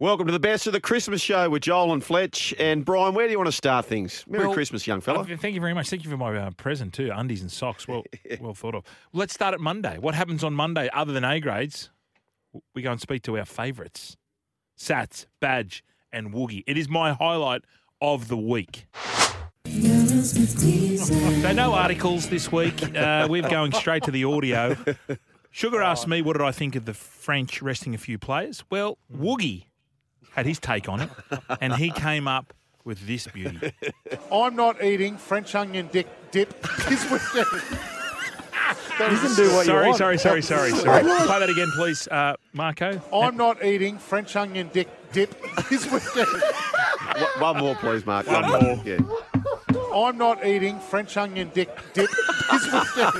Welcome 0.00 0.26
to 0.26 0.32
the 0.32 0.40
best 0.40 0.66
of 0.66 0.72
the 0.72 0.80
Christmas 0.80 1.20
show 1.20 1.48
with 1.48 1.62
Joel 1.62 1.92
and 1.92 2.02
Fletch. 2.02 2.52
And 2.58 2.84
Brian, 2.84 3.14
where 3.14 3.28
do 3.28 3.30
you 3.30 3.38
want 3.38 3.46
to 3.46 3.52
start 3.52 3.86
things? 3.86 4.24
Merry 4.26 4.46
Well, 4.46 4.52
Christmas, 4.54 4.88
young 4.88 5.00
fella. 5.00 5.20
uh, 5.20 5.36
Thank 5.36 5.54
you 5.54 5.60
very 5.60 5.72
much. 5.72 5.88
Thank 5.88 6.02
you 6.02 6.10
for 6.10 6.16
my 6.16 6.36
uh, 6.36 6.50
present 6.50 6.92
too. 6.92 7.12
Undies 7.14 7.42
and 7.42 7.50
socks. 7.50 7.86
Well, 7.86 8.02
well 8.40 8.54
thought 8.54 8.74
of. 8.74 8.82
Let's 9.12 9.32
start 9.32 9.54
at 9.54 9.60
Monday. 9.60 9.98
What 9.98 10.16
happens 10.16 10.42
on 10.42 10.52
Monday 10.52 10.90
other 10.92 11.12
than 11.12 11.22
A 11.22 11.38
grades? 11.38 11.90
We 12.74 12.82
go 12.82 12.90
and 12.90 13.00
speak 13.00 13.22
to 13.22 13.38
our 13.38 13.44
favourites, 13.44 14.16
Sats, 14.76 15.26
Badge, 15.38 15.84
and 16.12 16.32
Woogie. 16.32 16.64
It 16.66 16.76
is 16.76 16.88
my 16.88 17.12
highlight 17.12 17.62
of 18.00 18.26
the 18.28 18.36
week. 18.36 18.86
So 20.24 21.52
no 21.52 21.74
articles 21.74 22.30
this 22.30 22.50
week. 22.50 22.96
Uh, 22.96 23.26
we're 23.28 23.46
going 23.46 23.72
straight 23.72 24.04
to 24.04 24.10
the 24.10 24.24
audio. 24.24 24.74
Sugar 25.50 25.82
asked 25.82 26.08
me, 26.08 26.22
what 26.22 26.32
did 26.34 26.42
I 26.42 26.50
think 26.52 26.76
of 26.76 26.86
the 26.86 26.94
French 26.94 27.60
resting 27.60 27.94
a 27.94 27.98
few 27.98 28.18
players? 28.18 28.64
Well, 28.70 28.96
Woogie 29.14 29.64
had 30.34 30.46
his 30.46 30.58
take 30.58 30.88
on 30.88 31.00
it, 31.00 31.10
and 31.60 31.74
he 31.74 31.90
came 31.90 32.26
up 32.28 32.52
with 32.84 33.06
this 33.06 33.26
beauty. 33.28 33.72
I'm 34.32 34.56
not 34.56 34.82
eating 34.82 35.16
French 35.16 35.54
onion 35.54 35.88
dip, 35.92 36.08
dip 36.30 36.60
this 36.88 37.10
weekend. 37.10 37.46
You 38.98 39.06
can 39.18 39.34
do 39.34 39.52
what 39.52 39.66
sorry, 39.66 39.82
you 39.82 39.88
want. 39.88 39.98
sorry, 39.98 40.18
sorry, 40.18 40.40
sorry, 40.40 40.70
sorry. 40.70 41.02
Play 41.02 41.26
that 41.40 41.50
again, 41.50 41.68
please, 41.74 42.06
uh, 42.08 42.34
Marco. 42.52 43.02
I'm 43.12 43.36
not 43.36 43.62
eating 43.64 43.98
French 43.98 44.36
onion 44.36 44.70
dip, 44.72 44.88
dip 45.12 45.34
this 45.68 45.84
weekend. 45.90 46.28
One- 47.36 47.40
One 47.40 47.56
more, 47.58 47.74
please, 47.74 48.06
Mark. 48.06 48.26
One 48.28 48.48
more. 48.48 48.80
Yeah. 48.84 48.98
I'm 49.92 50.16
not 50.16 50.46
eating 50.46 50.78
French 50.78 51.16
onion 51.16 51.50
dip, 51.52 51.76
dip 51.92 52.08
this 52.08 52.64
weekend. 52.72 53.12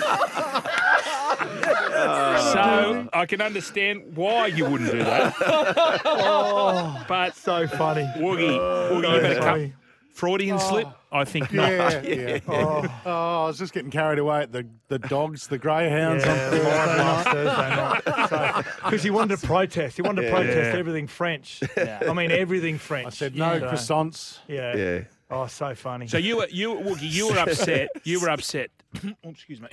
So 2.53 3.09
I 3.25 3.27
can 3.27 3.41
understand 3.41 4.15
why 4.17 4.49
you 4.49 4.67
wouldn't 4.67 4.91
do 4.91 4.99
that. 4.99 5.35
but 7.09 7.35
So 7.35 7.67
funny. 7.67 8.03
Woogie, 8.19 8.91
Woogie, 8.91 9.17
you 9.17 9.23
had 9.23 9.37
a 9.39 9.41
couple 9.41 9.71
Freudian 10.13 10.57
oh. 10.57 10.59
slip. 10.59 10.89
I 11.11 11.25
think 11.25 11.51
not. 11.51 11.71
Yeah, 11.71 12.03
yeah. 12.03 12.39
Oh. 12.49 12.85
oh, 13.07 13.45
I 13.45 13.47
was 13.47 13.59
just 13.59 13.73
getting 13.73 13.91
carried 13.91 14.19
away 14.19 14.43
at 14.43 14.53
the, 14.53 14.67
the 14.89 14.99
dogs, 14.99 15.47
the 15.47 15.57
greyhounds. 15.57 16.23
on 16.25 16.37
Thursday 16.37 16.65
night. 16.65 18.03
Thursday 18.05 18.37
night. 18.37 18.65
Because 18.85 19.03
he 19.09 19.09
wanted 19.09 19.39
to 19.39 19.47
protest. 19.47 19.97
He 19.97 20.03
wanted 20.03 20.23
to 20.23 20.31
protest 20.31 20.75
Yeah. 20.75 20.79
everything 20.79 21.07
French. 21.07 21.63
I 21.79 22.13
mean, 22.13 22.31
everything 22.31 22.77
French. 22.77 23.07
I 23.07 23.11
said 23.11 23.37
no 23.37 23.59
So, 23.59 23.67
croissants. 23.69 24.39
Yeah. 24.49 24.77
Yeah. 24.77 25.01
Oh, 25.31 25.47
so 25.47 25.75
funny. 25.75 26.09
So 26.09 26.19
you 26.19 26.37
were 26.37 26.49
you 26.51 26.75
Woogie, 26.75 27.11
you 27.11 27.29
were 27.29 27.39
upset. 27.39 27.89
You 28.05 28.21
were 28.21 28.29
upset. 28.29 28.71
oh, 29.25 29.31
excuse 29.31 29.63
me. 29.63 29.69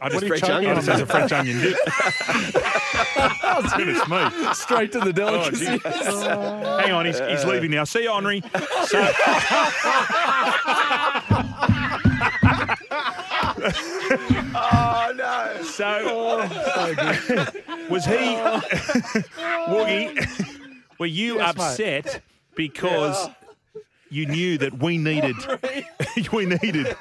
I 0.00 0.08
just, 0.08 0.26
French 0.26 0.42
I 0.44 0.52
onion? 0.56 0.74
just 0.76 0.86
said 0.86 1.00
a 1.00 1.06
French 1.06 1.32
onion 1.32 1.60
dip. 1.60 1.76
Oh, 3.44 3.62
Goodness 3.76 4.08
me. 4.08 4.54
Straight 4.54 4.92
to 4.92 4.98
the 5.00 5.08
Oh, 5.08 5.12
delicacy. 5.12 5.66
gee. 5.66 5.78
Hang 6.82 6.92
on, 6.92 7.04
he's, 7.06 7.18
he's 7.20 7.44
leaving 7.44 7.70
now. 7.70 7.84
See 7.84 8.02
you, 8.04 8.12
Henry. 8.12 8.42
So, 8.86 9.12
Oh, 14.54 15.12
no. 15.16 15.62
so, 15.64 16.48
was 17.88 18.04
he, 18.04 18.12
Woogie, 19.72 20.58
were 20.98 21.06
you 21.06 21.36
Yes, 21.36 21.56
mate. 21.56 21.62
upset 21.64 22.20
because 22.54 23.28
you 24.12 24.26
knew 24.26 24.58
that 24.58 24.78
we 24.82 24.98
needed 24.98 25.36
we 26.32 26.46
needed 26.46 26.94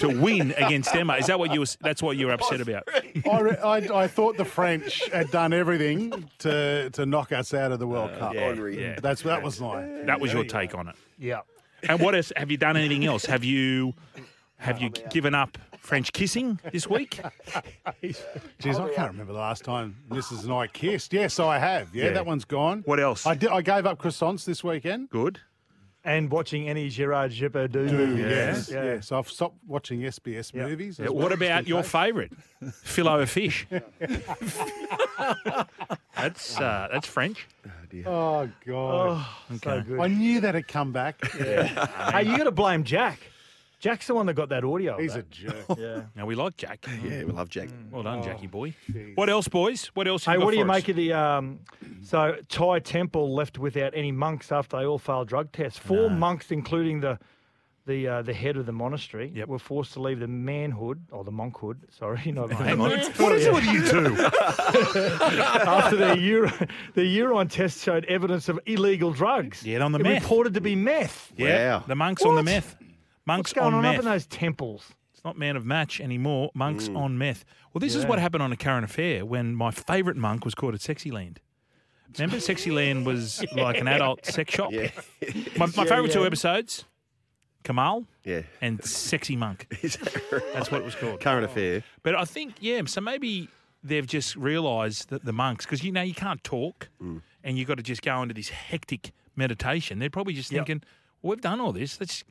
to 0.00 0.08
win 0.08 0.52
against 0.52 0.94
Emma? 0.94 1.14
Is 1.16 1.26
that 1.26 1.38
what 1.38 1.52
you 1.52 1.60
was, 1.60 1.76
that's 1.80 2.02
what 2.02 2.16
you 2.16 2.26
were 2.26 2.32
upset 2.32 2.60
about? 2.60 2.88
I, 3.30 3.40
re- 3.40 3.56
I, 3.58 3.76
I 4.02 4.06
thought 4.08 4.36
the 4.36 4.44
French 4.44 5.08
had 5.10 5.30
done 5.30 5.52
everything 5.52 6.28
to, 6.38 6.90
to 6.90 7.06
knock 7.06 7.32
us 7.32 7.52
out 7.54 7.72
of 7.72 7.78
the 7.78 7.86
World 7.86 8.10
Cup. 8.18 8.34
Henry. 8.34 8.80
Yeah. 8.80 8.98
That's 9.00 9.22
that 9.22 9.42
was 9.42 9.60
my. 9.60 9.86
That 10.06 10.20
was 10.20 10.32
your 10.32 10.44
take 10.44 10.74
on 10.74 10.88
it. 10.88 10.94
yeah. 11.18 11.40
And 11.86 12.00
what 12.00 12.14
else? 12.14 12.32
Have 12.36 12.50
you 12.50 12.56
done 12.56 12.76
anything 12.78 13.04
else? 13.04 13.26
Have 13.26 13.44
you 13.44 13.92
have 14.56 14.80
you 14.80 14.88
given 14.88 15.34
up 15.34 15.58
French 15.78 16.12
kissing 16.14 16.58
this 16.72 16.88
week? 16.88 17.20
Jeez, 18.02 18.80
I 18.80 18.94
can't 18.94 19.10
remember 19.12 19.32
the 19.34 19.38
last 19.38 19.64
time 19.64 19.96
Mrs. 20.08 20.44
and 20.44 20.52
I 20.52 20.66
kissed. 20.66 21.12
Yes, 21.12 21.38
I 21.38 21.58
have. 21.58 21.94
Yeah, 21.94 22.04
Yeah. 22.06 22.10
that 22.12 22.24
one's 22.26 22.44
gone. 22.46 22.82
What 22.86 23.00
else? 23.00 23.26
I 23.26 23.34
did. 23.34 23.50
I 23.50 23.60
gave 23.60 23.84
up 23.84 23.98
croissants 23.98 24.44
this 24.46 24.64
weekend. 24.64 25.10
Good. 25.10 25.40
And 26.06 26.30
watching 26.30 26.68
any 26.68 26.90
Gerard 26.90 27.30
Depardieu 27.32 27.90
movie. 27.90 28.20
Yes, 28.22 28.70
Yeah. 28.70 28.84
yes. 28.84 29.10
I've 29.10 29.30
stopped 29.30 29.56
watching 29.66 30.00
SBS 30.02 30.52
movies. 30.54 30.98
Yeah, 30.98 31.08
what 31.08 31.30
just 31.30 31.40
about 31.42 31.66
your 31.66 31.82
favourite, 31.82 32.32
fillet 32.82 33.22
of 33.22 33.30
fish? 33.30 33.66
that's 36.16 36.60
uh, 36.60 36.88
that's 36.92 37.06
French. 37.06 37.46
Oh 38.06 38.48
God! 38.66 39.24
So 39.62 39.82
good. 39.82 40.00
I 40.00 40.08
knew 40.08 40.40
that 40.40 40.54
had 40.54 40.66
come 40.68 40.92
back. 40.92 41.24
Hey, 41.32 42.22
you 42.26 42.36
got 42.36 42.44
to 42.44 42.50
blame 42.50 42.84
Jack. 42.84 43.20
Jack's 43.84 44.06
the 44.06 44.14
one 44.14 44.24
that 44.24 44.32
got 44.32 44.48
that 44.48 44.64
audio. 44.64 44.94
of 44.94 45.00
He's 45.00 45.12
a 45.12 45.16
that. 45.18 45.30
jerk. 45.30 45.54
Yeah. 45.78 46.04
Now 46.16 46.24
we 46.24 46.34
like 46.34 46.56
Jack. 46.56 46.86
Yeah, 47.04 47.24
we 47.24 47.32
love 47.32 47.50
Jack. 47.50 47.68
Well 47.90 48.02
done, 48.02 48.22
Jackie 48.22 48.46
boy. 48.46 48.74
What 49.14 49.28
else, 49.28 49.46
boys? 49.46 49.90
What 49.92 50.08
else? 50.08 50.26
You 50.26 50.32
Hey, 50.32 50.38
got 50.38 50.44
what 50.46 50.50
do 50.52 50.56
you 50.56 50.64
make 50.64 50.88
of 50.88 50.96
the 50.96 51.12
um, 51.12 51.60
so 52.02 52.36
Thai 52.48 52.78
temple 52.78 53.34
left 53.34 53.58
without 53.58 53.92
any 53.94 54.10
monks 54.10 54.50
after 54.50 54.78
they 54.78 54.86
all 54.86 54.96
failed 54.98 55.28
drug 55.28 55.52
tests? 55.52 55.78
Four 55.78 56.08
monks, 56.08 56.50
including 56.50 57.00
the 57.00 57.18
the 57.86 58.08
uh, 58.08 58.22
the 58.22 58.32
head 58.32 58.56
of 58.56 58.64
the 58.64 58.72
monastery, 58.72 59.30
Yep. 59.34 59.48
were 59.48 59.58
forced 59.58 59.92
to 59.92 60.00
leave 60.00 60.18
the 60.18 60.26
manhood 60.26 61.04
or 61.10 61.22
the 61.22 61.30
monkhood. 61.30 61.76
Sorry, 61.90 62.32
not 62.32 62.50
Hang 62.52 62.80
on. 62.80 62.88
manhood. 62.88 63.12
What 63.20 63.32
is 63.32 63.44
it 63.44 63.52
with 63.52 63.66
you 63.66 63.86
two? 63.86 64.16
after 65.68 65.96
their 65.96 66.16
urine 66.16 66.68
the 66.94 67.04
urine 67.04 67.48
test 67.48 67.82
showed 67.84 68.04
evidence 68.06 68.48
of 68.48 68.58
illegal 68.64 69.12
drugs. 69.12 69.62
Yeah, 69.66 69.80
on 69.80 69.92
the 69.92 69.98
it 69.98 70.02
meth. 70.04 70.22
reported 70.22 70.54
to 70.54 70.62
be 70.62 70.74
meth. 70.74 71.32
Yeah, 71.36 71.76
Wow. 71.80 71.84
the 71.86 71.94
monks 71.94 72.22
on 72.22 72.30
the 72.34 72.36
What? 72.36 72.44
meth. 72.46 72.76
Monks 73.26 73.50
What's 73.50 73.52
going 73.54 73.66
on 73.68 73.74
on 73.74 73.82
meth. 73.82 73.94
up 73.94 73.98
in 74.00 74.04
those 74.10 74.26
temples? 74.26 74.92
It's 75.12 75.24
not 75.24 75.38
man 75.38 75.56
of 75.56 75.64
match 75.64 76.00
anymore. 76.00 76.50
Monks 76.54 76.88
Mm. 76.88 76.96
on 76.98 77.18
meth. 77.18 77.44
Well, 77.72 77.80
this 77.80 77.94
is 77.94 78.04
what 78.04 78.18
happened 78.18 78.42
on 78.42 78.52
a 78.52 78.56
current 78.56 78.84
affair 78.84 79.24
when 79.24 79.54
my 79.54 79.70
favourite 79.70 80.16
monk 80.18 80.44
was 80.44 80.54
caught 80.54 80.74
at 80.74 80.80
Sexyland. 80.80 81.38
Remember, 82.18 82.36
Sexyland 82.36 83.04
was 83.04 83.44
like 83.56 83.78
an 83.80 83.88
adult 83.88 84.24
sex 84.26 84.52
shop. 84.54 84.70
Yeah. 84.72 84.90
My, 85.56 85.66
my 85.66 85.72
Yeah, 85.84 85.84
favourite 85.84 86.12
two 86.12 86.24
episodes, 86.26 86.84
Kamal 87.64 88.06
Yeah. 88.24 88.42
and 88.60 88.84
Sexy 88.84 89.34
Monk. 89.36 89.66
That's 89.82 90.70
what 90.70 90.82
it 90.82 90.84
was 90.84 90.94
called. 90.94 91.20
Current 91.20 91.44
affair. 91.44 91.82
But 92.02 92.14
I 92.14 92.24
think, 92.24 92.56
yeah, 92.60 92.82
so 92.86 93.00
maybe 93.00 93.48
they've 93.82 94.06
just 94.06 94.36
realised 94.36 95.08
that 95.08 95.24
the 95.24 95.32
monks, 95.32 95.64
because 95.64 95.82
you 95.82 95.90
know 95.92 96.02
you 96.02 96.14
can't 96.14 96.42
talk, 96.44 96.88
Mm. 97.02 97.22
and 97.42 97.58
you've 97.58 97.68
got 97.68 97.78
to 97.78 97.82
just 97.82 98.02
go 98.02 98.22
into 98.22 98.34
this 98.34 98.50
hectic 98.50 99.12
meditation. 99.34 99.98
They're 99.98 100.10
probably 100.10 100.34
just 100.34 100.52
Yep. 100.52 100.66
thinking, 100.66 100.86
well, 101.22 101.30
we've 101.30 101.40
done 101.40 101.60
all 101.60 101.72
this. 101.72 101.98
Let's 101.98 102.22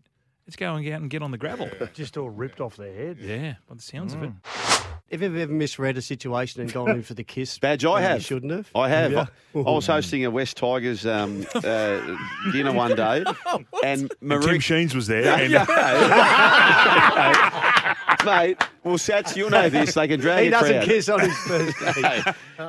let's 0.48 0.56
go 0.56 0.74
and 0.76 0.84
get 0.84 0.94
out 0.94 1.02
and 1.02 1.10
get 1.10 1.22
on 1.22 1.32
the 1.32 1.38
gravel. 1.38 1.70
Just 1.94 2.18
all 2.18 2.30
ripped 2.30 2.60
off 2.62 2.76
their 2.78 2.94
heads. 2.94 3.22
yeah, 3.22 3.56
by 3.68 3.76
the 3.76 3.82
sounds 3.82 4.14
of 4.14 4.24
it. 4.24 4.32
Have 5.12 5.22
you 5.22 5.28
ever 5.42 5.52
misread 5.54 5.96
a 5.98 6.02
situation 6.02 6.62
and 6.62 6.74
gone 6.74 6.90
in 6.90 7.04
for 7.04 7.14
the 7.14 7.24
kiss? 7.24 7.60
Badge, 7.62 7.86
I 7.86 7.90
when 7.94 8.02
you 8.04 8.08
have. 8.10 8.24
shouldn't 8.26 8.52
have. 8.52 8.70
I 8.74 8.90
have. 8.90 9.12
Yeah. 9.12 9.26
I, 9.56 9.60
I 9.60 9.72
was 9.72 9.86
hosting 9.86 10.26
a 10.26 10.32
West 10.32 10.58
Tigers 10.58 11.06
um, 11.06 11.46
uh, 11.56 12.18
dinner 12.52 12.72
one 12.72 12.96
day, 12.96 13.24
and 13.84 14.12
Marie. 14.22 14.60
Sheens 14.60 14.96
was 14.96 15.06
there. 15.08 15.24
Yeah, 15.48 15.66
mate. 18.26 18.58
Well, 18.84 18.96
Sats, 18.98 19.36
you'll 19.36 19.50
know 19.50 19.70
this. 19.70 19.94
They 19.94 20.08
can 20.08 20.20
drag 20.20 20.42
He 20.44 20.48
a 20.48 20.52
doesn't 20.52 20.74
crowd. 20.78 20.86
kiss 20.86 21.10
on 21.10 21.20
his 21.22 21.38
first 21.40 21.80
date. 21.80 22.24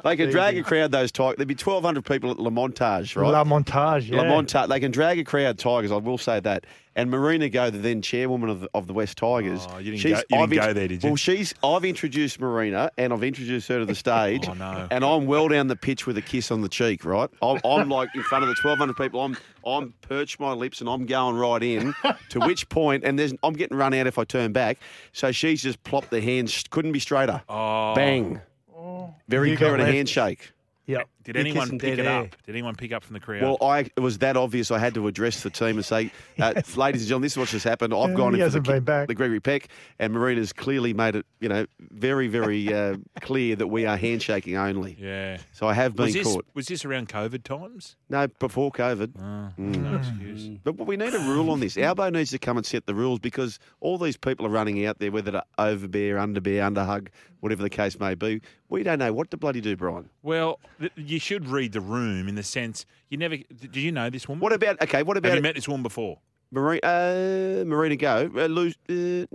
They 0.04 0.16
can 0.16 0.30
drag 0.30 0.58
a 0.58 0.62
crowd. 0.62 0.92
Those 0.92 1.10
Tigers. 1.12 1.36
There'd 1.38 1.48
be 1.48 1.54
twelve 1.54 1.82
hundred 1.84 2.04
people 2.04 2.30
at 2.30 2.38
La 2.38 2.50
Montage, 2.50 3.16
right? 3.20 3.30
La 3.30 3.44
Montage, 3.44 4.08
yeah. 4.08 4.18
La 4.18 4.24
Monta, 4.24 4.68
they 4.68 4.80
can 4.80 4.90
drag 4.90 5.18
a 5.18 5.24
crowd 5.24 5.58
Tigers, 5.58 5.90
I 5.92 5.96
will 5.96 6.18
say 6.18 6.40
that. 6.40 6.66
And 6.96 7.10
Marina 7.10 7.48
Go, 7.48 7.70
the 7.70 7.78
then 7.78 8.02
chairwoman 8.02 8.48
of 8.50 8.60
the, 8.60 8.70
of 8.72 8.86
the 8.86 8.92
West 8.92 9.18
Tigers. 9.18 9.66
Oh, 9.70 9.78
you 9.78 9.96
didn't 9.96 10.12
go- 10.12 10.36
you 10.38 10.46
didn't 10.46 10.64
go 10.66 10.72
there, 10.72 10.88
did 10.88 11.02
you? 11.02 11.10
Well, 11.10 11.16
she's. 11.16 11.52
I've 11.64 11.84
introduced 11.84 12.38
Marina 12.38 12.90
and 12.96 13.12
I've 13.12 13.24
introduced 13.24 13.66
her 13.68 13.80
to 13.80 13.84
the 13.84 13.94
stage. 14.06 14.46
Oh, 14.48 14.54
no. 14.54 14.86
And 14.90 15.04
I'm 15.04 15.26
well 15.26 15.48
down 15.48 15.66
the 15.66 15.76
pitch 15.76 16.06
with 16.06 16.16
a 16.18 16.22
kiss 16.22 16.50
on 16.50 16.60
the 16.60 16.68
cheek, 16.68 17.04
right? 17.04 17.28
I'm, 17.42 17.58
I'm 17.64 17.88
like 17.88 18.10
in 18.14 18.22
front 18.22 18.44
of 18.44 18.48
the 18.48 18.56
1,200 18.62 18.96
people. 18.96 19.20
I'm 19.22 19.36
I'm 19.66 19.94
perched 20.02 20.38
my 20.38 20.52
lips 20.52 20.80
and 20.80 20.88
I'm 20.90 21.06
going 21.06 21.36
right 21.36 21.62
in. 21.62 21.94
to 22.30 22.40
which 22.40 22.68
point, 22.68 23.02
and 23.04 23.18
there's 23.18 23.32
I'm 23.42 23.54
getting 23.54 23.76
run 23.76 23.92
out 23.94 24.06
if 24.06 24.18
I 24.18 24.24
turn 24.24 24.52
back. 24.52 24.78
So 25.12 25.32
she's 25.32 25.62
just 25.62 25.82
plopped 25.84 26.10
the 26.10 26.20
hands. 26.20 26.64
Couldn't 26.70 26.92
be 26.92 27.00
straighter. 27.00 27.42
Oh. 27.48 27.94
Bang. 27.94 28.40
Oh. 28.76 29.14
Very 29.28 29.50
You 29.50 29.56
clear 29.56 29.70
got 29.76 29.80
on 29.80 29.88
a 29.88 29.92
handshake. 29.92 30.52
Yep. 30.86 31.08
Did 31.24 31.36
anyone 31.36 31.78
pick 31.78 31.98
it 31.98 32.06
air. 32.06 32.20
up? 32.22 32.28
Did 32.44 32.54
anyone 32.54 32.74
pick 32.74 32.92
up 32.92 33.02
from 33.02 33.14
the 33.14 33.20
crowd? 33.20 33.42
Well, 33.42 33.56
I 33.62 33.80
it 33.80 34.00
was 34.00 34.18
that 34.18 34.36
obvious. 34.36 34.70
I 34.70 34.78
had 34.78 34.94
to 34.94 35.06
address 35.08 35.42
the 35.42 35.50
team 35.50 35.76
and 35.76 35.84
say, 35.84 36.10
uh, 36.38 36.52
ladies 36.76 37.02
and 37.02 37.08
gentlemen, 37.08 37.22
this 37.22 37.32
is 37.32 37.38
what's 37.38 37.50
just 37.52 37.64
happened. 37.64 37.94
I've 37.94 38.10
Yeah, 38.10 38.16
gone 38.16 38.34
he 38.34 38.40
into 38.40 38.50
the, 38.50 38.58
hasn't 38.58 38.66
been 38.66 38.84
back. 38.84 39.08
the 39.08 39.14
Gregory 39.14 39.40
Peck, 39.40 39.68
and 39.98 40.12
Marina's 40.12 40.52
clearly 40.52 40.92
made 40.94 41.16
it, 41.16 41.26
you 41.40 41.48
know, 41.48 41.66
very, 41.80 42.28
very 42.28 42.72
uh, 42.72 42.96
clear 43.20 43.56
that 43.56 43.66
we 43.68 43.86
are 43.86 43.96
handshaking 43.96 44.56
only. 44.56 44.96
yeah. 45.00 45.38
So 45.52 45.66
I 45.66 45.74
have 45.74 45.96
been 45.96 46.04
Was 46.06 46.14
this, 46.14 46.26
caught. 46.26 46.46
was 46.54 46.66
this 46.66 46.84
around 46.84 47.08
COVID 47.08 47.42
times? 47.44 47.96
No, 48.10 48.26
before 48.28 48.70
COVID. 48.70 49.12
Oh, 49.18 49.50
Mm. 49.58 49.76
No 49.82 49.96
excuse. 49.98 50.58
But 50.64 50.78
we 50.86 50.96
need 50.96 51.14
a 51.14 51.18
rule 51.20 51.50
on 51.50 51.60
this. 51.60 51.76
Albo 51.78 52.10
needs 52.10 52.30
to 52.30 52.38
come 52.38 52.56
and 52.56 52.66
set 52.66 52.86
the 52.86 52.94
rules 52.94 53.18
because 53.20 53.58
all 53.80 53.98
these 53.98 54.16
people 54.16 54.46
are 54.46 54.50
running 54.50 54.84
out 54.86 54.98
there, 54.98 55.10
whether 55.12 55.30
to 55.32 55.44
overbear, 55.58 56.16
underbear, 56.16 56.60
underhug, 56.72 57.08
whatever 57.40 57.62
the 57.62 57.70
case 57.70 57.98
may 58.00 58.14
be. 58.14 58.40
We 58.68 58.82
don't 58.82 58.98
know 58.98 59.12
what 59.12 59.30
to 59.30 59.36
bloody 59.36 59.60
do, 59.60 59.76
Brian. 59.76 60.08
Well, 60.22 60.58
th- 60.80 60.92
you 61.14 61.20
should 61.20 61.48
read 61.48 61.72
the 61.72 61.80
room 61.80 62.28
in 62.28 62.34
the 62.34 62.42
sense 62.42 62.84
you 63.08 63.16
never. 63.16 63.36
Did 63.36 63.76
you 63.76 63.92
know 63.92 64.10
this 64.10 64.28
woman? 64.28 64.40
What 64.40 64.52
about 64.52 64.82
okay? 64.82 65.02
What 65.02 65.16
Have 65.16 65.24
about 65.24 65.36
you 65.36 65.42
met 65.42 65.54
this 65.54 65.66
woman 65.68 65.82
before? 65.82 66.18
Marina? 66.50 66.80
Uh, 66.84 67.64
Marina, 67.66 67.96
go. 67.96 68.30
Uh, 68.36 68.46
lose. 68.46 68.74
Uh, 68.88 69.26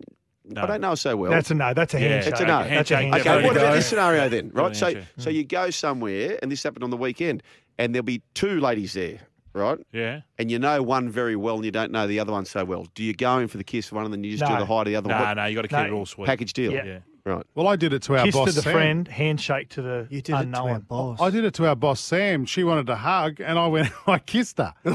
No. 0.52 0.64
I 0.64 0.66
don't 0.66 0.82
know 0.82 0.90
her 0.92 0.96
so 0.96 1.16
well. 1.16 1.30
That's 1.32 1.52
a 1.52 1.54
no. 1.54 1.74
That's 1.76 1.94
a 1.94 2.00
Yeah. 2.02 2.08
handshake. 2.08 2.32
It's 2.34 2.42
a 2.42 2.46
no. 2.46 2.58
That's 2.60 2.66
a 2.66 2.70
Handshake, 2.70 2.98
handshake. 3.14 3.28
Okay, 3.28 3.46
what 3.48 3.56
about 3.58 3.74
this 3.76 3.86
scenario 3.88 4.30
then, 4.30 4.50
right? 4.54 4.76
So, 4.76 4.94
so 5.18 5.30
you 5.30 5.44
go 5.44 5.70
somewhere, 5.70 6.40
and 6.42 6.52
this 6.52 6.64
happened 6.64 6.84
on 6.84 6.90
the 6.90 6.98
weekend, 6.98 7.44
and 7.78 7.94
there'll 7.94 8.04
be 8.04 8.24
two 8.34 8.60
ladies 8.60 8.94
there, 8.94 9.20
right? 9.54 9.78
Yeah. 9.92 10.22
And 10.40 10.50
you 10.50 10.58
know 10.58 10.82
one 10.82 11.08
very 11.10 11.36
well, 11.36 11.58
and 11.58 11.66
you 11.66 11.72
don't 11.72 11.92
know 11.92 12.08
the 12.08 12.20
other 12.20 12.32
one 12.32 12.46
so 12.46 12.66
well. 12.66 12.88
Do 12.96 13.04
you 13.04 13.14
go 13.14 13.38
in 13.38 13.48
for 13.48 13.58
the 13.58 13.64
kiss 13.64 13.90
for 13.90 13.96
one, 13.98 14.06
and 14.06 14.14
then 14.14 14.24
you 14.24 14.38
just 14.38 14.50
do 14.52 14.58
the 14.58 14.66
high 14.66 14.86
to 14.86 14.90
the 14.90 14.96
other 14.96 15.10
No, 15.10 15.16
one? 15.18 15.24
no, 15.24 15.34
no, 15.44 15.46
you 15.46 15.56
got 15.56 15.62
to 15.64 15.68
keep 15.68 15.78
No. 15.78 15.86
it 15.86 15.92
all 15.92 16.06
sweet. 16.08 16.26
Package 16.26 16.54
deal, 16.54 16.72
Yeah. 16.72 16.84
Yeah. 16.86 17.00
Right? 17.30 17.46
Well, 17.56 17.68
I 17.68 17.76
did 17.76 17.94
it 17.94 18.02
to 18.04 18.18
our 18.18 18.26
Kiss 18.26 18.36
boss 18.36 18.50
to 18.50 18.56
the 18.56 18.62
Sam. 18.62 18.74
friend, 18.74 19.08
handshake 19.08 19.70
to 19.70 19.82
the 19.82 20.08
You 20.10 20.22
did 20.22 20.36
it 20.36 20.52
to 20.52 20.60
our 20.60 20.80
boss. 20.80 21.22
I 21.22 21.30
did 21.30 21.46
it 21.46 21.54
to 21.56 21.68
our 21.68 21.76
boss 21.76 22.00
Sam. 22.00 22.46
She 22.46 22.64
wanted 22.64 22.90
a 22.90 22.96
hug, 22.96 23.40
and 23.40 23.58
I 23.58 23.68
went. 23.68 23.92
I 24.08 24.20
kissed 24.20 24.58
her. 24.58 24.74
Oh, 24.86 24.92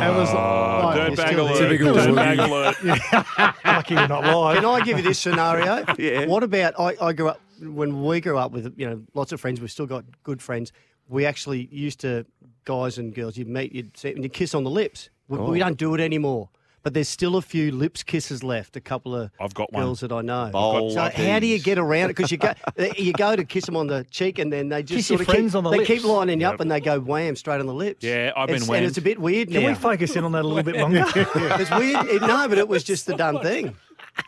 It 0.00 0.14
was 0.16 0.28
Oh, 0.30 0.82
like, 0.84 1.12
dirtbag 1.12 1.38
alert. 1.38 1.58
there. 1.58 1.68
Typical 1.68 1.94
Dirtbag 1.94 2.38
alert. 2.46 3.54
Lucky 3.64 3.94
we're 3.94 4.06
not 4.06 4.24
live. 4.24 4.56
Can 4.56 4.64
I 4.64 4.80
give 4.84 4.98
you 4.98 5.04
this 5.04 5.18
scenario? 5.18 5.84
Yeah. 5.98 6.26
What 6.26 6.42
about 6.42 6.78
I, 6.78 6.96
I 7.00 7.12
grew 7.12 7.28
up 7.28 7.40
when 7.60 8.02
we 8.04 8.20
grew 8.20 8.38
up 8.38 8.52
with 8.52 8.72
you 8.76 8.88
know 8.88 9.02
lots 9.14 9.32
of 9.32 9.40
friends. 9.40 9.60
We've 9.60 9.70
still 9.70 9.86
got 9.86 10.04
good 10.22 10.40
friends. 10.40 10.72
We 11.08 11.26
actually 11.26 11.68
used 11.70 12.00
to 12.00 12.24
guys 12.64 12.96
and 12.98 13.14
girls. 13.14 13.36
You'd 13.36 13.48
meet, 13.48 13.72
you'd 13.72 13.96
see, 13.96 14.12
and 14.12 14.22
you 14.22 14.30
kiss 14.30 14.54
on 14.54 14.64
the 14.64 14.70
lips. 14.70 15.10
We, 15.28 15.38
we 15.38 15.62
oh. 15.62 15.66
don't 15.66 15.78
do 15.78 15.94
it 15.94 16.00
anymore. 16.00 16.48
But 16.82 16.94
there's 16.94 17.08
still 17.08 17.36
a 17.36 17.42
few 17.42 17.72
lips 17.72 18.02
kisses 18.02 18.42
left. 18.42 18.74
A 18.74 18.80
couple 18.80 19.14
of 19.14 19.30
I've 19.38 19.52
got 19.52 19.70
one. 19.72 19.82
girls 19.84 20.00
that 20.00 20.10
I 20.12 20.22
know. 20.22 20.48
Bowl 20.50 20.90
so 20.90 21.04
of 21.06 21.12
how 21.12 21.38
do 21.38 21.46
you 21.46 21.58
get 21.58 21.76
around 21.78 22.06
it? 22.10 22.16
Because 22.16 22.32
you 22.32 22.38
go 22.38 22.52
you 22.96 23.12
go 23.12 23.36
to 23.36 23.44
kiss 23.44 23.66
them 23.66 23.76
on 23.76 23.86
the 23.86 24.04
cheek, 24.10 24.38
and 24.38 24.50
then 24.50 24.70
they 24.70 24.82
just 24.82 24.96
Kiss 24.96 25.06
sort 25.08 25.20
your 25.20 25.28
of 25.28 25.34
friends 25.34 25.52
keep, 25.52 25.56
on 25.58 25.64
the 25.64 25.70
they 25.70 25.76
lips. 25.78 25.88
keep 25.88 26.04
lining 26.04 26.40
you 26.40 26.46
up, 26.46 26.58
and 26.60 26.70
they 26.70 26.80
go 26.80 26.98
wham 26.98 27.36
straight 27.36 27.60
on 27.60 27.66
the 27.66 27.74
lips. 27.74 28.02
Yeah, 28.02 28.32
I've 28.34 28.46
been 28.46 28.56
it's, 28.56 28.66
whammed. 28.66 28.78
And 28.84 28.86
it's 28.88 28.96
a 28.98 29.02
bit 29.02 29.18
weird 29.18 29.50
Can 29.50 29.62
now. 29.62 29.68
we 29.68 29.74
focus 29.74 30.16
in 30.16 30.24
on 30.24 30.32
that 30.32 30.42
a 30.44 30.48
little 30.48 30.62
bit 30.62 30.76
longer? 30.80 31.04
it's 31.14 31.70
weird. 31.70 32.06
It- 32.06 32.22
no, 32.22 32.48
but 32.48 32.56
it 32.56 32.66
was 32.68 32.82
just 32.82 33.04
the 33.06 33.14
done 33.14 33.40
thing. 33.42 33.76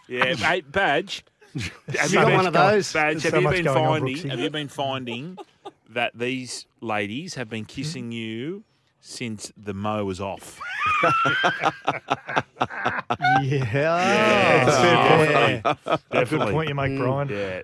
Yeah, 0.06 0.34
mate, 0.40 0.70
badge. 0.70 1.24
Have 1.54 2.10
You 2.10 2.18
got 2.18 2.26
been- 2.26 2.34
one 2.36 2.46
of 2.46 2.52
those? 2.52 2.92
Badge, 2.92 3.22
have 3.22 3.32
so 3.32 3.38
you 3.38 3.48
been 3.48 3.64
going 3.64 3.76
on, 3.86 4.00
finding? 4.00 4.28
Have 4.30 4.40
you 4.40 4.50
been 4.50 4.68
finding 4.68 5.38
that 5.88 6.12
these 6.18 6.66
ladies 6.82 7.34
have 7.34 7.48
been 7.48 7.64
kissing 7.64 8.12
you 8.12 8.64
since 9.02 9.52
the 9.56 9.74
mo 9.74 10.04
was 10.06 10.20
off? 10.20 10.58
Yeah. 13.42 14.64
That's 14.64 14.76
a 14.76 14.80
fair 14.80 15.60
Yeah. 16.12 16.24
Good 16.24 16.40
point 16.50 16.68
you 16.68 16.74
make, 16.74 16.96
Brian. 16.96 17.28
Yeah. 17.28 17.62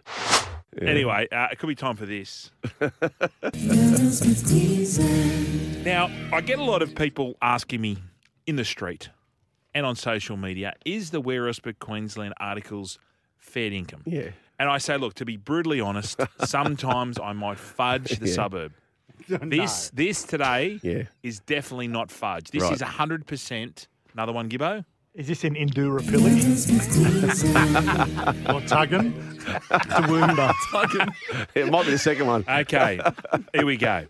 Anyway, 0.80 1.26
uh, 1.32 1.48
it 1.50 1.58
could 1.58 1.66
be 1.68 1.74
time 1.74 1.96
for 1.96 2.04
this. 2.06 2.50
now, 5.84 6.10
I 6.32 6.40
get 6.40 6.58
a 6.58 6.64
lot 6.64 6.82
of 6.82 6.94
people 6.94 7.36
asking 7.42 7.80
me 7.80 7.98
in 8.46 8.56
the 8.56 8.64
street 8.64 9.08
and 9.74 9.86
on 9.86 9.96
social 9.96 10.36
media, 10.36 10.74
is 10.84 11.10
the 11.10 11.20
Where 11.20 11.46
Else 11.46 11.58
But 11.58 11.78
Queensland 11.78 12.34
articles 12.38 12.98
fair 13.38 13.72
income? 13.72 14.02
Yeah. 14.04 14.30
And 14.58 14.68
I 14.68 14.78
say, 14.78 14.96
look, 14.98 15.14
to 15.14 15.24
be 15.24 15.36
brutally 15.36 15.80
honest, 15.80 16.20
sometimes 16.44 17.18
I 17.18 17.32
might 17.32 17.58
fudge 17.58 18.18
the 18.18 18.28
Yeah. 18.28 18.34
suburb. 18.34 18.72
This 19.42 19.90
this 19.90 20.22
today 20.22 20.80
Yeah. 20.82 21.02
is 21.22 21.40
definitely 21.40 21.88
not 21.88 22.10
fudge. 22.10 22.50
This 22.50 22.62
Right. 22.62 22.72
is 22.72 22.82
100%. 22.82 23.86
Another 24.14 24.32
one, 24.32 24.48
Gibbo? 24.48 24.84
Is 25.14 25.26
this 25.26 25.44
in 25.44 25.54
Indooroopilly? 25.54 26.38
or 28.54 28.60
tugging. 28.66 29.12
It 31.54 31.70
might 31.70 31.84
be 31.86 31.90
the 31.90 31.98
second 31.98 32.26
one. 32.26 32.44
Okay, 32.48 33.00
here 33.54 33.66
we 33.66 33.76
go. 33.76 34.06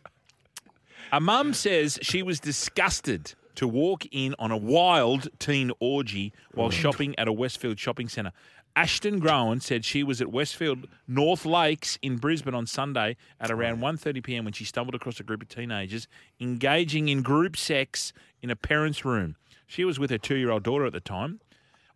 A 1.13 1.21
mum 1.21 1.55
says 1.55 1.99
she 2.03 2.23
was 2.23 2.41
disgusted 2.41 3.35
to 3.55 3.67
walk 3.67 4.05
in 4.13 4.35
on 4.39 4.51
a 4.51 4.57
wild 4.57 5.29
teen 5.39 5.73
orgy 5.81 6.33
while 6.53 6.69
oh. 6.69 6.71
shopping 6.71 7.19
at 7.19 7.27
a 7.27 7.33
Westfield 7.33 7.79
shopping 7.79 8.09
centre. 8.09 8.33
Ashton 8.79 9.21
Growan 9.21 9.61
said 9.61 9.85
she 9.85 10.05
was 10.05 10.21
at 10.21 10.31
Westfield 10.31 10.87
North 11.09 11.45
Lakes 11.45 11.99
in 12.01 12.17
Brisbane 12.17 12.55
on 12.55 12.65
Sunday 12.65 13.17
at 13.41 13.51
around 13.51 13.81
1:30 13.81 14.23
p.m. 14.23 14.45
when 14.45 14.53
she 14.53 14.65
stumbled 14.65 14.95
across 14.95 15.19
a 15.19 15.25
group 15.25 15.43
of 15.43 15.49
teenagers 15.49 16.07
engaging 16.39 17.09
in 17.09 17.23
group 17.23 17.57
sex 17.57 18.13
in 18.41 18.51
a 18.51 18.55
parent's 18.55 19.05
room. 19.05 19.35
She 19.67 19.85
was 19.85 19.99
with 19.99 20.11
her 20.11 20.17
two-year-old 20.19 20.63
daughter 20.63 20.87
at 20.87 20.93
the 20.93 21.01
time. 21.01 21.41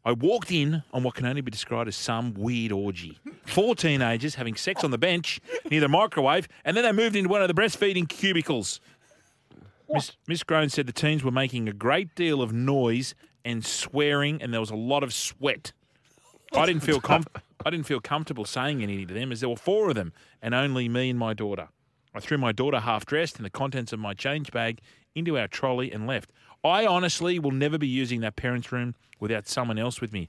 I 0.05 0.11
walked 0.11 0.51
in 0.51 0.83
on 0.93 1.05
what 1.05 1.15
can 1.15 1.25
only 1.25 1.41
be 1.41 1.53
described 1.53 1.87
as 1.87 1.95
some 1.95 2.35
weird 2.35 2.73
orgy. 2.73 3.17
Four 3.47 3.77
teenagers 3.77 4.35
having 4.35 4.57
sex 4.57 4.83
on 4.83 4.91
the 4.91 4.99
bench 4.99 5.39
near 5.71 5.81
the 5.81 5.87
microwave, 5.87 6.49
and 6.65 6.77
then 6.77 6.83
they 6.83 6.91
moved 6.91 7.15
into 7.15 7.29
one 7.29 7.43
of 7.43 7.47
the 7.47 7.55
breastfeeding 7.55 8.09
cubicles. 8.09 8.81
Miss, 9.89 10.17
Miss 10.27 10.43
Groan 10.43 10.69
said 10.69 10.89
the 10.89 10.93
teens 10.93 11.23
were 11.23 11.31
making 11.31 11.69
a 11.69 11.73
great 11.73 12.17
deal 12.17 12.43
of 12.43 12.53
noise 12.53 13.15
and 13.45 13.65
swearing, 13.65 14.43
and 14.43 14.53
there 14.53 14.59
was 14.59 14.71
a 14.71 14.75
lot 14.75 15.05
of 15.05 15.15
sweat. 15.15 15.71
I 16.55 16.67
didn't 16.67 16.83
feel 16.83 17.01
com- 17.01 17.25
I 17.65 17.71
didn't 17.71 17.87
feel 17.87 18.01
comfortable 18.01 18.45
saying 18.45 18.83
anything 18.83 19.09
to 19.09 19.15
them, 19.15 19.33
as 19.33 19.41
there 19.41 19.49
were 19.49 19.57
four 19.57 19.89
of 19.89 19.95
them, 19.95 20.13
and 20.41 20.55
only 20.55 20.89
me 20.89 21.11
and 21.11 21.19
my 21.19 21.35
daughter. 21.35 21.69
I 22.15 22.21
threw 22.21 22.37
my 22.39 22.53
daughter 22.53 22.81
half 22.81 23.07
dressed 23.07 23.37
and 23.37 23.45
the 23.45 23.51
contents 23.51 23.93
of 23.93 23.99
my 23.99 24.15
change 24.15 24.53
bag 24.53 24.81
into 25.15 25.39
our 25.39 25.49
trolley 25.49 25.91
and 25.93 26.07
left. 26.07 26.31
I 26.65 26.87
honestly 26.87 27.39
will 27.39 27.53
never 27.53 27.79
be 27.79 27.89
using 27.89 28.21
that 28.21 28.37
parents' 28.37 28.71
room 28.71 28.95
without 29.19 29.49
someone 29.49 29.79
else 29.79 30.01
with 30.01 30.13
me. 30.13 30.29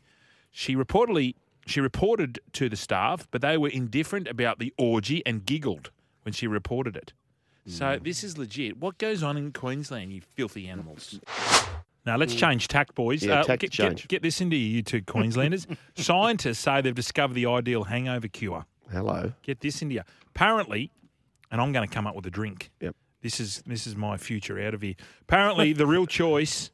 She 0.52 0.76
reportedly 0.76 1.36
she 1.66 1.80
reported 1.80 2.40
to 2.54 2.68
the 2.70 2.76
staff, 2.76 3.28
but 3.32 3.42
they 3.42 3.58
were 3.58 3.70
indifferent 3.70 4.28
about 4.28 4.60
the 4.60 4.74
orgy 4.78 5.26
and 5.26 5.46
giggled 5.46 5.92
when 6.24 6.34
she 6.34 6.48
reported 6.48 6.96
it. 6.96 7.14
So 7.66 7.98
hmm. 7.98 8.04
this 8.04 8.24
is 8.24 8.38
legit. 8.38 8.78
What 8.78 8.98
goes 8.98 9.24
on 9.24 9.38
in 9.38 9.52
Queensland, 9.52 10.12
you 10.12 10.22
filthy 10.22 10.68
animals? 10.68 11.20
Now 12.06 12.18
let's 12.18 12.36
change 12.36 12.68
tack, 12.68 12.94
boys. 12.96 13.24
Yeah, 13.24 13.44
tack 13.44 13.60
get, 13.60 13.72
to 13.72 13.78
get- 13.78 13.88
change. 13.90 14.08
Get, 14.08 14.22
this 14.22 14.42
into 14.42 14.56
you, 14.56 14.78
you 14.78 14.84
two 14.84 15.02
Queenslanders. 15.02 15.68
Scientists 15.96 16.60
say 16.60 16.82
they've 16.82 16.94
discovered 16.94 17.34
the 17.34 17.46
ideal 17.46 17.86
hangover 17.86 18.28
cure. 18.28 18.66
Hello. 18.92 19.34
Get 19.42 19.62
this 19.62 19.82
into 19.82 19.96
you. 19.96 20.02
Apparently, 20.36 20.92
and 21.52 21.62
I'm 21.62 21.72
going 21.72 21.88
to 21.88 21.94
come 21.94 22.06
up 22.08 22.16
with 22.16 22.26
a 22.26 22.30
drink. 22.32 22.72
Yep. 22.82 22.96
This 23.22 23.40
is 23.40 23.64
this 23.66 23.88
is 23.88 23.96
my 23.96 24.18
future 24.18 24.60
out 24.60 24.74
of 24.74 24.82
here. 24.82 24.96
Apparently, 25.22 25.72
the 25.72 25.88
real 25.88 26.06
choice 26.22 26.72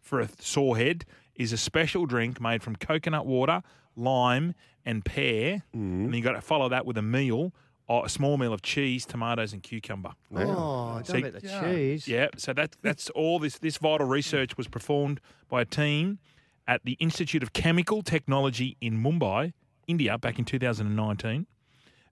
for 0.00 0.20
a 0.20 0.28
sore 0.38 0.76
head 0.76 1.04
is 1.34 1.52
a 1.52 1.56
special 1.56 2.06
drink 2.06 2.40
made 2.40 2.62
from 2.62 2.76
coconut 2.76 3.26
water, 3.26 3.62
lime, 3.96 4.54
and 4.84 5.04
pear. 5.04 5.62
Mm-hmm. 5.74 6.04
And 6.04 6.14
you 6.14 6.22
got 6.22 6.32
to 6.32 6.40
follow 6.40 6.68
that 6.68 6.86
with 6.86 6.96
a 6.96 7.02
meal, 7.02 7.52
or 7.90 8.06
a 8.06 8.08
small 8.08 8.38
meal 8.38 8.52
of 8.52 8.62
cheese, 8.62 9.04
tomatoes, 9.04 9.52
and 9.52 9.64
cucumber. 9.64 10.12
Oh, 10.32 10.94
don't 11.02 11.06
See- 11.06 11.22
bet 11.22 11.32
the 11.32 11.40
cheese. 11.40 12.06
Yeah, 12.06 12.28
so 12.36 12.52
that 12.52 12.76
that's 12.82 13.10
all. 13.10 13.40
This 13.40 13.58
this 13.58 13.78
vital 13.78 14.06
research 14.06 14.56
was 14.56 14.68
performed 14.68 15.20
by 15.48 15.62
a 15.62 15.64
team 15.64 16.20
at 16.68 16.84
the 16.84 16.92
Institute 17.00 17.42
of 17.42 17.52
Chemical 17.52 18.02
Technology 18.02 18.76
in 18.80 19.02
Mumbai, 19.02 19.52
India, 19.88 20.16
back 20.18 20.38
in 20.38 20.44
2019. 20.44 21.46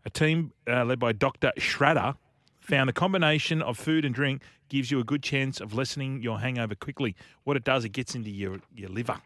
A 0.04 0.11
team 0.11 0.52
uh, 0.68 0.85
led 0.85 0.99
by 0.99 1.12
Dr. 1.12 1.52
Shraddha 1.58 2.16
found 2.61 2.88
the 2.88 2.92
combination 2.92 3.62
of 3.62 3.78
food 3.78 4.04
and 4.04 4.12
drink 4.14 4.42
gives 4.68 4.90
you 4.90 4.99
a 4.99 5.04
good 5.04 5.23
chance 5.23 5.61
of 5.61 5.75
lessening 5.75 6.23
your 6.23 6.40
hangover 6.40 6.75
quickly. 6.75 7.14
What 7.44 7.56
it 7.56 7.62
does, 7.64 7.85
it 7.85 7.90
gets 7.90 8.14
into 8.16 8.30
your, 8.30 8.58
your 8.75 8.88
liver 8.90 9.18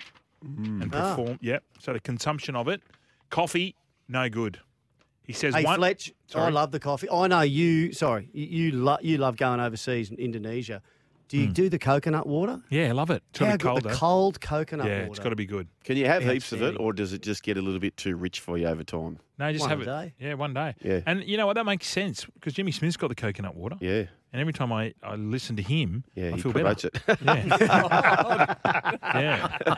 and 0.43 0.95
Ah. 0.95 1.17
perform. 1.17 1.39
Yep. 1.41 1.63
So 1.79 1.93
the 1.95 2.01
consumption 2.01 2.55
of 2.57 2.69
it, 2.69 2.83
coffee, 3.31 3.75
no 4.09 4.29
good. 4.29 4.61
He 5.33 5.39
says 5.39 5.55
Hey 5.55 5.65
one. 5.65 5.79
Fletch, 5.79 6.13
I 6.35 6.51
love 6.51 6.73
the 6.73 6.79
coffee. 6.79 7.09
I 7.11 7.27
know 7.27 7.41
you. 7.41 7.93
Sorry, 7.93 8.29
you 8.35 8.47
you, 8.47 8.73
lo- 8.73 8.99
you 9.01 9.17
love 9.17 9.37
going 9.39 9.61
overseas 9.61 10.11
in 10.11 10.19
Indonesia. 10.19 10.83
Do 11.29 11.39
you 11.39 11.47
hmm. 11.47 11.53
do 11.53 11.69
the 11.71 11.79
coconut 11.79 12.27
water? 12.27 12.61
Yeah, 12.69 12.89
I 12.89 12.91
love 12.91 13.09
it. 13.09 13.23
It's 13.31 13.39
gotta 13.39 13.53
How 13.53 13.57
be 13.57 13.63
cold, 13.65 13.83
the 13.85 13.89
cold 13.95 14.41
coconut 14.43 14.87
Yeah, 14.87 14.99
water. 14.99 15.11
it's 15.13 15.19
got 15.19 15.31
to 15.31 15.37
be 15.37 15.47
good. 15.47 15.67
Can 15.85 15.97
you 15.97 16.05
have 16.05 16.23
heaps 16.23 16.53
of 16.53 16.61
it, 16.61 16.77
or 16.79 16.93
does 16.93 17.15
it 17.15 17.23
just 17.23 17.43
get 17.43 17.57
a 17.57 17.63
little 17.63 17.81
bit 17.81 17.97
too 17.97 18.17
rich 18.17 18.41
for 18.41 18.59
you 18.59 18.67
over 18.67 18.85
time? 18.85 19.19
No, 19.39 19.51
just 19.51 19.63
One 19.63 19.71
have 19.71 19.79
a 19.79 19.83
it. 19.83 19.87
day. 19.87 20.15
Yeah, 20.21 20.35
one 20.35 20.53
day. 20.53 20.75
Yeah. 20.83 21.01
And 21.07 21.25
you 21.25 21.39
know 21.39 21.47
what? 21.47 21.55
That 21.55 21.65
makes 21.65 21.87
sense 21.87 22.27
because 22.35 22.53
Jimmy 22.53 22.71
Smith's 22.71 22.99
got 22.99 23.09
the 23.09 23.15
coconut 23.15 23.55
water. 23.55 23.77
Yeah. 23.81 24.05
And 24.35 24.41
every 24.43 24.53
time 24.53 24.75
I, 24.75 24.93
I 25.03 25.15
listen 25.15 25.57
to 25.57 25.63
him, 25.63 26.05
Yeah, 26.15 26.29
I 26.29 26.31
he 26.33 26.43
feel 26.43 26.53
promotes 26.53 26.85
better. 26.85 27.13
it. 27.13 27.19
Yeah. 27.25 28.55
yeah. 29.67 29.75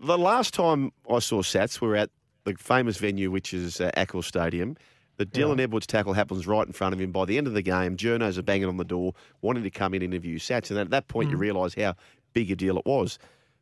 The 0.00 0.18
last 0.18 0.54
time 0.54 0.90
I 1.08 1.20
saw 1.20 1.40
Sats, 1.42 1.80
we 1.80 1.86
were 1.86 1.96
at 1.96 2.10
the 2.44 2.54
famous 2.54 2.96
venue, 2.98 3.30
which 3.30 3.52
is 3.52 3.80
uh, 3.80 3.90
Accor 3.96 4.22
Stadium. 4.22 4.76
The 5.16 5.26
Dylan 5.26 5.60
Edwards 5.60 5.86
tackle 5.86 6.12
happens 6.12 6.46
right 6.46 6.66
in 6.66 6.72
front 6.72 6.92
of 6.92 7.00
him. 7.00 7.12
By 7.12 7.24
the 7.24 7.38
end 7.38 7.46
of 7.46 7.54
the 7.54 7.62
game, 7.62 7.96
journos 7.96 8.36
are 8.36 8.42
banging 8.42 8.68
on 8.68 8.76
the 8.76 8.84
door, 8.84 9.14
wanting 9.42 9.62
to 9.62 9.70
come 9.70 9.94
in 9.94 10.02
and 10.02 10.12
interview 10.12 10.38
Sats. 10.38 10.70
And 10.70 10.78
at 10.78 10.90
that 10.90 11.08
point, 11.08 11.28
Mm. 11.28 11.32
you 11.32 11.38
realise 11.38 11.74
how 11.74 11.94
big 12.32 12.50
a 12.50 12.56
deal 12.56 12.76
it 12.78 12.84
was. 12.84 13.18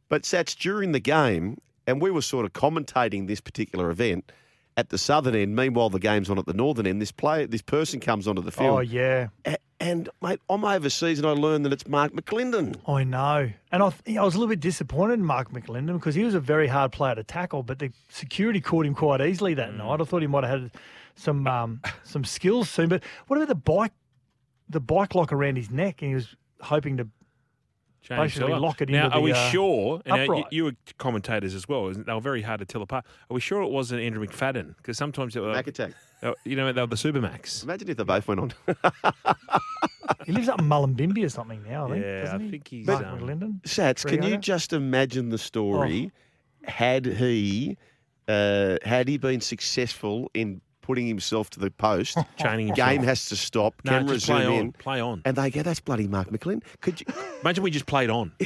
But 0.08 0.22
Sats, 0.22 0.56
during 0.56 0.92
the 0.92 1.00
game, 1.00 1.60
and 1.86 2.00
we 2.00 2.10
were 2.10 2.22
sort 2.22 2.46
of 2.46 2.52
commentating 2.54 3.26
this 3.26 3.40
particular 3.40 3.90
event 3.90 4.32
at 4.76 4.88
the 4.88 4.98
southern 4.98 5.34
end. 5.34 5.54
Meanwhile, 5.56 5.90
the 5.90 5.98
game's 5.98 6.30
on 6.30 6.38
at 6.38 6.46
the 6.46 6.54
northern 6.54 6.86
end. 6.86 7.00
This 7.02 7.12
player, 7.12 7.46
this 7.46 7.62
person 7.62 8.00
comes 8.00 8.26
onto 8.26 8.42
the 8.42 8.50
field. 8.52 8.76
Oh 8.76 8.80
yeah, 8.80 9.28
A- 9.44 9.56
And 9.80 10.08
mate, 10.22 10.40
I'm 10.48 10.64
overseas 10.64 11.18
and 11.18 11.26
I 11.26 11.32
learned 11.32 11.64
that 11.66 11.72
it's 11.72 11.86
Mark 11.86 12.12
McLinden. 12.12 12.76
I 12.88 13.04
know. 13.04 13.50
And 13.70 13.82
I, 13.82 13.90
th- 13.90 14.16
I 14.16 14.22
was 14.22 14.34
a 14.34 14.38
little 14.38 14.48
bit 14.50 14.60
disappointed 14.60 15.14
in 15.14 15.24
Mark 15.24 15.50
McLinden 15.52 15.92
because 15.94 16.14
he 16.14 16.24
was 16.24 16.34
a 16.34 16.40
very 16.40 16.68
hard 16.68 16.92
player 16.92 17.14
to 17.16 17.24
tackle, 17.24 17.62
but 17.62 17.78
the 17.80 17.90
security 18.08 18.60
caught 18.60 18.86
him 18.86 18.94
quite 18.94 19.20
easily 19.20 19.52
Mm. 19.54 19.56
that 19.56 19.74
night. 19.74 20.00
I 20.00 20.04
thought 20.04 20.22
he 20.22 20.28
might 20.28 20.44
have 20.44 20.60
had 20.62 20.70
some 21.16 21.46
um, 21.46 21.80
some 22.04 22.24
skills 22.24 22.70
soon. 22.70 22.88
But 22.88 23.02
what 23.26 23.36
about 23.36 23.48
the 23.48 23.54
bike, 23.54 23.92
the 24.68 24.80
bike 24.80 25.14
lock 25.14 25.32
around 25.32 25.56
his 25.56 25.70
neck, 25.70 26.00
and 26.00 26.08
he 26.10 26.14
was 26.14 26.34
hoping 26.62 26.96
to 26.96 27.08
Change 28.02 28.20
Basically 28.20 28.48
colour. 28.48 28.60
lock 28.60 28.82
it 28.82 28.88
now, 28.88 29.04
into 29.04 29.16
are 29.16 29.20
the, 29.20 29.24
we 29.24 29.32
uh, 29.32 29.50
sure? 29.50 30.02
And 30.04 30.26
now, 30.26 30.36
you, 30.36 30.44
you 30.50 30.64
were 30.64 30.72
commentators 30.98 31.54
as 31.54 31.68
well. 31.68 31.92
They 31.92 32.12
were 32.12 32.20
very 32.20 32.42
hard 32.42 32.58
to 32.58 32.66
tell 32.66 32.82
apart. 32.82 33.04
Are 33.30 33.34
we 33.34 33.40
sure 33.40 33.62
it 33.62 33.70
wasn't 33.70 34.00
Andrew 34.02 34.26
McFadden? 34.26 34.76
Because 34.76 34.98
sometimes 34.98 35.34
they 35.34 35.40
were, 35.40 35.52
Mac 35.52 35.68
attack. 35.68 35.92
they 36.20 36.28
were- 36.28 36.36
you 36.44 36.56
know, 36.56 36.72
they 36.72 36.80
were 36.80 36.86
the 36.88 36.96
Supermax. 36.96 37.62
Imagine 37.62 37.90
if 37.90 37.96
they 37.96 38.02
both 38.04 38.26
went 38.26 38.40
on. 38.40 38.52
He 40.26 40.32
lives 40.32 40.48
up 40.48 40.60
in 40.60 40.68
Mullumbimby 40.68 41.24
or 41.24 41.28
something 41.28 41.62
now. 41.64 41.86
I 41.86 41.90
think. 41.90 42.04
Yeah, 42.04 42.20
doesn't 42.22 42.40
I 42.40 42.44
he? 42.44 42.50
think 42.50 42.68
he's, 42.68 42.86
Mark 42.86 43.06
um, 43.06 43.20
McLinden. 43.20 43.62
Sats, 43.62 44.04
can 44.06 44.22
you 44.22 44.36
just 44.36 44.72
imagine 44.72 45.30
the 45.30 45.38
story 45.38 46.10
had 46.64 47.06
he 47.06 47.76
uh, 48.28 48.76
had 48.84 49.08
he 49.08 49.16
been 49.18 49.40
successful 49.40 50.30
in 50.34 50.60
putting 50.82 51.06
himself 51.06 51.48
to 51.50 51.60
the 51.60 51.70
post? 51.70 52.18
Chaining 52.38 52.66
himself. 52.68 52.88
game 52.90 53.02
has 53.04 53.26
to 53.30 53.36
stop. 53.36 53.74
No, 53.84 53.92
cameras 53.92 54.22
just 54.24 54.26
play 54.26 54.42
zoom 54.42 54.52
on. 54.52 54.58
in, 54.60 54.72
Play 54.72 55.00
on. 55.00 55.22
and 55.24 55.36
they 55.36 55.50
go, 55.50 55.62
"That's 55.62 55.80
bloody 55.80 56.06
Mark 56.08 56.30
McLean." 56.30 56.62
Could 56.80 57.00
you? 57.00 57.06
Imagine 57.42 57.64
we 57.64 57.70
just 57.70 57.86
played 57.86 58.10
on. 58.10 58.32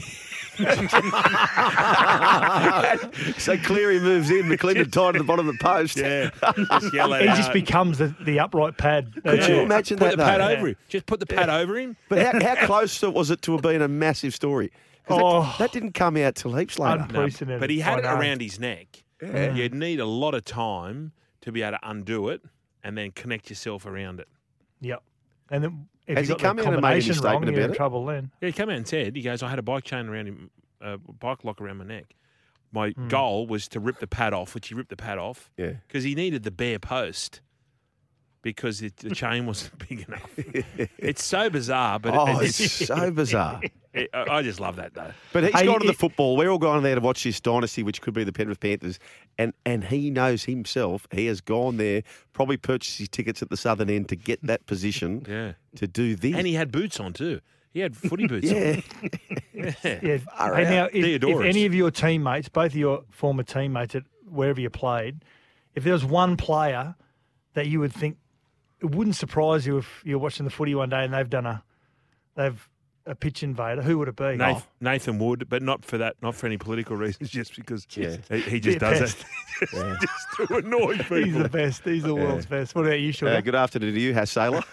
so 3.38 3.56
Cleary 3.58 4.00
moves 4.00 4.30
in, 4.30 4.48
McLean 4.48 4.76
tied 4.90 5.12
to 5.12 5.18
the 5.18 5.24
bottom 5.24 5.48
of 5.48 5.56
the 5.58 5.62
post. 5.62 5.96
Yeah. 5.98 6.30
just 6.70 6.92
yell 6.94 7.12
at 7.14 7.22
He 7.22 7.28
it 7.28 7.34
just 7.36 7.52
becomes 7.52 7.98
the, 7.98 8.14
the 8.22 8.38
upright 8.40 8.76
pad. 8.78 9.12
Could 9.14 9.24
don't 9.24 9.48
you 9.48 9.54
you? 9.56 9.60
imagine 9.62 9.98
Put 9.98 10.10
that? 10.10 10.16
the 10.16 10.22
pad 10.24 10.40
though? 10.40 10.48
over 10.48 10.68
him. 10.68 10.76
Just 10.88 11.06
put 11.06 11.20
the 11.20 11.26
pad 11.26 11.48
over 11.48 11.76
him. 11.78 11.96
But 12.08 12.18
how, 12.42 12.54
how 12.56 12.66
close 12.66 13.02
was 13.02 13.30
it 13.30 13.42
to 13.42 13.52
have 13.52 13.62
been 13.62 13.82
a 13.82 13.88
massive 13.88 14.34
story? 14.34 14.68
that- 14.68 14.76
Oh. 15.08 15.54
that, 15.60 15.70
didn't 15.72 15.92
come 15.92 16.16
out 16.16 16.34
till 16.34 16.54
heaps 16.54 16.78
later. 16.80 16.94
Un- 17.02 17.08
Unprecedented. 17.08 17.60
But 17.60 17.70
he 17.70 17.78
had 17.80 18.00
it 18.00 18.04
around 18.04 18.40
his 18.40 18.58
neck. 18.58 19.04
You'd 19.22 19.72
need 19.74 20.00
a 20.00 20.04
lot 20.06 20.34
of 20.34 20.44
time 20.44 21.12
to 21.46 21.52
be 21.52 21.62
able 21.62 21.78
to 21.78 21.88
undo 21.90 22.28
it 22.28 22.42
and 22.84 22.96
then 22.98 23.10
connect 23.12 23.48
yourself 23.48 23.86
around 23.86 24.20
it. 24.20 24.28
Yep. 24.82 25.02
And 25.50 25.64
then 25.64 25.88
if 26.06 26.18
Has 26.18 26.28
you 26.28 26.34
he 26.34 26.40
got 26.42 26.48
come 26.48 26.56
the 26.58 26.62
in 26.64 26.74
and 26.74 26.82
made 26.82 26.88
any 26.88 27.00
combination 27.00 27.14
wrong, 27.24 27.32
statement 27.32 27.52
you're 27.52 27.60
in 27.60 27.64
about 27.66 27.74
it? 27.74 27.76
trouble 27.76 28.04
then. 28.06 28.30
Yeah, 28.40 28.46
he 28.48 28.52
came 28.52 28.68
out 28.68 28.76
and 28.76 28.86
said, 28.86 29.16
he 29.16 29.22
goes, 29.22 29.42
I 29.42 29.48
had 29.48 29.58
a 29.58 29.62
bike 29.62 29.84
chain 29.84 30.06
around 30.08 30.26
him, 30.26 30.50
a 30.80 30.98
bike 30.98 31.44
lock 31.44 31.60
around 31.60 31.78
my 31.78 31.84
neck. 31.84 32.14
My 32.72 32.90
Hmm. 32.90 33.08
goal 33.08 33.46
was 33.46 33.68
to 33.68 33.80
rip 33.80 34.00
the 34.00 34.06
pad 34.06 34.34
off, 34.34 34.54
which 34.54 34.68
he 34.68 34.74
ripped 34.74 34.90
the 34.90 34.96
pad 34.96 35.18
off 35.18 35.50
Yeah. 35.56 35.74
because 35.86 36.04
he 36.04 36.14
needed 36.14 36.42
the 36.42 36.50
bare 36.50 36.78
post 36.80 37.40
because 38.46 38.80
it, 38.80 38.96
the 38.98 39.12
chain 39.12 39.44
wasn't 39.44 39.76
big 39.88 40.06
enough. 40.06 40.30
it's 40.98 41.24
so 41.24 41.50
bizarre, 41.50 41.98
but 41.98 42.14
Oh, 42.14 42.38
it, 42.38 42.46
it's 42.46 42.60
it's, 42.60 42.86
so 42.86 43.10
bizarre. 43.10 43.60
it, 43.92 44.08
I 44.14 44.36
I 44.36 44.42
just 44.42 44.60
love 44.60 44.76
that 44.76 44.94
though. 44.94 45.10
But 45.32 45.42
he's 45.42 45.52
Hey, 45.52 45.66
gone 45.66 45.80
to 45.80 45.86
the 45.86 45.92
football. 45.92 46.36
We're 46.36 46.48
all 46.48 46.58
going 46.58 46.84
there 46.84 46.94
to 46.94 47.00
watch 47.00 47.24
this 47.24 47.40
dynasty, 47.40 47.82
which 47.82 48.00
could 48.00 48.14
be 48.14 48.22
the 48.22 48.32
Penrith 48.32 48.60
Panthers. 48.60 49.00
And 49.36 49.52
and 49.64 49.82
he 49.82 50.12
knows 50.12 50.44
himself. 50.44 51.08
He 51.10 51.26
has 51.26 51.40
gone 51.40 51.76
there, 51.76 52.04
probably 52.34 52.56
purchased 52.56 52.98
his 52.98 53.08
tickets 53.08 53.42
at 53.42 53.50
the 53.50 53.56
southern 53.56 53.90
end 53.90 54.08
to 54.10 54.16
get 54.16 54.40
that 54.46 54.64
position 54.66 55.26
Yeah. 55.28 55.54
to 55.74 55.88
do 55.88 56.14
this. 56.14 56.36
And 56.36 56.46
he 56.46 56.54
had 56.54 56.70
boots 56.70 57.00
on 57.00 57.14
too. 57.14 57.40
He 57.72 57.80
had 57.80 57.96
footy 57.96 58.28
boots 58.28 58.48
yeah. 58.48 58.76
on. 58.76 59.10
Yeah. 59.52 59.70
Hey, 59.82 60.18
now, 60.22 60.88
if, 60.92 61.22
if 61.24 61.40
any 61.40 61.66
of 61.66 61.74
your 61.74 61.90
teammates, 61.90 62.48
both 62.48 62.72
of 62.72 62.76
your 62.76 63.02
former 63.10 63.42
teammates 63.42 63.96
at 63.96 64.04
wherever 64.24 64.60
you 64.60 64.70
played, 64.70 65.24
if 65.74 65.82
there 65.82 65.92
was 65.92 66.04
one 66.04 66.36
player 66.36 66.94
that 67.54 67.66
you 67.66 67.80
would 67.80 67.92
think 67.92 68.18
it 68.80 68.94
wouldn't 68.94 69.16
surprise 69.16 69.66
you 69.66 69.78
if 69.78 70.02
you're 70.04 70.18
watching 70.18 70.44
the 70.44 70.50
footy 70.50 70.74
one 70.74 70.88
day 70.90 71.04
and 71.04 71.12
they've 71.14 71.30
done 71.30 71.46
a 71.46 71.62
they've 72.34 72.68
a 73.08 73.14
pitch 73.14 73.44
invader, 73.44 73.82
who 73.82 73.98
would 73.98 74.08
it 74.08 74.16
be? 74.16 74.34
Nathan, 74.36 74.62
Nathan 74.80 75.18
Wood, 75.20 75.46
but 75.48 75.62
not 75.62 75.84
for 75.84 75.96
that, 75.98 76.16
not 76.22 76.34
for 76.34 76.46
any 76.46 76.56
political 76.56 76.96
reasons, 76.96 77.30
just 77.30 77.54
because 77.54 77.86
Yeah. 77.96 78.16
he, 78.28 78.40
he 78.40 78.58
just 78.58 78.80
Be 78.80 78.84
a 78.84 78.90
does 78.90 79.14
it 79.14 79.24
just 80.00 80.26
to 80.48 80.56
annoy 80.56 80.96
people. 80.98 81.16
He's 81.18 81.34
the 81.38 81.48
best. 81.48 81.84
He's 81.84 82.02
the 82.02 82.16
world's 82.16 82.46
best. 82.46 82.74
What 82.74 82.84
about 82.84 82.98
you, 82.98 83.12
Uh, 83.24 83.40
good 83.42 83.54
afternoon 83.54 83.94
to 83.94 84.00
you, 84.00 84.12
Has 84.12 84.28
Sailor. 84.32 84.60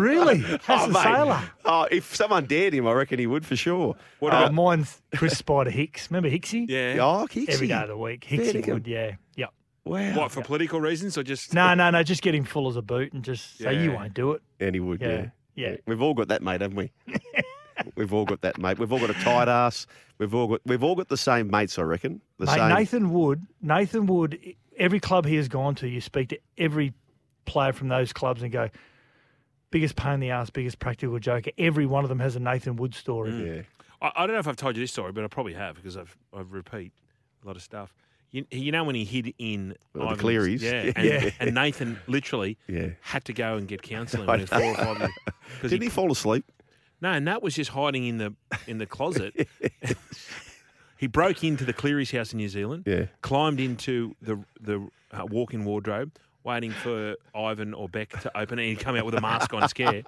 really? 0.00 0.38
That's 0.40 0.68
Oh, 0.68 0.92
sailor. 0.92 1.42
oh, 1.64 1.86
if 1.90 2.14
someone 2.14 2.46
dared 2.46 2.74
him, 2.74 2.86
I 2.86 2.92
reckon 2.92 3.18
he 3.18 3.26
would 3.26 3.46
for 3.46 3.56
sure. 3.56 3.94
What 4.18 4.32
Uh, 4.34 4.38
about 4.38 4.54
mine's 4.54 5.00
Chris 5.14 5.38
Spider 5.38 5.70
Hicks. 5.70 6.10
Remember 6.10 6.28
Hicksy? 6.28 6.66
yeah? 6.68 6.96
Oh, 7.00 7.26
Hicksy. 7.30 7.48
Every 7.50 7.68
day 7.68 7.82
of 7.82 7.88
the 7.88 7.96
week. 7.96 8.24
Fair 8.24 8.38
Hicksy 8.40 8.62
dinkum. 8.64 8.72
would, 8.74 8.86
yeah. 8.86 9.12
Yep. 9.36 9.50
Wow. 9.84 10.16
What 10.16 10.30
for 10.30 10.42
political 10.42 10.80
reasons 10.80 11.18
or 11.18 11.22
just 11.22 11.54
No, 11.54 11.74
no, 11.74 11.90
no. 11.90 12.02
Just 12.02 12.22
get 12.22 12.34
him 12.34 12.44
full 12.44 12.68
as 12.68 12.76
a 12.76 12.82
boot 12.82 13.12
and 13.12 13.24
just 13.24 13.58
say 13.58 13.82
you 13.82 13.92
won't 13.92 14.14
do 14.14 14.32
it. 14.32 14.42
And 14.60 14.74
he 14.74 14.80
would, 14.80 15.00
yeah. 15.00 15.08
Yeah. 15.08 15.26
Yeah. 15.54 15.76
We've 15.86 16.00
all 16.00 16.14
got 16.14 16.28
that, 16.28 16.42
mate, 16.42 16.60
haven't 16.60 16.76
we? 16.76 16.92
We've 17.96 18.12
all 18.12 18.24
got 18.24 18.42
that, 18.42 18.58
mate. 18.58 18.78
We've 18.78 18.92
all 18.92 19.00
got 19.00 19.10
a 19.10 19.14
tight 19.14 19.48
ass. 19.48 19.86
We've 20.18 20.34
all 20.34 20.46
got 20.46 20.60
we've 20.64 20.82
all 20.84 20.94
got 20.94 21.08
the 21.08 21.16
same 21.16 21.50
mates, 21.50 21.78
I 21.78 21.82
reckon. 21.82 22.20
The 22.38 22.46
Mate, 22.46 22.54
same. 22.54 22.68
Nathan 22.68 23.12
Wood, 23.12 23.44
Nathan 23.60 24.06
Wood, 24.06 24.38
every 24.76 25.00
club 25.00 25.26
he 25.26 25.34
has 25.36 25.48
gone 25.48 25.74
to, 25.76 25.88
you 25.88 26.00
speak 26.00 26.28
to 26.28 26.38
every 26.56 26.92
player 27.44 27.72
from 27.72 27.88
those 27.88 28.12
clubs 28.12 28.42
and 28.42 28.52
go, 28.52 28.68
biggest 29.70 29.96
pain 29.96 30.14
in 30.14 30.20
the 30.20 30.30
ass, 30.30 30.50
biggest 30.50 30.78
practical 30.78 31.18
joker. 31.18 31.50
Every 31.58 31.86
one 31.86 32.04
of 32.04 32.08
them 32.08 32.20
has 32.20 32.36
a 32.36 32.40
Nathan 32.40 32.76
Wood 32.76 32.94
story. 32.94 33.30
Mm. 33.32 33.56
Yeah. 33.56 33.62
I, 34.00 34.12
I 34.22 34.26
don't 34.26 34.34
know 34.34 34.40
if 34.40 34.48
I've 34.48 34.56
told 34.56 34.76
you 34.76 34.82
this 34.82 34.92
story, 34.92 35.12
but 35.12 35.24
I 35.24 35.26
probably 35.26 35.54
have 35.54 35.76
because 35.76 35.96
I've 35.96 36.16
I 36.32 36.42
repeat 36.48 36.92
a 37.42 37.46
lot 37.46 37.56
of 37.56 37.62
stuff. 37.62 37.92
You, 38.32 38.46
you 38.50 38.72
know 38.72 38.82
when 38.84 38.94
he 38.94 39.04
hid 39.04 39.34
in 39.38 39.76
Well, 39.94 40.08
the 40.08 40.16
Clearys. 40.16 40.62
yeah, 40.62 40.90
and, 40.96 41.06
Yeah. 41.06 41.30
and 41.38 41.54
Nathan 41.54 41.98
literally 42.06 42.56
Yeah. 42.66 42.88
had 43.02 43.24
to 43.26 43.32
go 43.32 43.56
and 43.56 43.68
get 43.68 43.82
counselling 43.82 44.26
when 44.26 44.38
he 44.40 44.42
was 44.44 44.50
four 44.50 44.62
or 44.62 44.74
five 44.74 44.98
years. 44.98 45.10
'Cause 45.60 45.70
Didn't 45.70 45.82
he 45.82 45.88
fall 45.90 46.10
asleep? 46.10 46.44
No, 47.02 47.10
and 47.12 47.26
that 47.28 47.42
was 47.42 47.54
just 47.54 47.70
hiding 47.70 48.06
in 48.06 48.18
the 48.18 48.34
in 48.66 48.78
the 48.78 48.86
closet. 48.86 49.48
he 50.96 51.06
broke 51.06 51.42
into 51.44 51.64
the 51.64 51.72
Cleary's 51.72 52.10
house 52.12 52.32
in 52.32 52.38
New 52.38 52.48
Zealand. 52.48 52.84
Yeah. 52.86 53.06
Climbed 53.22 53.60
into 53.60 54.14
the 54.22 54.38
the 54.60 54.88
uh, 55.12 55.26
walk-in 55.26 55.64
wardrobe, 55.64 56.12
waiting 56.44 56.70
for 56.72 57.16
Ivan 57.34 57.72
or 57.74 57.88
Beck 57.88 58.10
to 58.20 58.36
open 58.38 58.58
it. 58.58 58.66
He'd 58.66 58.80
come 58.80 58.96
out 58.96 59.04
with 59.06 59.14
a 59.14 59.20
mask 59.20 59.52
on, 59.54 59.68
scare. 59.68 60.02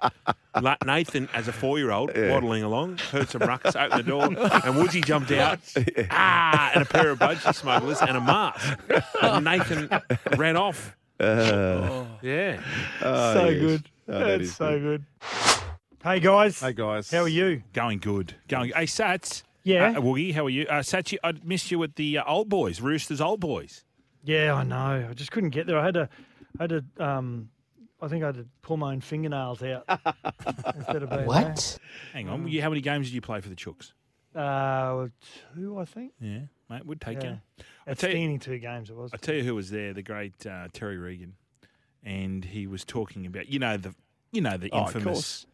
La- 0.61 0.75
Nathan, 0.85 1.29
as 1.33 1.47
a 1.47 1.53
four-year-old, 1.53 2.11
waddling 2.15 2.63
along, 2.63 2.97
heard 2.97 3.29
some 3.29 3.41
ruckus, 3.41 3.75
opened 3.75 3.99
the 3.99 4.03
door, 4.09 4.23
and 4.25 4.75
Woodsy 4.75 5.01
jumped 5.01 5.31
out. 5.31 5.59
Ah, 6.11 6.71
and 6.73 6.83
a 6.83 6.85
pair 6.85 7.09
of 7.11 7.19
budgie 7.19 7.53
smugglers 7.53 8.01
and 8.01 8.17
a 8.17 8.21
mask. 8.21 8.79
And 9.21 9.45
Nathan 9.45 9.89
ran 10.37 10.57
off. 10.57 10.95
Uh, 11.19 12.05
Yeah. 12.21 12.59
oh, 13.01 13.33
so 13.33 13.49
yes. 13.49 13.59
good. 13.61 13.89
Oh, 14.07 14.19
that 14.19 14.25
That's 14.25 14.43
is 14.43 14.55
so 14.55 14.79
good. 14.79 15.05
Hey, 16.03 16.19
guys. 16.19 16.59
Hey, 16.59 16.73
guys. 16.73 17.09
How 17.09 17.21
are 17.21 17.27
you? 17.27 17.63
Going 17.73 17.99
good. 17.99 18.35
Going. 18.47 18.71
Hey, 18.75 18.83
Sats. 18.85 19.41
Yeah. 19.63 19.93
Uh, 19.97 20.01
Woogie, 20.01 20.33
how 20.33 20.45
are 20.45 20.49
you? 20.49 20.67
Uh, 20.67 20.81
Sats, 20.81 21.11
you- 21.11 21.19
I 21.23 21.33
missed 21.43 21.71
you 21.71 21.81
at 21.83 21.95
the 21.95 22.19
uh, 22.19 22.23
old 22.27 22.49
boys, 22.49 22.81
Roosters 22.81 23.19
old 23.21 23.39
boys. 23.39 23.83
Yeah, 24.25 24.53
I 24.55 24.63
know. 24.63 25.07
I 25.09 25.13
just 25.13 25.31
couldn't 25.31 25.51
get 25.51 25.67
there. 25.67 25.77
I 25.79 25.85
had 25.85 25.93
to, 25.93 26.09
I 26.59 26.63
had 26.63 26.69
to, 26.71 26.83
um, 26.99 27.49
I 28.01 28.07
think 28.07 28.23
I 28.23 28.27
had 28.27 28.35
to 28.35 28.45
pull 28.61 28.77
my 28.77 28.91
own 28.91 29.01
fingernails 29.01 29.63
out 29.63 29.85
instead 30.75 31.03
of 31.03 31.09
being 31.09 31.25
What? 31.25 31.77
Hang 32.13 32.27
on. 32.29 32.47
You, 32.47 32.61
how 32.61 32.69
many 32.69 32.81
games 32.81 33.07
did 33.07 33.13
you 33.15 33.21
play 33.21 33.39
for 33.41 33.49
the 33.49 33.55
Chooks? 33.55 33.93
there. 34.33 34.43
Uh, 34.43 35.07
two, 35.55 35.79
I 35.79 35.85
think. 35.85 36.11
Yeah, 36.19 36.39
mate, 36.69 36.85
would 36.85 36.99
take 36.99 37.23
Yeah. 37.23 37.29
you. 37.29 37.39
I 37.87 37.93
tell 37.93 38.09
you, 38.09 38.15
Outstanding 38.17 38.39
two 38.39 38.57
games 38.59 38.89
it 38.89 38.95
was. 38.95 39.11
I 39.13 39.17
tell 39.17 39.35
you 39.35 39.43
who 39.43 39.55
was 39.55 39.69
there, 39.69 39.93
the 39.93 40.01
great 40.03 40.45
uh, 40.45 40.67
Terry 40.73 40.97
Regan, 40.97 41.35
and 42.03 42.43
he 42.43 42.67
was 42.67 42.83
talking 42.83 43.25
about 43.25 43.47
you 43.47 43.59
know 43.59 43.77
the 43.77 43.93
you 44.31 44.41
know 44.41 44.57
the 44.57 44.69
Oh, 44.71 44.79
of 44.85 44.95
infamous 44.95 45.45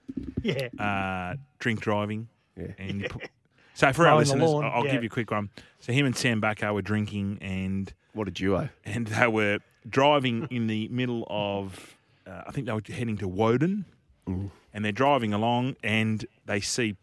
Yeah. 0.41 0.69
uh, 0.79 1.35
drink 1.59 1.81
driving. 1.81 2.27
Yeah. 2.57 2.67
And 2.79 3.01
he 3.03 3.07
put, 3.07 3.29
so 3.73 3.91
for 3.93 4.07
our 4.07 4.17
listeners, 4.17 4.49
lawn, 4.49 4.63
I'll 4.65 4.85
yeah. 4.85 4.91
give 4.93 5.03
you 5.03 5.07
a 5.07 5.09
quick 5.09 5.31
one. 5.31 5.49
So 5.79 5.93
him 5.93 6.05
and 6.05 6.15
Sam 6.15 6.41
Backo 6.41 6.73
were 6.73 6.81
drinking 6.81 7.39
and 7.41 7.91
What 8.13 8.27
a 8.27 8.31
duo. 8.31 8.69
and 8.85 9.07
they 9.07 9.27
were 9.27 9.59
driving 9.89 10.47
in 10.51 10.67
the 10.67 10.87
middle 10.89 11.25
of, 11.29 11.95
uh, 12.27 12.43
I 12.47 12.51
think 12.51 12.67
they 12.67 12.73
were 12.73 12.81
heading 12.87 13.17
to 13.17 13.27
Woden, 13.27 13.85
and 14.27 14.85
they're 14.85 14.91
driving 14.91 15.33
along 15.33 15.75
and 15.83 16.25
they 16.45 16.59
see 16.61 16.95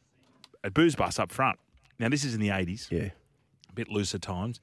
a 0.65 0.71
booze 0.71 0.95
bus 0.97 1.19
up 1.19 1.31
front. 1.33 1.59
Now 1.99 2.09
this 2.09 2.25
is 2.25 2.35
in 2.35 2.41
the 2.41 2.51
eighties, 2.51 2.89
Yeah. 2.91 3.11
a 3.69 3.73
bit 3.75 3.89
looser 3.89 4.19
times, 4.19 4.61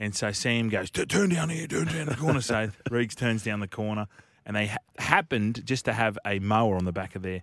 and 0.00 0.14
so 0.14 0.32
Sam 0.32 0.68
goes, 0.68 0.90
"Turn 0.90 1.28
down 1.30 1.48
here, 1.50 1.66
turn 1.66 1.86
down 1.86 2.06
the 2.06 2.16
corner." 2.16 2.40
so 2.40 2.70
Reeves 2.90 3.14
turns 3.14 3.44
down 3.44 3.60
the 3.60 3.68
corner, 3.68 4.08
and 4.44 4.56
they 4.56 4.66
ha- 4.66 4.76
happened 4.98 5.64
just 5.64 5.84
to 5.84 5.92
have 5.92 6.18
a 6.26 6.40
mower 6.40 6.76
on 6.76 6.84
the 6.84 6.92
back 6.92 7.14
of 7.14 7.22
their 7.22 7.42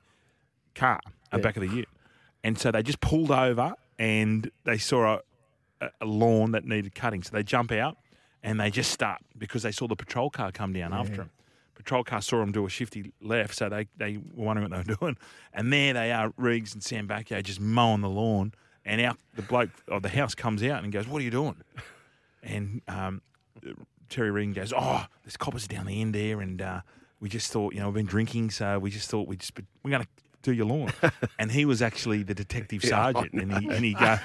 car, 0.76 1.00
the 1.32 1.38
Yeah. 1.38 1.44
back 1.44 1.56
of 1.58 1.62
the 1.68 1.74
ute, 1.76 1.90
and 2.44 2.58
so 2.60 2.72
they 2.72 2.84
just 2.84 3.00
pulled 3.00 3.32
over 3.32 3.74
and 4.00 4.50
they 4.64 4.78
saw 4.78 5.20
a, 5.82 5.90
a- 6.02 6.06
lawn 6.06 6.52
that 6.52 6.66
needed 6.66 6.96
cutting, 6.96 7.24
so 7.24 7.32
they 7.34 7.44
jump 7.44 7.72
out 7.72 7.98
and 8.44 8.60
they 8.60 8.72
just 8.72 8.92
start 8.92 9.22
because 9.38 9.64
they 9.64 9.72
saw 9.72 9.88
the 9.88 9.96
patrol 9.96 10.30
car 10.30 10.52
come 10.52 10.74
down 10.74 10.94
after 10.94 11.18
them. 11.18 11.30
Patrol 11.76 12.04
car 12.04 12.22
saw 12.22 12.40
them 12.40 12.52
do 12.52 12.66
a 12.66 12.70
shifty 12.70 13.12
left, 13.22 13.56
so 13.56 13.68
they, 13.70 13.88
they 13.98 14.18
were 14.18 14.46
wondering 14.46 14.70
what 14.70 14.86
they 14.86 14.92
were 14.92 14.98
doing. 15.02 15.18
And 15.54 15.72
there 15.74 15.94
they 15.94 16.12
are, 16.12 16.32
Riggs 16.38 16.74
and 16.74 16.84
Sam 16.84 17.08
Backo 17.08 17.42
just 17.44 17.60
mowing 17.60 18.02
the 18.02 18.10
lawn. 18.10 18.54
And 18.84 19.00
out 19.02 19.18
the 19.36 19.44
bloke 19.44 19.70
of 19.88 20.02
the 20.02 20.10
house 20.10 20.34
comes 20.34 20.64
out 20.64 20.84
and 20.84 20.92
goes, 20.92 21.08
"What 21.08 21.22
are 21.22 21.24
you 21.24 21.30
doing?" 21.30 21.56
And 22.42 22.82
um, 22.88 23.22
Terry 24.10 24.32
Regan 24.32 24.54
goes, 24.54 24.74
"Oh, 24.76 25.06
there's 25.24 25.38
coppers 25.38 25.68
down 25.68 25.86
the 25.86 26.02
end 26.02 26.16
there, 26.16 26.42
and 26.42 26.60
uh, 26.62 26.82
we 27.20 27.30
just 27.30 27.52
thought, 27.52 27.74
you 27.76 27.80
know, 27.80 27.88
we've 27.88 27.94
been 27.96 28.06
drinking, 28.08 28.50
so 28.50 28.80
we 28.80 28.90
just 28.90 29.08
thought 29.10 29.28
we 29.28 29.38
just 29.38 29.54
we're 29.84 29.92
going 29.92 30.02
to 30.02 30.08
do 30.42 30.52
your 30.52 30.66
lawn." 30.66 30.92
and 31.40 31.52
he 31.52 31.66
was 31.66 31.82
actually 31.82 32.24
the 32.24 32.34
detective 32.34 32.84
sergeant, 32.84 33.34
and 33.34 33.58
he 33.58 33.70
and 33.70 33.86
he 33.86 33.94
go, 33.94 34.18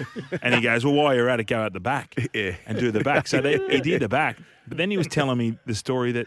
and 0.42 0.54
he 0.54 0.60
goes, 0.60 0.84
"Well, 0.84 0.94
while 0.94 1.14
you're 1.14 1.28
at 1.28 1.40
it, 1.40 1.44
go 1.44 1.60
out 1.60 1.72
the 1.72 1.80
back 1.80 2.14
yeah. 2.34 2.56
and 2.66 2.78
do 2.78 2.90
the 2.90 3.00
back." 3.00 3.28
So 3.28 3.40
they, 3.40 3.58
he 3.68 3.80
did 3.80 4.02
the 4.02 4.08
back, 4.08 4.38
but 4.66 4.78
then 4.78 4.90
he 4.90 4.96
was 4.96 5.06
telling 5.06 5.38
me 5.38 5.58
the 5.66 5.74
story 5.74 6.12
that 6.12 6.26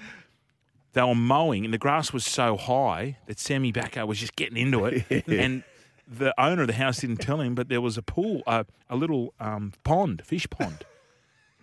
they 0.94 1.02
were 1.02 1.16
mowing, 1.16 1.66
and 1.66 1.74
the 1.74 1.78
grass 1.78 2.12
was 2.14 2.26
so 2.26 2.58
high 2.58 3.18
that 3.28 3.40
Sammy 3.40 3.72
Backo 3.72 4.08
was 4.08 4.20
just 4.20 4.36
getting 4.36 4.58
into 4.58 4.86
it, 4.86 5.06
and. 5.28 5.64
The 6.12 6.34
owner 6.42 6.64
of 6.64 6.68
the 6.68 6.74
house 6.74 7.02
didn't 7.02 7.18
tell 7.18 7.40
him, 7.40 7.54
but 7.54 7.70
there 7.70 7.82
was 7.82 7.96
a 7.96 8.02
pool, 8.02 8.42
uh, 8.48 8.64
a 8.90 8.96
little 8.96 9.36
um, 9.40 9.74
pond, 9.84 10.24
fish 10.26 10.50
pond, 10.50 10.84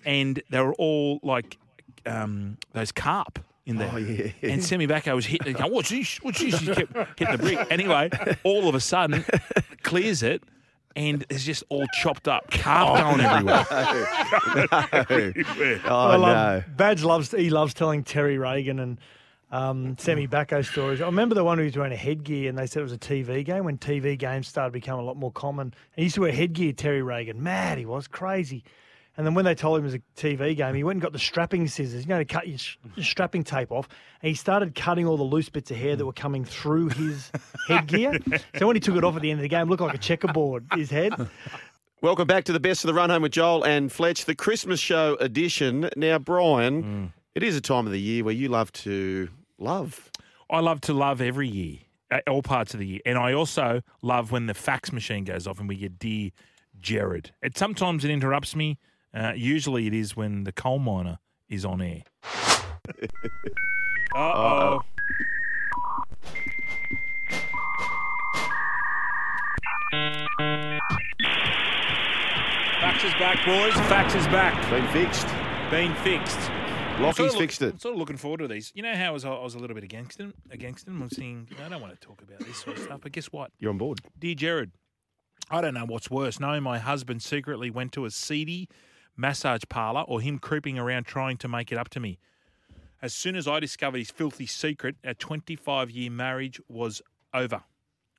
and 0.04 0.40
they 0.50 0.60
were 0.60 0.74
all 0.74 1.18
like 1.24 1.58
um, 2.06 2.56
those 2.72 2.92
carp 2.92 3.40
in 3.66 3.76
there. 3.76 3.90
Oh, 3.92 3.96
yeah. 3.96 4.30
And 4.42 4.64
Sammy 4.64 4.86
Backo 4.86 5.14
was 5.14 5.26
hitting. 5.26 5.54
Going, 5.54 5.72
What's 5.72 5.90
this? 5.90 6.16
What's 6.22 6.40
this? 6.40 6.58
He 6.58 6.66
kept 6.66 7.18
hitting 7.18 7.36
the 7.36 7.38
brick. 7.38 7.66
Anyway, 7.70 8.10
all 8.44 8.68
of 8.68 8.74
a 8.74 8.80
sudden, 8.80 9.24
clears 9.82 10.22
it. 10.22 10.42
And 10.94 11.26
it's 11.28 11.44
just 11.44 11.62
all 11.68 11.84
chopped 12.00 12.26
up, 12.26 12.50
carp 12.50 12.98
going 12.98 13.20
everywhere. 13.20 13.66
everywhere. 14.94 15.80
Oh, 15.84 16.08
I 16.08 16.12
no. 16.12 16.18
love, 16.22 16.64
Badge 16.74 17.02
loves 17.04 17.30
he 17.32 17.50
loves 17.50 17.74
telling 17.74 18.02
Terry 18.02 18.38
Regan 18.38 18.78
and 18.78 18.98
um, 19.52 19.98
Sammy 19.98 20.26
Backo 20.26 20.64
stories. 20.64 21.02
I 21.02 21.06
remember 21.06 21.34
the 21.34 21.44
one 21.44 21.58
who 21.58 21.64
was 21.64 21.76
wearing 21.76 21.92
a 21.92 21.96
headgear 21.96 22.48
and 22.48 22.56
they 22.56 22.66
said 22.66 22.80
it 22.80 22.84
was 22.84 22.92
a 22.94 22.98
TV 22.98 23.44
game 23.44 23.64
when 23.64 23.76
TV 23.76 24.18
games 24.18 24.48
started 24.48 24.72
becoming 24.72 25.02
a 25.02 25.06
lot 25.06 25.18
more 25.18 25.32
common. 25.32 25.66
And 25.66 25.74
he 25.96 26.04
used 26.04 26.14
to 26.14 26.22
wear 26.22 26.32
headgear, 26.32 26.72
Terry 26.72 27.02
Regan. 27.02 27.42
Mad, 27.42 27.76
he 27.76 27.84
was 27.84 28.08
crazy. 28.08 28.64
And 29.16 29.26
then 29.26 29.32
when 29.34 29.44
they 29.46 29.54
told 29.54 29.78
him 29.78 29.84
it 29.84 29.86
was 29.86 29.94
a 29.94 30.00
TV 30.16 30.54
game, 30.56 30.74
he 30.74 30.84
went 30.84 30.96
and 30.96 31.02
got 31.02 31.12
the 31.12 31.18
strapping 31.18 31.66
scissors, 31.68 32.02
you 32.04 32.08
know, 32.10 32.18
to 32.18 32.24
cut 32.24 32.46
your, 32.48 32.58
sh- 32.58 32.76
your 32.96 33.04
strapping 33.04 33.44
tape 33.44 33.72
off. 33.72 33.88
And 34.22 34.28
he 34.28 34.34
started 34.34 34.74
cutting 34.74 35.06
all 35.06 35.16
the 35.16 35.22
loose 35.24 35.48
bits 35.48 35.70
of 35.70 35.78
hair 35.78 35.96
that 35.96 36.04
were 36.04 36.12
coming 36.12 36.44
through 36.44 36.88
his 36.90 37.32
headgear. 37.66 38.18
So 38.58 38.66
when 38.66 38.76
he 38.76 38.80
took 38.80 38.94
it 38.96 39.04
off 39.04 39.16
at 39.16 39.22
the 39.22 39.30
end 39.30 39.40
of 39.40 39.42
the 39.42 39.48
game, 39.48 39.62
it 39.68 39.70
looked 39.70 39.82
like 39.82 39.94
a 39.94 39.98
checkerboard, 39.98 40.66
his 40.74 40.90
head. 40.90 41.14
Welcome 42.02 42.26
back 42.26 42.44
to 42.44 42.52
the 42.52 42.60
best 42.60 42.84
of 42.84 42.88
the 42.88 42.94
run 42.94 43.08
home 43.08 43.22
with 43.22 43.32
Joel 43.32 43.64
and 43.64 43.90
Fletch, 43.90 44.26
the 44.26 44.34
Christmas 44.34 44.78
show 44.80 45.16
edition. 45.18 45.88
Now, 45.96 46.18
Brian, 46.18 46.82
Mm. 46.82 47.12
it 47.34 47.42
is 47.42 47.56
a 47.56 47.60
time 47.62 47.86
of 47.86 47.92
the 47.92 48.00
year 48.00 48.22
where 48.22 48.34
you 48.34 48.48
love 48.48 48.70
to 48.72 49.28
love. 49.58 50.10
I 50.50 50.60
love 50.60 50.82
to 50.82 50.92
love 50.92 51.22
every 51.22 51.48
year, 51.48 51.78
uh, 52.10 52.20
all 52.28 52.42
parts 52.42 52.74
of 52.74 52.80
the 52.80 52.86
year, 52.86 53.00
and 53.06 53.16
I 53.16 53.32
also 53.32 53.80
love 54.02 54.30
when 54.30 54.44
the 54.46 54.54
fax 54.54 54.92
machine 54.92 55.24
goes 55.24 55.46
off 55.46 55.58
and 55.58 55.68
we 55.68 55.76
get 55.76 55.98
dear 55.98 56.30
Jared. 56.78 57.30
It 57.42 57.56
sometimes 57.56 58.04
it 58.04 58.10
interrupts 58.10 58.54
me. 58.54 58.78
Uh, 59.14 59.32
usually, 59.34 59.86
it 59.86 59.94
is 59.94 60.16
when 60.16 60.44
the 60.44 60.52
coal 60.52 60.78
miner 60.78 61.18
is 61.48 61.64
on 61.64 61.80
air. 61.80 62.02
uh 64.14 64.18
oh. 64.18 64.82
Fax 72.80 73.04
is 73.04 73.12
back, 73.14 73.44
boys. 73.44 73.72
Fax 73.88 74.14
is 74.14 74.26
back. 74.26 74.54
Been 74.70 74.86
fixed. 74.88 75.26
Been 75.70 75.94
fixed. 75.96 76.38
Lockie's 77.00 77.16
Sort 77.16 77.28
of 77.28 77.34
look- 77.34 77.38
fixed 77.40 77.62
it. 77.62 77.72
I'm 77.74 77.78
sort 77.78 77.94
of 77.94 77.98
looking 77.98 78.16
forward 78.16 78.38
to 78.38 78.48
these. 78.48 78.70
You 78.74 78.82
know 78.82 78.94
how 78.94 79.06
I 79.06 79.10
was, 79.10 79.24
I 79.24 79.30
was 79.30 79.54
a 79.54 79.58
little 79.58 79.74
bit 79.74 79.84
against 79.84 80.18
him. 80.18 80.32
Against 80.50 80.86
him. 80.86 81.02
I'm 81.02 81.10
saying 81.10 81.48
I 81.64 81.68
don't 81.68 81.80
want 81.80 81.98
to 81.98 82.06
talk 82.06 82.22
about 82.22 82.38
this 82.40 82.58
sort 82.58 82.76
of 82.76 82.82
stuff. 82.84 83.00
But 83.02 83.12
guess 83.12 83.26
what, 83.26 83.50
You're 83.58 83.70
on 83.70 83.78
board. 83.78 84.00
dear 84.18 84.34
Jared? 84.34 84.70
I 85.50 85.60
don't 85.60 85.74
know 85.74 85.84
what's 85.86 86.10
worse: 86.10 86.38
knowing 86.40 86.62
my 86.62 86.78
husband 86.78 87.22
secretly 87.22 87.70
went 87.70 87.92
to 87.92 88.04
a 88.04 88.10
seedy 88.10 88.68
massage 89.16 89.62
parlor, 89.68 90.02
or 90.02 90.20
him 90.20 90.38
creeping 90.38 90.78
around 90.78 91.04
trying 91.04 91.36
to 91.38 91.48
make 91.48 91.72
it 91.72 91.78
up 91.78 91.88
to 91.90 92.00
me. 92.00 92.18
As 93.02 93.14
soon 93.14 93.36
as 93.36 93.46
I 93.46 93.60
discovered 93.60 93.98
his 93.98 94.10
filthy 94.10 94.46
secret, 94.46 94.96
our 95.04 95.14
25 95.14 95.90
year 95.90 96.10
marriage 96.10 96.60
was 96.68 97.02
over. 97.34 97.62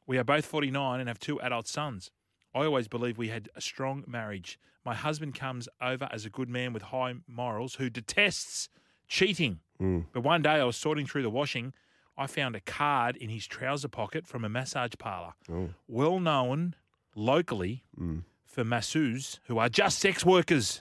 We 0.05 0.17
are 0.17 0.23
both 0.23 0.45
49 0.45 0.99
and 0.99 1.09
have 1.09 1.19
two 1.19 1.41
adult 1.41 1.67
sons. 1.67 2.11
I 2.53 2.65
always 2.65 2.87
believed 2.87 3.17
we 3.17 3.29
had 3.29 3.49
a 3.55 3.61
strong 3.61 4.03
marriage. 4.07 4.59
My 4.85 4.95
husband 4.95 5.35
comes 5.35 5.67
over 5.81 6.07
as 6.11 6.25
a 6.25 6.29
good 6.29 6.47
man 6.47 6.71
with 6.73 6.83
high 6.83 7.15
morals 7.27 7.75
who 7.75 7.89
detests 7.89 8.69
cheating. 9.07 9.59
Mm. 9.81 10.05
But 10.13 10.21
one 10.21 10.41
day 10.41 10.51
I 10.51 10.63
was 10.63 10.77
sorting 10.77 11.05
through 11.05 11.23
the 11.23 11.29
washing. 11.29 11.73
I 12.17 12.25
found 12.25 12.55
a 12.55 12.61
card 12.61 13.15
in 13.15 13.29
his 13.29 13.45
trouser 13.45 13.89
pocket 13.89 14.25
from 14.25 14.43
a 14.43 14.49
massage 14.49 14.93
parlor, 14.97 15.33
oh. 15.51 15.69
well 15.87 16.19
known 16.19 16.73
locally 17.15 17.83
mm. 17.99 18.23
For 18.47 18.63
masseuses 18.63 19.39
who 19.47 19.59
are 19.59 19.69
just 19.69 19.99
sex 19.99 20.25
workers. 20.25 20.79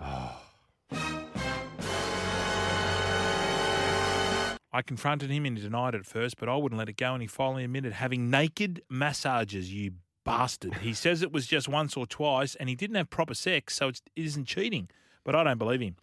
I 4.72 4.82
confronted 4.82 5.30
him 5.30 5.46
and 5.46 5.56
he 5.56 5.62
denied 5.62 5.94
it 5.94 5.98
at 5.98 6.06
first, 6.06 6.36
but 6.38 6.48
I 6.48 6.56
wouldn't 6.56 6.78
let 6.78 6.88
it 6.88 6.96
go, 6.96 7.12
and 7.14 7.22
he 7.22 7.26
finally 7.26 7.64
admitted 7.64 7.94
having 7.94 8.30
naked 8.30 8.82
massages, 8.90 9.72
you 9.72 9.92
bastard. 10.24 10.74
He 10.74 10.92
says 10.92 11.22
it 11.22 11.32
was 11.32 11.46
just 11.46 11.66
once 11.68 11.96
or 11.96 12.06
twice, 12.06 12.54
and 12.56 12.68
he 12.68 12.74
didn't 12.74 12.96
have 12.96 13.08
proper 13.08 13.32
sex, 13.32 13.74
so 13.74 13.88
it 13.88 14.02
isn't 14.16 14.46
cheating. 14.46 14.88
But 15.24 15.34
I 15.34 15.44
don't 15.44 15.58
believe 15.58 15.80
him. 15.80 15.96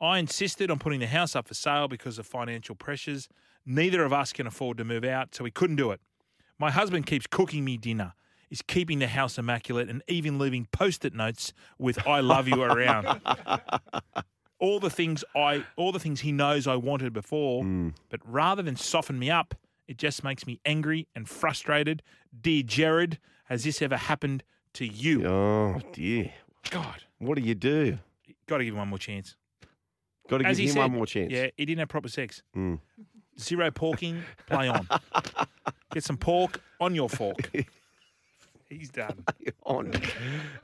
I 0.00 0.18
insisted 0.18 0.70
on 0.70 0.78
putting 0.78 1.00
the 1.00 1.06
house 1.08 1.34
up 1.34 1.48
for 1.48 1.54
sale 1.54 1.88
because 1.88 2.18
of 2.18 2.26
financial 2.26 2.74
pressures. 2.74 3.28
Neither 3.66 4.04
of 4.04 4.12
us 4.12 4.32
can 4.32 4.46
afford 4.46 4.78
to 4.78 4.84
move 4.84 5.04
out, 5.04 5.34
so 5.34 5.44
we 5.44 5.50
couldn't 5.50 5.76
do 5.76 5.90
it. 5.90 6.00
My 6.58 6.70
husband 6.70 7.06
keeps 7.06 7.26
cooking 7.26 7.64
me 7.64 7.76
dinner, 7.76 8.14
is 8.50 8.62
keeping 8.62 8.98
the 8.98 9.06
house 9.08 9.38
immaculate, 9.38 9.88
and 9.88 10.02
even 10.08 10.38
leaving 10.38 10.66
post 10.72 11.04
it 11.04 11.14
notes 11.14 11.52
with 11.78 12.06
I 12.06 12.20
love 12.20 12.48
you 12.48 12.62
around. 12.62 13.20
all 14.58 14.80
the 14.80 14.90
things 14.90 15.24
I 15.34 15.64
all 15.76 15.92
the 15.92 15.98
things 16.00 16.20
he 16.20 16.32
knows 16.32 16.66
I 16.66 16.76
wanted 16.76 17.12
before, 17.12 17.64
but 18.08 18.20
rather 18.24 18.62
than 18.62 18.76
soften 18.76 19.18
me 19.18 19.30
up, 19.30 19.54
it 19.88 19.96
just 19.98 20.22
makes 20.24 20.46
me 20.46 20.60
angry 20.64 21.08
and 21.14 21.28
frustrated. 21.28 22.02
Dear 22.40 22.62
Jared, 22.62 23.18
has 23.44 23.64
this 23.64 23.82
ever 23.82 23.96
happened 23.96 24.42
to 24.74 24.86
you? 24.86 25.26
Oh, 25.26 25.80
dear. 25.92 26.32
God, 26.70 27.02
What 27.18 27.36
do 27.36 27.42
you 27.42 27.54
do? 27.54 27.98
got 28.46 28.58
to 28.58 28.64
give 28.64 28.74
him 28.74 28.78
one 28.78 28.88
more 28.88 28.98
chance. 28.98 29.36
Got 30.28 30.38
to 30.38 30.46
As 30.46 30.58
give 30.58 30.68
him 30.68 30.72
said, 30.74 30.80
one 30.80 30.92
more 30.92 31.06
chance. 31.06 31.32
Yeah, 31.32 31.48
he 31.56 31.64
didn't 31.66 31.80
have 31.80 31.88
proper 31.88 32.08
sex. 32.08 32.42
Mm. 32.56 32.78
Zero 33.38 33.70
porking, 33.70 34.20
play 34.46 34.68
on. 34.68 34.86
Get 35.92 36.04
some 36.04 36.16
pork 36.16 36.60
on 36.80 36.94
your 36.94 37.08
fork. 37.08 37.50
He's 38.70 38.88
done. 38.88 39.24
on. 39.66 39.92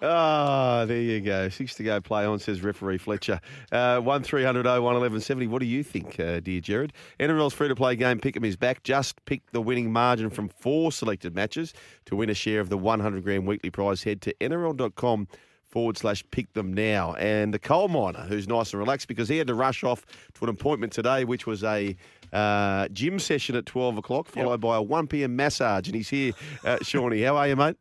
Ah, 0.00 0.84
there 0.86 1.00
you 1.00 1.20
go. 1.20 1.48
Six 1.48 1.74
to 1.74 1.82
go. 1.82 2.00
Play 2.00 2.24
on, 2.24 2.38
says 2.38 2.62
referee 2.62 2.98
Fletcher. 2.98 3.40
Uh, 3.72 3.96
one 3.96 4.22
1300 4.22 4.64
01 4.64 4.82
1170. 4.82 5.48
What 5.48 5.60
do 5.60 5.66
you 5.66 5.82
think, 5.82 6.18
uh, 6.20 6.40
dear 6.40 6.60
Jared? 6.60 6.92
NRL's 7.18 7.52
free 7.52 7.68
to 7.68 7.74
play 7.74 7.96
game 7.96 8.20
Pick'em 8.20 8.44
is 8.44 8.56
back. 8.56 8.84
Just 8.84 9.24
pick 9.24 9.50
the 9.50 9.60
winning 9.60 9.92
margin 9.92 10.30
from 10.30 10.48
four 10.48 10.92
selected 10.92 11.34
matches 11.34 11.74
to 12.04 12.14
win 12.14 12.30
a 12.30 12.34
share 12.34 12.60
of 12.60 12.68
the 12.68 12.78
100 12.78 13.24
grand 13.24 13.46
weekly 13.46 13.70
prize. 13.70 14.04
Head 14.04 14.22
to 14.22 14.34
NRL.com 14.40 15.26
forward 15.64 15.98
slash 15.98 16.24
pick 16.30 16.52
them 16.52 16.72
now. 16.72 17.14
And 17.14 17.52
the 17.52 17.58
coal 17.58 17.88
miner, 17.88 18.20
who's 18.20 18.46
nice 18.46 18.72
and 18.72 18.78
relaxed 18.78 19.08
because 19.08 19.28
he 19.28 19.36
had 19.36 19.48
to 19.48 19.54
rush 19.54 19.82
off 19.82 20.06
to 20.34 20.44
an 20.44 20.48
appointment 20.48 20.92
today, 20.92 21.24
which 21.24 21.46
was 21.46 21.64
a 21.64 21.96
uh, 22.32 22.86
gym 22.88 23.18
session 23.18 23.56
at 23.56 23.66
12 23.66 23.98
o'clock, 23.98 24.28
followed 24.28 24.60
by 24.60 24.76
a 24.76 24.82
1 24.82 25.08
p.m. 25.08 25.34
massage. 25.34 25.88
And 25.88 25.96
he's 25.96 26.08
here. 26.08 26.32
Uh, 26.64 26.78
Shawnee, 26.82 27.22
how 27.22 27.36
are 27.36 27.48
you, 27.48 27.56
mate? 27.56 27.76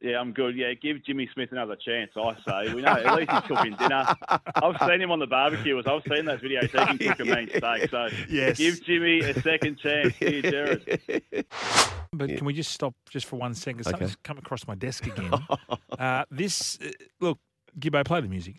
Yeah, 0.00 0.20
I'm 0.20 0.32
good. 0.32 0.56
Yeah, 0.56 0.74
give 0.74 1.04
Jimmy 1.04 1.28
Smith 1.34 1.50
another 1.50 1.74
chance. 1.76 2.10
I 2.16 2.36
say 2.66 2.74
we 2.74 2.82
know 2.82 2.92
at 2.92 3.16
least 3.16 3.30
he's 3.32 3.40
cooking 3.42 3.74
dinner. 3.78 4.04
I've 4.28 4.76
seen 4.88 5.00
him 5.00 5.10
on 5.10 5.18
the 5.18 5.26
barbecues. 5.26 5.84
I've 5.86 6.02
seen 6.08 6.24
those 6.24 6.40
videos. 6.40 6.62
He 6.70 6.96
can 6.96 6.98
cook 6.98 7.20
a 7.20 7.24
mean 7.24 7.48
steak. 7.56 7.90
So 7.90 8.08
Yes. 8.28 8.58
give 8.58 8.82
Jimmy 8.84 9.20
a 9.20 9.40
second 9.40 9.78
chance, 9.78 10.14
dear 10.20 10.42
Jared. 10.42 11.00
But 12.12 12.28
can 12.36 12.44
we 12.44 12.52
just 12.54 12.70
stop 12.72 12.94
just 13.10 13.26
for 13.26 13.36
one 13.36 13.54
second? 13.54 13.80
Okay. 13.80 13.90
Something's 13.90 14.16
come 14.22 14.38
across 14.38 14.66
my 14.66 14.74
desk 14.76 15.06
again. 15.06 15.32
uh, 15.98 16.24
this, 16.30 16.78
uh, 16.80 16.90
look, 17.20 17.38
Gibbo, 17.78 18.04
play 18.04 18.20
the 18.20 18.28
music. 18.28 18.56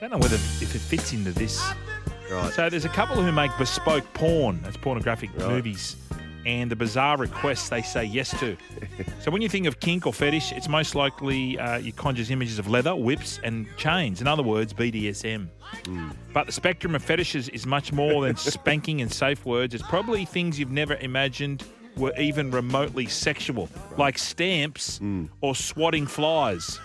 Don't 0.00 0.10
know 0.12 0.18
whether 0.18 0.34
if 0.34 0.74
it 0.74 0.78
fits 0.78 1.12
into 1.14 1.32
this. 1.32 1.62
Right. 2.30 2.52
So 2.52 2.68
there's 2.68 2.84
a 2.84 2.90
couple 2.90 3.16
who 3.22 3.32
make 3.32 3.50
bespoke 3.56 4.04
porn. 4.12 4.60
That's 4.62 4.76
pornographic 4.76 5.34
movies. 5.38 5.96
And 6.46 6.70
the 6.70 6.76
bizarre 6.76 7.16
requests 7.16 7.68
they 7.68 7.82
say 7.82 8.04
yes 8.04 8.30
to. 8.38 8.56
so 9.20 9.32
when 9.32 9.42
you 9.42 9.48
think 9.48 9.66
of 9.66 9.80
kink 9.80 10.06
or 10.06 10.12
fetish, 10.12 10.52
it's 10.52 10.68
most 10.68 10.94
likely 10.94 11.58
uh, 11.58 11.78
you 11.78 11.92
conjures 11.92 12.30
images 12.30 12.60
of 12.60 12.68
leather, 12.68 12.94
whips, 12.94 13.40
and 13.42 13.66
chains. 13.76 14.20
In 14.20 14.28
other 14.28 14.44
words, 14.44 14.72
BDSM. 14.72 15.48
But 16.32 16.46
the 16.46 16.52
spectrum 16.52 16.94
of 16.94 17.02
fetishes 17.02 17.48
is 17.48 17.66
much 17.66 17.92
more 17.92 18.24
than 18.24 18.36
spanking 18.36 19.00
and 19.00 19.12
safe 19.12 19.44
words. 19.44 19.74
It's 19.74 19.82
probably 19.88 20.24
things 20.24 20.56
you've 20.58 20.70
never 20.70 20.94
imagined 20.94 21.64
were 21.96 22.16
even 22.16 22.52
remotely 22.52 23.06
sexual, 23.06 23.68
like 23.98 24.16
stamps 24.16 25.00
or 25.40 25.56
swatting 25.56 26.06
flies. 26.06 26.78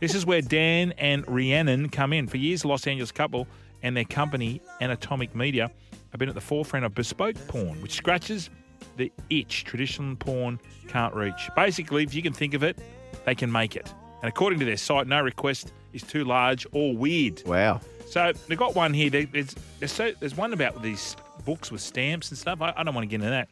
This 0.00 0.16
is 0.16 0.26
where 0.26 0.40
Dan 0.40 0.92
and 0.98 1.24
Rhiannon 1.28 1.88
come 1.88 2.12
in. 2.12 2.26
For 2.26 2.36
years, 2.36 2.64
Los 2.64 2.86
Angeles 2.88 3.12
couple 3.12 3.46
and 3.82 3.96
their 3.96 4.04
company, 4.04 4.60
Anatomic 4.80 5.36
Media, 5.36 5.70
have 6.10 6.18
been 6.18 6.28
at 6.28 6.34
the 6.34 6.40
forefront 6.40 6.84
of 6.84 6.94
bespoke 6.94 7.36
porn, 7.46 7.80
which 7.80 7.92
scratches 7.92 8.50
the 8.96 9.12
itch 9.30 9.64
traditional 9.64 10.16
porn 10.16 10.60
can't 10.88 11.14
reach. 11.14 11.50
Basically, 11.56 12.02
if 12.02 12.14
you 12.14 12.22
can 12.22 12.32
think 12.32 12.54
of 12.54 12.62
it, 12.62 12.78
they 13.24 13.34
can 13.34 13.50
make 13.50 13.76
it. 13.76 13.92
And 14.22 14.28
according 14.28 14.58
to 14.60 14.64
their 14.64 14.76
site, 14.76 15.06
no 15.06 15.20
request 15.20 15.72
is 15.92 16.02
too 16.02 16.24
large 16.24 16.66
or 16.72 16.96
weird. 16.96 17.42
Wow. 17.46 17.80
So 18.06 18.32
they've 18.48 18.58
got 18.58 18.74
one 18.74 18.94
here. 18.94 19.10
There's 19.10 19.54
there's, 19.78 19.92
so, 19.92 20.12
there's 20.20 20.36
one 20.36 20.52
about 20.52 20.82
these 20.82 21.16
books 21.44 21.70
with 21.70 21.80
stamps 21.80 22.30
and 22.30 22.38
stuff. 22.38 22.60
I, 22.62 22.72
I 22.76 22.82
don't 22.82 22.94
want 22.94 23.04
to 23.04 23.08
get 23.08 23.16
into 23.16 23.30
that 23.30 23.48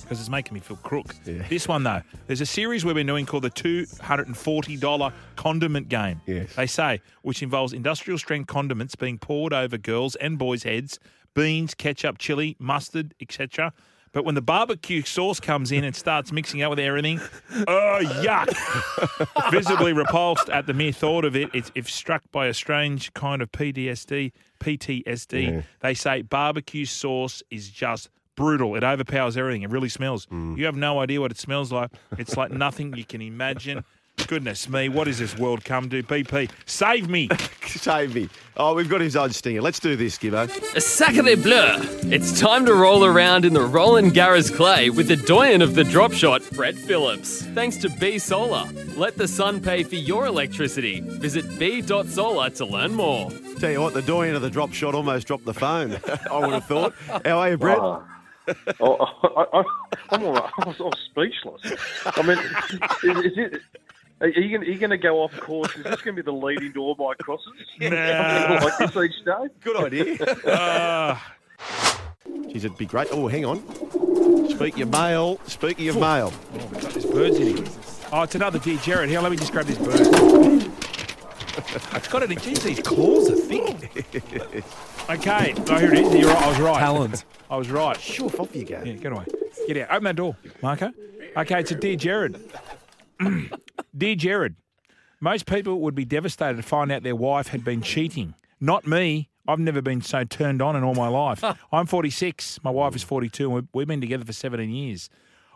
because 0.00 0.18
it's 0.18 0.28
making 0.28 0.54
me 0.54 0.60
feel 0.60 0.76
crook. 0.78 1.14
This 1.24 1.68
one 1.68 1.82
though, 1.82 2.02
there's 2.26 2.40
a 2.40 2.46
series 2.46 2.84
we've 2.84 2.94
been 2.94 3.06
doing 3.06 3.26
called 3.26 3.44
the 3.44 3.50
two 3.50 3.86
hundred 4.00 4.26
and 4.26 4.36
forty 4.36 4.76
dollar 4.76 5.12
condiment 5.36 5.88
game. 5.88 6.20
Yes. 6.26 6.54
They 6.54 6.66
say 6.66 7.00
which 7.22 7.42
involves 7.42 7.72
industrial 7.72 8.18
strength 8.18 8.46
condiments 8.46 8.94
being 8.96 9.18
poured 9.18 9.52
over 9.52 9.78
girls 9.78 10.16
and 10.16 10.38
boys' 10.38 10.62
heads, 10.62 10.98
beans, 11.34 11.74
ketchup, 11.74 12.18
chili, 12.18 12.56
mustard, 12.58 13.14
etc. 13.20 13.72
But 14.14 14.24
when 14.24 14.36
the 14.36 14.42
barbecue 14.42 15.02
sauce 15.02 15.40
comes 15.40 15.72
in 15.72 15.84
and 15.84 15.94
starts 15.94 16.32
mixing 16.32 16.62
up 16.62 16.70
with 16.70 16.78
everything, 16.78 17.20
oh 17.66 18.00
yuck! 18.22 18.48
Visibly 19.50 19.92
repulsed 19.92 20.48
at 20.48 20.66
the 20.66 20.72
mere 20.72 20.92
thought 20.92 21.24
of 21.24 21.34
it, 21.36 21.50
it's, 21.52 21.70
if 21.74 21.90
struck 21.90 22.22
by 22.30 22.46
a 22.46 22.54
strange 22.54 23.12
kind 23.12 23.42
of 23.42 23.50
PTSD, 23.50 24.30
PTSD, 24.60 25.64
they 25.80 25.94
say 25.94 26.22
barbecue 26.22 26.84
sauce 26.86 27.42
is 27.50 27.68
just 27.68 28.08
brutal. 28.36 28.76
It 28.76 28.84
overpowers 28.84 29.36
everything. 29.36 29.62
It 29.62 29.70
really 29.70 29.88
smells. 29.88 30.26
Mm. 30.26 30.56
You 30.56 30.64
have 30.66 30.76
no 30.76 31.00
idea 31.00 31.20
what 31.20 31.30
it 31.30 31.38
smells 31.38 31.72
like. 31.72 31.90
It's 32.16 32.36
like 32.36 32.50
nothing 32.52 32.96
you 32.96 33.04
can 33.04 33.20
imagine. 33.20 33.84
Goodness 34.26 34.68
me, 34.68 34.88
what 34.88 35.06
is 35.06 35.18
this 35.18 35.36
world 35.36 35.64
come 35.64 35.90
to? 35.90 36.02
BP, 36.02 36.50
save 36.64 37.08
me. 37.08 37.28
Save 37.66 38.14
me. 38.14 38.28
Oh, 38.56 38.74
we've 38.74 38.88
got 38.88 39.00
his 39.00 39.16
own 39.16 39.30
stinger. 39.30 39.60
Let's 39.60 39.80
do 39.80 39.96
this, 39.96 40.16
Gibbo. 40.16 40.48
Sacre 40.80 41.36
bleu! 41.36 41.76
It's 42.10 42.38
time 42.38 42.64
to 42.66 42.74
roll 42.74 43.04
around 43.04 43.44
in 43.44 43.52
the 43.52 43.62
Roland 43.62 44.12
Garros 44.12 44.54
clay 44.54 44.90
with 44.90 45.08
the 45.08 45.16
doyen 45.16 45.60
of 45.60 45.74
the 45.74 45.82
drop 45.82 46.12
shot, 46.12 46.42
Brett 46.52 46.76
Phillips. 46.76 47.42
Thanks 47.42 47.76
to 47.78 47.88
B 47.90 48.18
Solar. 48.18 48.70
Let 48.96 49.16
the 49.16 49.26
sun 49.26 49.60
pay 49.60 49.82
for 49.82 49.96
your 49.96 50.26
electricity. 50.26 51.00
Visit 51.00 51.58
b.solar 51.58 52.50
to 52.50 52.64
learn 52.64 52.94
more. 52.94 53.30
Tell 53.58 53.70
you 53.72 53.80
what, 53.80 53.92
the 53.92 54.02
doyen 54.02 54.36
of 54.36 54.42
the 54.42 54.50
drop 54.50 54.72
shot 54.72 54.94
almost 54.94 55.26
dropped 55.26 55.44
the 55.44 55.54
phone. 55.54 55.98
I 56.30 56.38
would 56.38 56.52
have 56.54 56.64
thought. 56.64 56.94
How 57.24 57.38
are 57.38 57.50
you, 57.50 57.56
Brett? 57.56 57.78
Oh, 57.78 58.04
I, 59.36 59.46
I, 59.52 59.64
I'm 60.10 60.22
all 60.22 60.34
right. 60.34 60.52
I 60.60 60.68
was, 60.68 60.76
I 60.80 60.84
was 60.84 60.98
speechless. 61.10 61.80
I 62.06 62.22
mean, 62.22 62.38
is, 62.38 63.32
is 63.32 63.38
it? 63.38 63.62
Are 64.20 64.28
you 64.28 64.56
going? 64.56 64.68
Are 64.68 64.72
you 64.72 64.78
going 64.78 64.90
to 64.90 64.98
go 64.98 65.22
off 65.22 65.38
course? 65.40 65.74
Is 65.76 65.82
this 65.84 66.00
going 66.02 66.16
to 66.16 66.22
be 66.22 66.22
the 66.22 66.32
leading 66.32 66.72
door 66.72 66.94
by 66.96 67.04
my 67.08 67.14
crosses? 67.14 67.52
Nah. 67.80 68.60
like 68.62 68.78
this 68.78 68.96
each 68.96 69.24
day? 69.24 69.48
Good 69.62 69.76
idea. 69.76 70.36
Ah. 70.46 71.34
Jeez, 72.26 72.56
it'd 72.56 72.78
be 72.78 72.86
great. 72.86 73.08
Oh, 73.10 73.26
hang 73.28 73.44
on. 73.44 73.60
Speak 74.50 74.76
your 74.76 74.86
mail, 74.86 75.40
Speak 75.46 75.78
your 75.80 75.94
mail. 75.94 76.32
Oh, 76.54 76.66
we've 76.72 76.80
got 76.80 76.92
this 76.92 77.04
bird's 77.04 77.36
in 77.38 77.56
here. 77.56 77.66
Oh, 78.12 78.22
it's 78.22 78.34
another 78.34 78.58
dear 78.60 78.78
Jared. 78.78 79.10
Here, 79.10 79.20
let 79.20 79.30
me 79.30 79.36
just 79.36 79.52
grab 79.52 79.66
this 79.66 79.78
bird. 79.78 80.70
It's 81.56 82.08
got 82.08 82.22
it. 82.24 82.42
Geez, 82.42 82.62
these 82.64 82.80
claws 82.80 83.30
are 83.30 83.36
thick. 83.36 84.04
okay, 85.08 85.54
oh, 85.56 85.78
here 85.78 85.94
it 85.94 85.98
is. 85.98 86.14
You're 86.14 86.28
right. 86.28 86.42
I 86.42 86.48
was 86.48 86.58
right. 86.58 86.78
Talons. 86.80 87.24
I 87.48 87.56
was 87.56 87.70
right. 87.70 88.00
Sure, 88.00 88.30
off 88.40 88.54
you 88.54 88.64
go. 88.64 88.82
Yeah, 88.84 88.94
get 88.94 89.12
away. 89.12 89.24
Get 89.68 89.76
out. 89.78 89.90
Open 89.90 90.04
that 90.04 90.16
door, 90.16 90.36
Marco. 90.62 90.92
Okay, 91.36 91.60
it's 91.60 91.70
a 91.70 91.76
dear 91.76 91.94
Jared. 91.96 92.40
Dear 93.96 94.14
Jared, 94.14 94.56
most 95.20 95.46
people 95.46 95.80
would 95.80 95.94
be 95.94 96.04
devastated 96.04 96.56
to 96.56 96.62
find 96.62 96.92
out 96.92 97.02
their 97.02 97.16
wife 97.16 97.48
had 97.48 97.64
been 97.64 97.82
cheating. 97.82 98.34
Not 98.60 98.86
me. 98.86 99.30
I've 99.46 99.58
never 99.58 99.82
been 99.82 100.00
so 100.00 100.24
turned 100.24 100.62
on 100.62 100.74
in 100.74 100.82
all 100.82 100.94
my 100.94 101.08
life. 101.08 101.44
I'm 101.72 101.86
46. 101.86 102.60
My 102.64 102.70
wife 102.70 102.96
is 102.96 103.02
42, 103.02 103.44
and 103.54 103.68
we've- 103.72 103.86
been 103.86 104.00
together 104.00 104.24
for 104.24 104.32
17 104.32 104.70
years. 104.70 105.10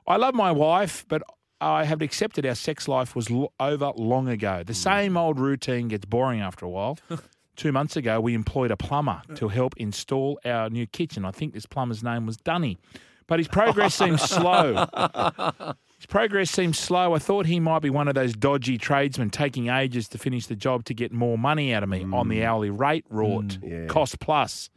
I 0.06 0.16
love 0.16 0.34
my 0.34 0.52
wife, 0.52 1.04
but 1.08 1.22
I 1.60 1.84
have 1.84 2.02
accepted 2.02 2.46
our 2.46 2.54
sex 2.54 2.86
life 2.86 3.16
was 3.16 3.30
l- 3.30 3.52
over 3.58 3.92
long 3.96 4.28
ago. 4.28 4.62
The 4.64 4.72
hmm. 4.72 4.76
same 4.76 5.16
old 5.16 5.38
routine 5.38 5.88
gets 5.88 6.04
boring 6.04 6.40
after 6.40 6.64
a 6.66 6.68
while. 6.68 6.98
Two 7.56 7.72
months 7.72 7.96
ago, 7.96 8.20
we 8.20 8.34
employed 8.34 8.70
a 8.70 8.76
plumber 8.76 9.20
to 9.34 9.48
help 9.48 9.74
install 9.78 10.38
our 10.44 10.70
new 10.70 10.86
kitchen. 10.86 11.24
I 11.24 11.32
think 11.32 11.54
this 11.54 11.66
plumber's 11.66 12.04
name 12.04 12.24
was 12.24 12.36
Dunny, 12.36 12.78
but 13.26 13.40
his 13.40 13.48
progress 13.48 13.96
seems 13.96 14.22
slow. 14.22 14.86
His 15.98 16.06
progress 16.06 16.50
seems 16.50 16.78
slow. 16.78 17.14
I 17.14 17.18
thought 17.18 17.46
he 17.46 17.58
might 17.58 17.80
be 17.80 17.90
one 17.90 18.06
of 18.06 18.14
those 18.14 18.32
dodgy 18.34 18.78
tradesmen 18.78 19.30
taking 19.30 19.68
ages 19.68 20.08
to 20.10 20.18
finish 20.18 20.46
the 20.46 20.54
job 20.54 20.84
to 20.84 20.94
get 20.94 21.12
more 21.12 21.36
money 21.36 21.74
out 21.74 21.82
of 21.82 21.88
me 21.88 22.06
on 22.12 22.28
the 22.28 22.38
mm. 22.38 22.44
hourly 22.44 22.70
rate 22.70 23.04
mm. 23.08 23.16
wrought, 23.16 23.88
cost 23.88 24.20
plus. 24.20 24.70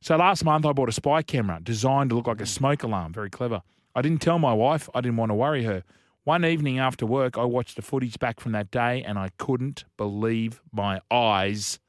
So 0.00 0.16
last 0.16 0.44
month 0.44 0.64
I 0.64 0.72
bought 0.72 0.88
a 0.88 0.92
spy 0.92 1.22
camera 1.22 1.58
designed 1.60 2.10
to 2.10 2.16
look 2.16 2.28
like 2.28 2.40
a 2.40 2.46
smoke 2.46 2.84
alarm. 2.84 3.12
Very 3.12 3.28
clever. 3.28 3.62
I 3.96 4.02
didn't 4.02 4.22
tell 4.22 4.38
my 4.38 4.52
wife. 4.52 4.88
I 4.94 5.00
didn't 5.00 5.16
want 5.16 5.30
to 5.30 5.34
worry 5.34 5.64
her. 5.64 5.82
One 6.22 6.44
evening 6.44 6.78
after 6.78 7.04
work, 7.06 7.36
I 7.36 7.44
watched 7.44 7.74
the 7.74 7.82
footage 7.82 8.18
back 8.20 8.38
from 8.38 8.52
that 8.52 8.70
day 8.70 9.02
and 9.02 9.18
I 9.18 9.30
couldn't 9.38 9.84
believe 9.96 10.60
my 10.72 11.00
eyes. 11.10 11.80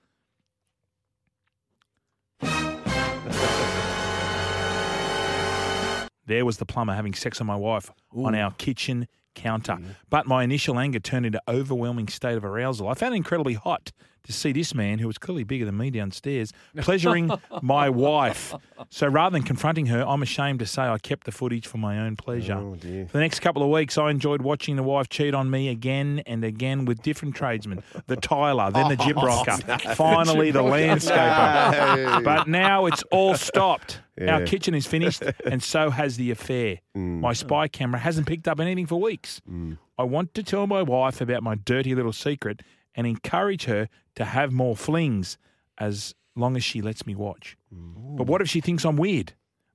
There 6.29 6.45
was 6.45 6.57
the 6.57 6.65
plumber 6.65 6.93
having 6.93 7.15
sex 7.15 7.41
on 7.41 7.47
my 7.47 7.55
wife 7.55 7.89
on 8.15 8.35
our 8.35 8.51
kitchen 8.51 9.07
counter. 9.33 9.79
But 10.11 10.27
my 10.27 10.43
initial 10.43 10.77
anger 10.77 10.99
turned 10.99 11.25
into 11.25 11.41
overwhelming 11.47 12.07
state 12.07 12.37
of 12.37 12.45
arousal. 12.45 12.87
I 12.87 12.93
found 12.93 13.15
it 13.15 13.17
incredibly 13.17 13.55
hot 13.55 13.91
to 14.23 14.34
see 14.34 14.51
this 14.51 14.73
man, 14.73 14.99
who 14.99 15.08
was 15.08 15.17
clearly 15.17 15.43
bigger 15.43 15.65
than 15.65 15.77
me 15.77 15.89
downstairs, 15.89 16.53
pleasuring 16.77 17.32
my 17.62 17.89
wife. 17.89 18.53
So 18.89 19.08
rather 19.08 19.34
than 19.34 19.43
confronting 19.43 19.88
her, 19.88 20.03
I'm 20.08 20.21
ashamed 20.21 20.60
to 20.60 20.65
say 20.65 20.84
I 20.84 20.97
kept 20.97 21.25
the 21.25 21.32
footage 21.32 21.67
for 21.67 21.77
my 21.77 21.99
own 21.99 22.15
pleasure. 22.15 22.55
Oh, 22.55 22.75
for 22.75 23.13
the 23.13 23.19
next 23.19 23.39
couple 23.39 23.63
of 23.63 23.69
weeks, 23.69 23.97
I 23.97 24.10
enjoyed 24.12 24.41
watching 24.41 24.75
the 24.75 24.84
wife 24.84 25.10
cheat 25.10 25.34
on 25.34 25.49
me 25.49 25.69
again 25.69 26.21
and 26.25 26.43
again 26.43 26.86
with 26.86 27.01
different 27.01 27.36
tradesmen. 27.36 27.84
The 28.08 28.15
tiler, 28.15 28.71
then 28.71 28.89
the 28.89 28.95
gyprocker, 28.97 29.95
finally 29.95 30.51
the 30.51 30.63
landscaper. 30.63 32.23
But 32.23 32.47
now 32.47 32.86
it's 32.86 33.03
all 33.12 33.36
stopped. 33.36 34.01
Our 34.27 34.45
kitchen 34.45 34.73
is 34.73 34.86
finished, 34.86 35.23
and 35.45 35.63
so 35.63 35.89
has 35.89 36.17
the 36.17 36.32
affair. 36.32 36.79
Mm. 36.95 37.21
My 37.21 37.34
spy 37.34 37.67
camera 37.67 37.99
hasn't 37.99 38.27
picked 38.27 38.47
up 38.47 38.60
anything 38.60 38.86
for 38.86 38.99
weeks. 38.99 39.41
Mm. 39.49 39.77
I 39.97 40.03
want 40.03 40.34
to 40.36 40.43
tell 40.43 40.67
my 40.67 40.82
wife 40.82 41.21
about 41.21 41.43
my 41.43 41.55
dirty 41.55 41.95
little 41.95 42.13
secret 42.13 42.62
and 42.99 43.07
encourage 43.07 43.63
her 43.63 43.88
to 44.13 44.25
have 44.25 44.51
more 44.51 44.75
flings 44.75 45.38
as 45.77 46.13
long 46.35 46.57
as 46.57 46.65
she 46.65 46.81
lets 46.81 47.07
me 47.07 47.15
watch. 47.15 47.55
Mm. 47.73 48.17
But 48.17 48.27
what 48.27 48.41
if 48.41 48.49
she 48.49 48.59
thinks 48.59 48.83
I'm 48.83 48.97
weird? 48.97 49.31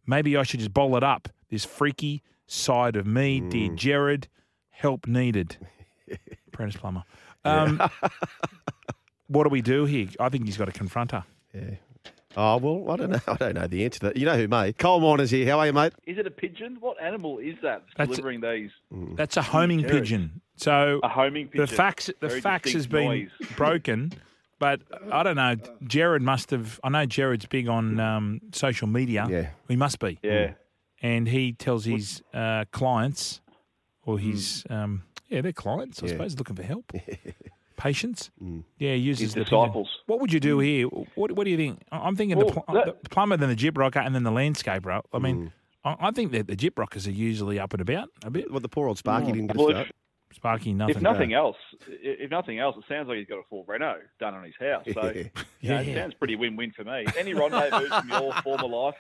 Maybe 0.07 0.37
I 0.37 0.43
should 0.43 0.61
just 0.61 0.75
bowl 0.75 0.95
it 0.95 1.03
up. 1.03 1.31
This 1.49 1.65
freaky 1.65 2.23
side 2.47 2.97
of 2.97 3.07
me, 3.07 3.41
dear 3.41 3.71
mm. 3.71 3.77
Jared, 3.77 4.29
help 4.69 5.07
needed. 5.07 5.57
Apprentice 6.49 6.79
plumber. 6.79 7.05
Um, 7.47 7.81
what 9.29 9.45
do 9.45 9.49
we 9.49 9.63
do 9.63 9.87
here? 9.87 10.09
I 10.21 10.29
think 10.29 10.45
he's 10.45 10.59
got 10.59 10.67
to 10.67 10.73
confront 10.73 11.13
her. 11.13 11.25
Yeah. 11.55 11.77
Oh 12.37 12.59
well, 12.59 12.91
I 12.91 12.97
don't 12.97 13.11
know. 13.11 13.21
I 13.27 13.37
don't 13.37 13.55
know 13.55 13.67
the 13.67 13.87
answer 13.87 14.01
to 14.01 14.07
that. 14.09 14.19
You 14.19 14.27
know 14.27 14.37
who, 14.37 14.49
mate? 14.49 14.77
Coal 14.77 15.01
miners 15.01 15.31
here. 15.31 15.49
How 15.49 15.61
are 15.61 15.67
you, 15.67 15.73
mate? 15.73 15.95
Is 16.07 16.19
it 16.19 16.27
a 16.27 16.31
pigeon? 16.31 16.77
What 16.79 17.01
animal 17.01 17.39
is 17.39 17.55
that 17.63 17.85
That's- 17.97 18.15
delivering 18.17 18.43
these? 18.43 18.71
Mm. 18.93 19.17
That's 19.17 19.39
a 19.39 19.43
homing 19.43 19.81
Jared. 19.81 20.03
pigeon. 20.03 20.43
So 20.57 21.01
A 21.03 21.09
homing 21.09 21.49
pigeon. 21.49 21.67
the 21.67 21.73
fax 21.73 22.07
the 22.21 22.29
Very 22.29 22.41
fax 22.41 22.73
has 22.73 22.87
been 22.87 23.05
noise. 23.05 23.31
broken, 23.57 24.13
but 24.59 24.81
I 25.13 25.23
don't 25.23 25.37
know. 25.37 25.57
Jared 25.87 26.23
must 26.23 26.51
have. 26.51 26.79
I 26.85 26.89
know 26.91 27.07
Jared's 27.07 27.47
big 27.47 27.69
on 27.69 27.99
um, 28.01 28.41
social 28.53 28.87
media. 28.87 29.27
Yeah. 29.29 29.49
he 29.69 29.77
must 29.77 29.99
be. 29.99 30.19
Yeah. 30.23 30.53
and 31.03 31.27
he 31.29 31.53
tells 31.53 31.85
his 31.85 32.23
uh, 32.33 32.65
clients 32.73 33.41
or 34.07 34.19
his 34.19 34.65
um, 34.71 35.03
yeah, 35.29 35.41
they're 35.41 35.53
clients. 35.53 36.03
I 36.03 36.07
Yeah. 36.07 36.13
suppose 36.13 36.39
looking 36.39 36.55
for 36.57 36.63
help, 36.63 36.93
patients. 37.77 38.31
Yeah, 38.79 38.95
he 38.95 39.01
uses 39.01 39.23
His 39.23 39.35
the 39.35 39.41
pigeon. 39.45 39.59
disciples. 39.61 39.89
What 40.07 40.21
would 40.21 40.33
you 40.33 40.41
do 40.41 40.59
here? 40.61 40.87
What 40.87 41.33
What 41.33 41.45
do 41.45 41.51
you 41.51 41.57
think? 41.57 41.83
I- 41.91 41.99
I'm 41.99 42.15
thinking 42.17 42.39
Well, 42.39 42.47
the, 42.49 42.61
pl- 42.61 42.75
that- 42.75 43.03
the 43.03 43.09
plumber, 43.11 43.37
then 43.37 43.49
the 43.49 43.57
gyprocker, 43.57 44.05
and 44.05 44.15
then 44.15 44.23
the 44.23 44.31
landscaper. 44.31 45.03
I 45.13 45.19
mean, 45.19 45.53
I, 45.85 45.97
I 46.01 46.11
think 46.13 46.33
that 46.33 46.47
the 46.47 46.57
gyprockers 46.57 47.07
are 47.09 47.11
usually 47.11 47.59
up 47.59 47.73
and 47.75 47.83
about 47.83 48.09
a 48.25 48.31
bit. 48.31 48.51
Well, 48.51 48.61
the 48.61 48.69
poor 48.69 48.87
old 48.89 48.99
Sparky 48.99 49.33
didn't 49.33 49.49
get 49.49 49.57
a 49.57 49.59
Well, 49.59 49.71
start. 49.71 49.91
If, 50.35 50.37
Sparky, 50.37 50.73
nothing. 50.73 50.97
if 50.97 51.03
nothing 51.03 51.33
else, 51.33 51.57
if 51.89 52.31
nothing 52.31 52.59
else, 52.59 52.77
it 52.77 52.85
sounds 52.89 53.09
like 53.09 53.19
he's 53.19 53.27
got 53.27 53.39
a 53.39 53.43
full 53.49 53.65
reno 53.67 53.97
done 54.19 54.35
on 54.35 54.45
his 54.45 54.55
house. 54.61 54.85
So 54.93 55.03
Yeah. 55.15 55.23
you 55.61 55.69
know, 55.71 55.81
it 55.81 55.95
sounds 55.95 56.15
pretty 56.15 56.37
win-win 56.37 56.73
for 56.73 56.85
me. 56.85 57.05
Any 57.19 57.35
rendezvous 57.35 57.89
from 57.89 58.09
your 58.09 58.33
former 58.43 58.69
life 58.69 58.95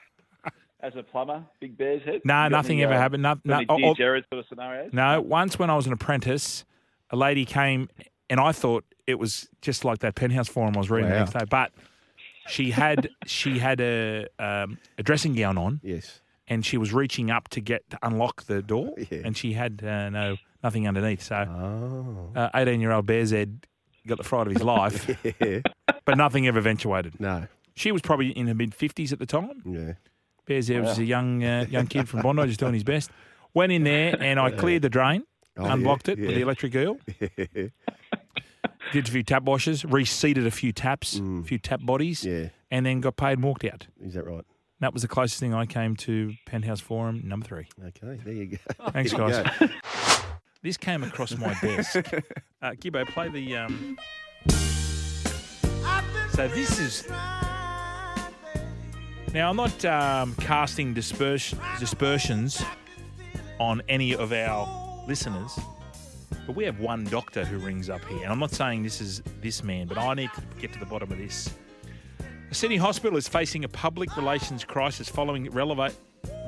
as 0.80 0.94
a 0.96 1.02
plumber, 1.02 1.44
Big 1.60 1.76
Bear's 1.76 2.02
head? 2.02 2.20
No, 2.24 2.44
You 2.44 2.50
got 2.50 2.52
nothing 2.52 2.76
any, 2.78 2.84
ever 2.84 2.94
uh, 2.94 2.98
happened. 2.98 3.22
No, 3.22 3.34
got 3.34 3.44
no, 3.44 3.54
any 3.56 3.66
oh, 3.68 3.76
Dear 3.78 3.88
oh, 3.88 3.94
Jared 3.94 4.24
sort 4.30 4.40
of 4.40 4.46
scenarios? 4.48 4.90
No, 4.92 5.20
once 5.20 5.58
when 5.58 5.70
I 5.70 5.76
was 5.76 5.86
an 5.86 5.92
apprentice, 5.92 6.64
a 7.10 7.16
lady 7.16 7.44
came 7.44 7.88
and 8.30 8.40
I 8.40 8.52
thought 8.52 8.84
it 9.06 9.18
was 9.18 9.48
just 9.60 9.84
like 9.84 9.98
that 10.00 10.14
penthouse 10.14 10.48
forum 10.48 10.74
I 10.76 10.78
was 10.78 10.90
reading 10.90 11.10
the 11.10 11.18
next 11.18 11.32
day. 11.32 11.44
But 11.48 11.72
she 12.46 12.70
had 12.70 13.08
she 13.26 13.58
had 13.58 13.80
a 13.80 14.26
um, 14.38 14.78
a 14.98 15.02
dressing 15.02 15.34
gown 15.34 15.56
on 15.58 15.80
Yes. 15.82 16.20
and 16.46 16.64
she 16.64 16.76
was 16.76 16.92
reaching 16.92 17.30
up 17.30 17.48
to 17.50 17.60
get 17.60 17.88
to 17.90 17.98
unlock 18.02 18.44
the 18.44 18.60
door 18.62 18.92
Yeah. 19.10 19.20
and 19.24 19.36
she 19.36 19.52
had 19.54 19.82
uh, 19.84 20.10
no 20.10 20.36
nothing 20.64 20.88
underneath. 20.88 21.22
So 21.22 21.36
Oh. 22.36 22.48
eighteen 22.56 22.80
year 22.80 22.90
old 22.90 23.06
Bears 23.06 23.32
Ed 23.32 23.66
got 24.06 24.18
the 24.18 24.24
fright 24.24 24.48
of 24.48 24.52
his 24.54 24.62
life, 24.74 25.08
Yeah. 25.40 25.60
but 26.04 26.16
nothing 26.18 26.48
ever 26.48 26.58
eventuated. 26.58 27.20
No. 27.20 27.46
She 27.76 27.92
was 27.92 28.02
probably 28.02 28.28
in 28.30 28.46
her 28.48 28.54
mid 28.54 28.72
50s 28.72 29.12
at 29.12 29.18
the 29.20 29.26
time. 29.26 29.62
Yeah. 29.64 29.92
Bears 30.46 30.66
there 30.66 30.82
was 30.82 30.98
a 30.98 31.04
young 31.04 31.42
uh, 31.44 31.66
young 31.70 31.86
kid 31.86 32.08
from 32.08 32.20
Bondi 32.22 32.46
just 32.46 32.58
doing 32.60 32.74
his 32.74 32.84
best. 32.84 33.10
Went 33.54 33.70
in 33.72 33.84
there 33.84 34.16
and 34.20 34.40
I 34.40 34.50
cleared 34.50 34.82
the 34.82 34.88
drain, 34.90 35.22
Oh, 35.56 35.64
unblocked 35.64 36.08
yeah, 36.08 36.14
it 36.14 36.20
with 36.20 36.34
the 36.34 36.40
electric 36.42 36.74
eel. 36.74 36.98
Did 38.92 39.08
a 39.08 39.10
few 39.10 39.22
tap 39.22 39.42
washes, 39.44 39.84
reseated 39.84 40.46
a 40.46 40.50
few 40.50 40.72
taps, 40.72 41.18
a 41.18 41.42
few 41.44 41.58
tap 41.58 41.80
bodies, 41.82 42.22
Mm. 42.22 42.42
Yeah. 42.42 42.48
and 42.70 42.84
then 42.86 43.00
got 43.00 43.16
paid 43.16 43.34
and 43.34 43.42
walked 43.42 43.64
out. 43.64 43.86
Is 44.00 44.14
that 44.14 44.24
right? 44.26 44.44
That 44.80 44.92
was 44.92 45.02
the 45.02 45.08
closest 45.08 45.40
thing 45.40 45.54
I 45.54 45.66
came 45.66 45.96
to 45.96 46.34
Penthouse 46.46 46.80
Forum 46.80 47.22
number 47.24 47.46
three. 47.46 47.66
Okay, 47.82 48.20
there 48.24 48.34
you 48.34 48.46
go. 48.46 48.90
Thanks, 48.90 49.12
guys. 49.12 49.42
go. 49.58 49.68
This 50.64 50.78
came 50.78 51.04
across 51.04 51.36
my 51.36 51.54
desk. 51.60 51.96
Uh, 52.62 52.70
Gibbo, 52.70 53.06
play 53.06 53.28
the. 53.28 53.54
Um... 53.54 53.98
So 56.32 56.48
this 56.48 56.80
is. 56.80 57.06
Now 59.34 59.50
I'm 59.50 59.56
not 59.56 59.84
um, 59.84 60.34
casting 60.36 60.94
dispers- 60.94 61.54
dispersions 61.78 62.64
on 63.60 63.82
any 63.90 64.16
of 64.16 64.32
our 64.32 65.04
listeners, 65.06 65.58
but 66.46 66.56
we 66.56 66.64
have 66.64 66.80
one 66.80 67.04
doctor 67.04 67.44
who 67.44 67.58
rings 67.58 67.90
up 67.90 68.02
here, 68.06 68.22
and 68.22 68.32
I'm 68.32 68.38
not 68.38 68.52
saying 68.52 68.84
this 68.84 69.02
is 69.02 69.22
this 69.42 69.62
man, 69.62 69.86
but 69.86 69.98
I 69.98 70.14
need 70.14 70.30
to 70.34 70.42
get 70.58 70.72
to 70.72 70.78
the 70.78 70.86
bottom 70.86 71.12
of 71.12 71.18
this. 71.18 71.50
A 72.50 72.54
Sydney 72.54 72.78
hospital 72.78 73.18
is 73.18 73.28
facing 73.28 73.64
a 73.64 73.68
public 73.68 74.16
relations 74.16 74.64
crisis 74.64 75.10
following 75.10 75.46
releva- 75.48 75.94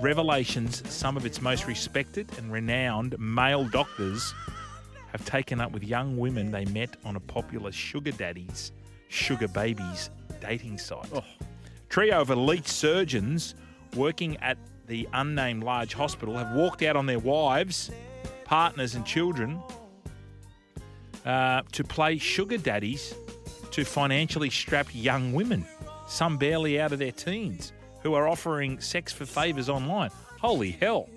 revelations 0.01 0.83
some 0.91 1.17
of 1.17 1.27
its 1.27 1.41
most 1.41 1.67
respected 1.67 2.31
and 2.39 2.53
renowned 2.53 3.19
male 3.19 3.65
doctors 3.65 4.35
have 5.13 5.25
taken 5.25 5.61
up 5.61 5.73
with 5.73 5.83
young 5.83 6.17
women 6.17 6.51
they 6.51 6.65
met 6.67 6.97
on 7.05 7.17
a 7.17 7.21
popular 7.21 7.73
sugar 7.73 8.13
daddies, 8.13 8.73
sugar 9.09 9.49
babies 9.49 10.11
dating 10.41 10.79
site. 10.79 11.11
Trio 11.89 12.21
of 12.21 12.31
elite 12.31 12.69
surgeons 12.69 13.55
working 13.95 14.37
at 14.39 14.59
the 14.87 15.09
unnamed 15.15 15.65
large 15.65 15.95
hospital 15.95 16.37
have 16.37 16.55
walked 16.55 16.83
out 16.83 16.97
on 16.97 17.07
their 17.07 17.19
wives, 17.19 17.91
partners, 18.45 18.95
and 18.95 19.05
children 19.05 19.61
uh, 21.25 21.63
to 21.73 21.83
play 21.83 22.19
sugar 22.19 22.59
daddies 22.59 23.15
to 23.71 23.85
financially 23.85 24.51
strapped 24.51 24.95
young 24.95 25.33
women, 25.33 25.67
some 26.07 26.37
barely 26.37 26.81
out 26.81 26.93
of 26.93 26.99
their 26.99 27.13
teens, 27.13 27.73
who 28.07 28.15
are 28.15 28.29
offering 28.29 28.79
sex 28.79 29.13
for 29.13 29.27
favours 29.27 29.69
online. 29.69 30.11
Holy 30.41 30.71
hell, 30.71 31.09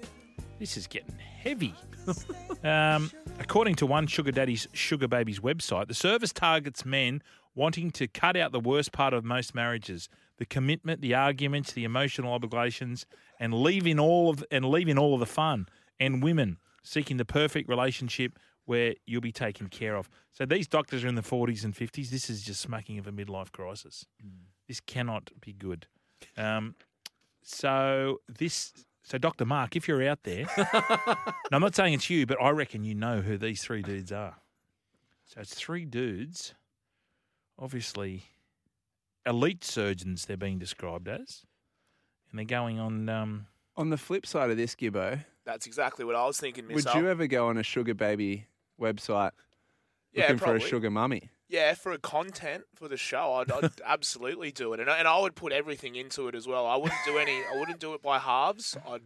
this 0.57 0.75
is 0.75 0.87
getting 0.87 1.13
heavy. 1.19 1.75
um, 2.63 3.11
according 3.37 3.75
to 3.75 3.85
one 3.85 4.07
Sugar 4.07 4.31
Daddy's 4.31 4.67
Sugar 4.73 5.07
Babies 5.07 5.39
website, 5.39 5.87
the 5.87 5.93
service 5.93 6.33
targets 6.33 6.83
men 6.85 7.21
wanting 7.53 7.91
to 7.91 8.07
cut 8.07 8.35
out 8.35 8.51
the 8.51 8.59
worst 8.59 8.91
part 8.91 9.13
of 9.13 9.23
most 9.23 9.53
marriages 9.53 10.09
the 10.39 10.47
commitment, 10.47 11.01
the 11.01 11.13
arguments, 11.13 11.73
the 11.73 11.83
emotional 11.83 12.33
obligations, 12.33 13.05
and 13.39 13.53
leaving 13.53 13.99
all 13.99 14.31
of 14.31 14.43
and 14.49 14.65
leaving 14.65 14.97
all 14.97 15.13
of 15.13 15.19
the 15.19 15.27
fun, 15.27 15.67
and 15.99 16.23
women 16.23 16.57
seeking 16.81 17.17
the 17.17 17.25
perfect 17.25 17.69
relationship 17.69 18.39
where 18.65 18.95
you'll 19.05 19.21
be 19.21 19.31
taken 19.31 19.67
care 19.67 19.95
of. 19.95 20.09
So 20.31 20.43
these 20.43 20.67
doctors 20.67 21.03
are 21.03 21.07
in 21.07 21.13
the 21.13 21.21
40s 21.21 21.63
and 21.63 21.75
50s. 21.75 22.09
This 22.09 22.31
is 22.31 22.41
just 22.41 22.61
smacking 22.61 22.97
of 22.97 23.05
a 23.05 23.11
midlife 23.11 23.51
crisis. 23.51 24.07
This 24.67 24.79
cannot 24.79 25.29
be 25.39 25.53
good. 25.53 25.85
Um, 26.37 26.75
so 27.43 28.19
this, 28.27 28.73
so 29.03 29.17
Dr. 29.17 29.45
Mark, 29.45 29.75
if 29.75 29.87
you're 29.87 30.07
out 30.07 30.23
there, 30.23 30.45
now 30.57 31.17
I'm 31.51 31.61
not 31.61 31.75
saying 31.75 31.93
it's 31.93 32.09
you, 32.09 32.25
but 32.25 32.37
I 32.41 32.49
reckon 32.51 32.83
you 32.83 32.95
know 32.95 33.21
who 33.21 33.37
these 33.37 33.61
three 33.63 33.81
dudes 33.81 34.11
are. 34.11 34.35
So 35.25 35.41
it's 35.41 35.53
three 35.53 35.85
dudes, 35.85 36.53
obviously 37.57 38.23
elite 39.25 39.63
surgeons. 39.63 40.25
They're 40.25 40.37
being 40.37 40.59
described 40.59 41.07
as, 41.07 41.45
and 42.29 42.39
they're 42.39 42.45
going 42.45 42.79
on. 42.79 43.09
Um, 43.09 43.47
On 43.77 43.89
the 43.89 43.97
flip 43.97 44.25
side 44.25 44.49
of 44.49 44.57
this, 44.57 44.75
Gibbo, 44.75 45.23
That's 45.45 45.65
exactly 45.67 46.05
what 46.05 46.15
I 46.15 46.25
was 46.25 46.39
thinking 46.39 46.65
would 46.67 46.75
myself. 46.85 46.95
you 46.95 47.07
ever 47.09 47.27
go 47.27 47.47
on 47.47 47.57
a 47.57 47.63
sugar 47.63 47.93
baby 47.93 48.47
website 48.79 49.31
Yeah, 50.13 50.23
looking 50.23 50.37
for 50.37 50.55
a 50.55 50.59
sugar 50.59 50.89
mummy? 50.89 51.29
Yeah, 51.49 51.73
for 51.73 51.91
a 51.91 51.97
content 51.97 52.65
for 52.75 52.87
the 52.87 52.95
show, 52.95 53.33
I'd, 53.33 53.51
I'd 53.51 53.71
absolutely 53.85 54.51
do 54.51 54.73
it, 54.73 54.79
and 54.79 54.89
I, 54.89 54.97
and 54.99 55.07
I 55.07 55.19
would 55.19 55.33
put 55.35 55.51
everything 55.51 55.95
into 55.95 56.27
it 56.27 56.35
as 56.35 56.47
well. 56.47 56.65
I 56.67 56.75
wouldn't 56.75 56.99
do 57.05 57.17
any. 57.17 57.31
I 57.51 57.57
wouldn't 57.59 57.79
do 57.79 57.93
it 57.95 58.01
by 58.03 58.19
halves. 58.19 58.77
I'd 58.87 59.01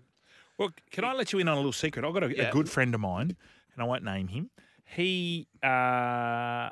Well, 0.57 0.71
can 0.91 1.05
I 1.05 1.13
let 1.13 1.31
you 1.31 1.39
in 1.39 1.47
on 1.47 1.53
a 1.53 1.57
little 1.57 1.71
secret? 1.71 2.03
I've 2.05 2.13
got 2.13 2.23
a, 2.23 2.35
Yeah. 2.35 2.49
a 2.49 2.51
good 2.51 2.69
friend 2.69 2.93
of 2.93 2.99
mine, 3.01 3.37
and 3.73 3.81
I 3.81 3.85
won't 3.85 4.03
name 4.03 4.27
him. 4.27 4.49
He 4.85 5.47
uh, 5.63 6.69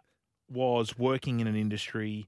was 0.51 0.97
working 0.97 1.39
in 1.39 1.47
an 1.47 1.55
industry, 1.55 2.27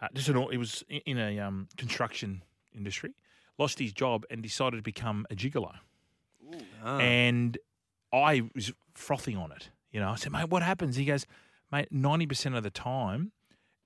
uh, 0.00 0.08
just 0.14 0.28
an, 0.30 0.42
he 0.50 0.56
was 0.56 0.82
in 0.88 1.18
a 1.18 1.38
um, 1.38 1.68
construction 1.76 2.42
industry, 2.74 3.12
lost 3.58 3.78
his 3.78 3.92
job, 3.92 4.24
and 4.30 4.42
decided 4.42 4.76
to 4.78 4.82
become 4.82 5.26
a 5.30 5.34
gigolo. 5.36 5.74
Ah. 6.82 6.98
And 6.98 7.58
I 8.12 8.42
was 8.54 8.72
frothing 8.94 9.36
on 9.36 9.52
it. 9.52 9.68
You 9.92 10.00
know, 10.00 10.08
I 10.10 10.14
said, 10.16 10.32
mate, 10.32 10.48
what 10.48 10.62
happens? 10.62 10.96
He 10.96 11.04
goes, 11.04 11.26
mate, 11.70 11.92
90% 11.92 12.56
of 12.56 12.62
the 12.62 12.70
time, 12.70 13.32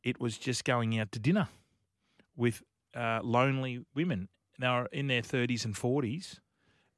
it 0.02 0.20
was 0.20 0.38
just 0.38 0.64
going 0.64 0.98
out 0.98 1.12
to 1.12 1.18
dinner 1.18 1.48
with 2.36 2.62
uh, 2.94 3.20
lonely 3.22 3.84
women. 3.94 4.28
They 4.58 4.68
were 4.68 4.88
in 4.92 5.08
their 5.08 5.22
30s 5.22 5.64
and 5.64 5.74
40s 5.74 6.38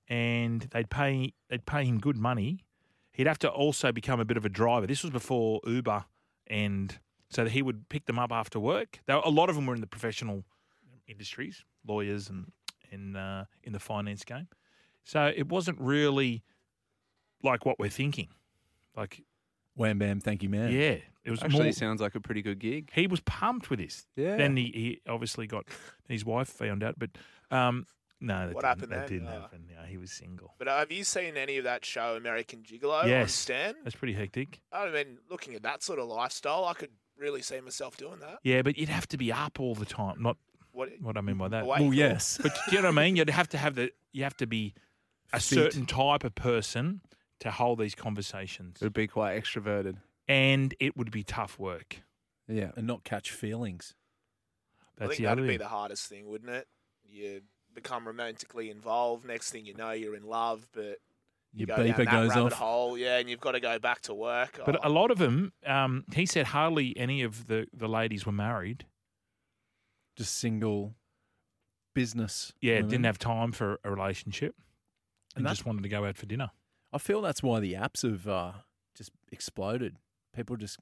and 0.09 0.63
they'd 0.71 0.91
pay 0.91 1.33
they'd 1.49 1.67
pay 1.67 1.85
him 1.85 1.99
good 1.99 2.17
money. 2.17 2.65
He'd 3.13 3.27
have 3.27 3.39
to 3.41 3.49
also 3.49 3.93
become 3.93 4.21
a 4.21 4.25
bit 4.25 4.37
of 4.37 4.45
a 4.45 4.49
driver. 4.49 4.87
This 4.87 5.03
was 5.03 5.11
before 5.11 5.61
Uber, 5.67 6.05
and 6.47 6.99
so 7.31 7.47
he 7.47 7.63
would 7.63 7.89
pick 7.89 8.07
them 8.07 8.19
up 8.19 8.31
after 8.31 8.61
work. 8.61 9.01
There, 9.07 9.17
a 9.17 9.31
lot 9.31 9.49
of 9.49 9.57
them 9.57 9.67
were 9.67 9.75
in 9.75 9.81
the 9.81 9.87
professional 9.87 10.45
industries, 11.09 11.65
lawyers, 11.87 12.29
and 12.29 12.53
and 12.93 13.17
uh, 13.17 13.45
in 13.65 13.73
the 13.73 13.81
finance 13.81 14.25
game. 14.25 14.49
So 15.05 15.33
it 15.35 15.49
wasn't 15.49 15.81
really 15.81 16.43
like 17.43 17.65
what 17.65 17.79
we're 17.79 17.91
thinking. 17.91 18.29
Like, 18.97 19.23
wham 19.77 19.99
bam, 19.99 20.21
thank 20.21 20.43
you, 20.43 20.49
man. 20.49 20.73
Yeah, 20.73 20.97
it 21.25 21.31
was 21.31 21.43
Actually, 21.43 21.65
more, 21.65 21.73
sounds 21.73 22.01
like 22.01 22.15
a 22.17 22.21
pretty 22.21 22.43
good 22.43 22.59
gig. 22.59 22.91
he 22.93 23.07
was 23.07 23.21
pumped 23.21 23.71
with 23.71 23.79
this. 23.79 24.07
Yeah. 24.17 24.37
Then 24.37 24.57
he, 24.57 24.65
he 24.65 25.01
obviously 25.09 25.47
got 25.47 25.67
his 26.09 26.25
wife 26.25 26.49
found 26.49 26.83
out, 26.83 26.97
but 26.99 27.11
um, 27.51 27.87
no, 28.21 28.47
that 28.47 28.55
What 28.55 28.65
happened 28.65 28.93
that 28.93 29.09
then? 29.09 29.19
didn't 29.21 29.29
Oh. 29.29 29.41
happen. 29.43 29.65
Yeah, 29.71 29.87
he 29.87 29.99
was 29.99 30.11
single. 30.11 30.55
But 30.59 30.69
uh, 30.69 30.79
have 30.79 30.91
you 30.91 31.05
seen 31.05 31.37
any 31.37 31.59
of 31.59 31.65
that 31.65 31.85
show, 31.85 32.17
American 32.17 32.61
Gigolo? 32.61 33.03
On 33.05 33.09
yes, 33.09 33.33
Stan? 33.35 33.75
that's 33.85 33.95
pretty 33.97 34.15
hectic. 34.15 34.61
I 34.73 34.91
mean, 34.91 35.19
looking 35.31 35.55
at 35.55 35.63
that 35.63 35.83
sort 35.83 35.99
of 35.99 36.09
lifestyle, 36.09 36.65
I 36.65 36.73
could 36.75 36.91
really 37.19 37.43
see 37.43 37.61
myself 37.61 37.97
doing 37.97 38.19
that. 38.21 38.39
Yeah, 38.43 38.63
but 38.63 38.77
you'd 38.79 38.89
have 38.89 39.07
to 39.09 39.17
be 39.17 39.33
up 39.33 39.61
all 39.61 39.75
the 39.75 39.85
time. 39.87 40.23
Not 40.23 40.37
What? 40.73 40.91
what 41.01 41.17
I 41.17 41.21
mean 41.21 41.37
by 41.39 41.49
that. 41.49 41.65
Awake 41.65 41.81
Well, 41.81 41.93
yes. 41.95 42.39
But 42.43 42.55
do 42.71 42.77
you 42.77 42.83
know 42.83 42.89
what 42.91 42.99
I 42.99 43.05
mean? 43.05 43.17
You'd 43.17 43.31
have 43.31 43.49
to 43.51 43.59
have 43.59 43.75
the. 43.75 43.91
You 44.13 44.23
have 44.25 44.37
to 44.39 44.47
be 44.47 44.73
a 45.33 45.37
Fit. 45.41 45.43
certain 45.43 45.85
type 45.87 46.25
of 46.25 46.35
person 46.35 47.03
to 47.41 47.51
hold 47.51 47.79
these 47.79 47.95
conversations, 47.95 48.79
It 48.81 48.85
would 48.85 48.93
be 48.93 49.07
quite 49.07 49.41
extroverted. 49.41 49.99
and 50.29 50.75
it 50.81 50.97
would 50.97 51.11
be 51.11 51.23
tough 51.23 51.59
work. 51.59 52.03
Yeah. 52.49 52.71
And 52.77 52.87
not 52.87 53.05
catch 53.05 53.31
feelings. 53.31 53.95
I 54.81 54.85
That's 55.01 55.09
think 55.11 55.19
the 55.19 55.27
other 55.27 55.43
that'd 55.43 55.49
be 55.49 55.53
thing. 55.55 55.59
the 55.65 55.69
hardest 55.69 56.09
thing, 56.09 56.27
wouldn't 56.29 56.51
it? 56.51 56.69
You 57.09 57.43
become 57.75 58.07
romantically 58.07 58.71
involved. 58.71 59.25
Next 59.27 59.51
thing 59.51 59.67
you 59.67 59.75
know, 59.75 59.91
you're 59.91 60.15
in 60.17 60.23
love, 60.25 60.67
but 60.73 60.99
you 61.53 61.67
Your 61.67 61.67
go 61.67 61.77
down 61.77 61.87
beeper 61.87 61.97
that 61.99 62.11
goes 62.11 62.29
rabbit 62.31 62.53
off. 62.53 62.53
hole, 62.55 62.97
yeah, 62.99 63.19
and 63.19 63.29
you've 63.29 63.41
got 63.41 63.53
to 63.53 63.61
go 63.61 63.79
back 63.79 64.01
to 64.03 64.15
work. 64.15 64.61
But 64.65 64.77
Oh, 64.77 64.89
a 64.89 64.91
lot 64.91 65.11
of 65.11 65.19
them, 65.19 65.53
um, 65.67 66.05
he 66.15 66.25
said, 66.27 66.47
hardly 66.47 66.97
any 66.97 67.23
of 67.23 67.47
the 67.47 67.67
the 67.73 67.89
ladies 67.89 68.25
were 68.27 68.33
married. 68.33 68.87
Just 70.17 70.37
single 70.39 70.95
business. 71.95 72.53
Yeah, 72.61 72.77
women. 72.77 72.91
didn't 72.91 73.05
have 73.07 73.19
time 73.19 73.53
for 73.53 73.79
a 73.85 73.91
relationship, 73.91 74.55
and, 75.35 75.47
And 75.47 75.55
just 75.55 75.67
wanted 75.67 75.83
to 75.83 75.89
go 75.89 76.05
out 76.05 76.17
for 76.17 76.27
dinner. 76.27 76.51
I 76.97 76.99
feel 76.99 77.21
that's 77.23 77.43
why 77.43 77.61
the 77.61 77.75
apps 77.75 78.03
have 78.03 78.27
uh, 78.27 78.53
just 78.97 79.11
exploded. 79.31 79.97
People 80.35 80.57
just 80.57 80.79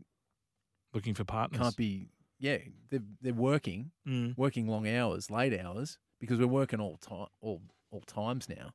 Looking 0.93 1.15
for 1.15 1.25
partners. 1.25 1.61
can't 1.61 1.77
be. 1.77 2.09
Yeah, 2.39 2.59
they're 2.91 3.03
they're 3.21 3.33
working, 3.35 3.91
Mm. 4.07 4.37
working 4.39 4.67
long 4.69 4.87
hours, 4.89 5.31
late 5.31 5.59
hours, 5.59 5.99
because 6.21 6.39
we're 6.39 6.47
working 6.47 6.81
all 6.81 6.97
time, 6.99 7.27
all 7.41 7.63
all 7.91 8.03
times 8.03 8.49
now, 8.49 8.71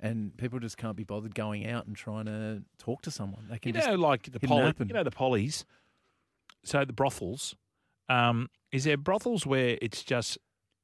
and 0.00 0.36
people 0.36 0.58
just 0.58 0.76
can't 0.76 0.96
be 0.96 1.04
bothered 1.04 1.34
going 1.34 1.66
out 1.66 1.86
and 1.86 1.96
trying 1.96 2.26
to 2.26 2.62
talk 2.78 3.02
to 3.02 3.10
someone. 3.10 3.46
They 3.48 3.54
You 3.54 3.60
can 3.60 3.72
just 3.74 3.88
know, 3.88 3.94
like 3.96 4.30
the 4.30 4.40
poly, 4.40 4.74
you 4.80 4.92
know 4.94 5.02
the 5.02 5.10
pollies. 5.10 5.64
So 6.64 6.84
the 6.84 6.92
brothels. 6.92 7.54
Um, 8.08 8.48
is 8.72 8.84
there 8.84 8.96
brothels 8.96 9.46
where 9.46 9.78
it's 9.80 10.02
just 10.02 10.38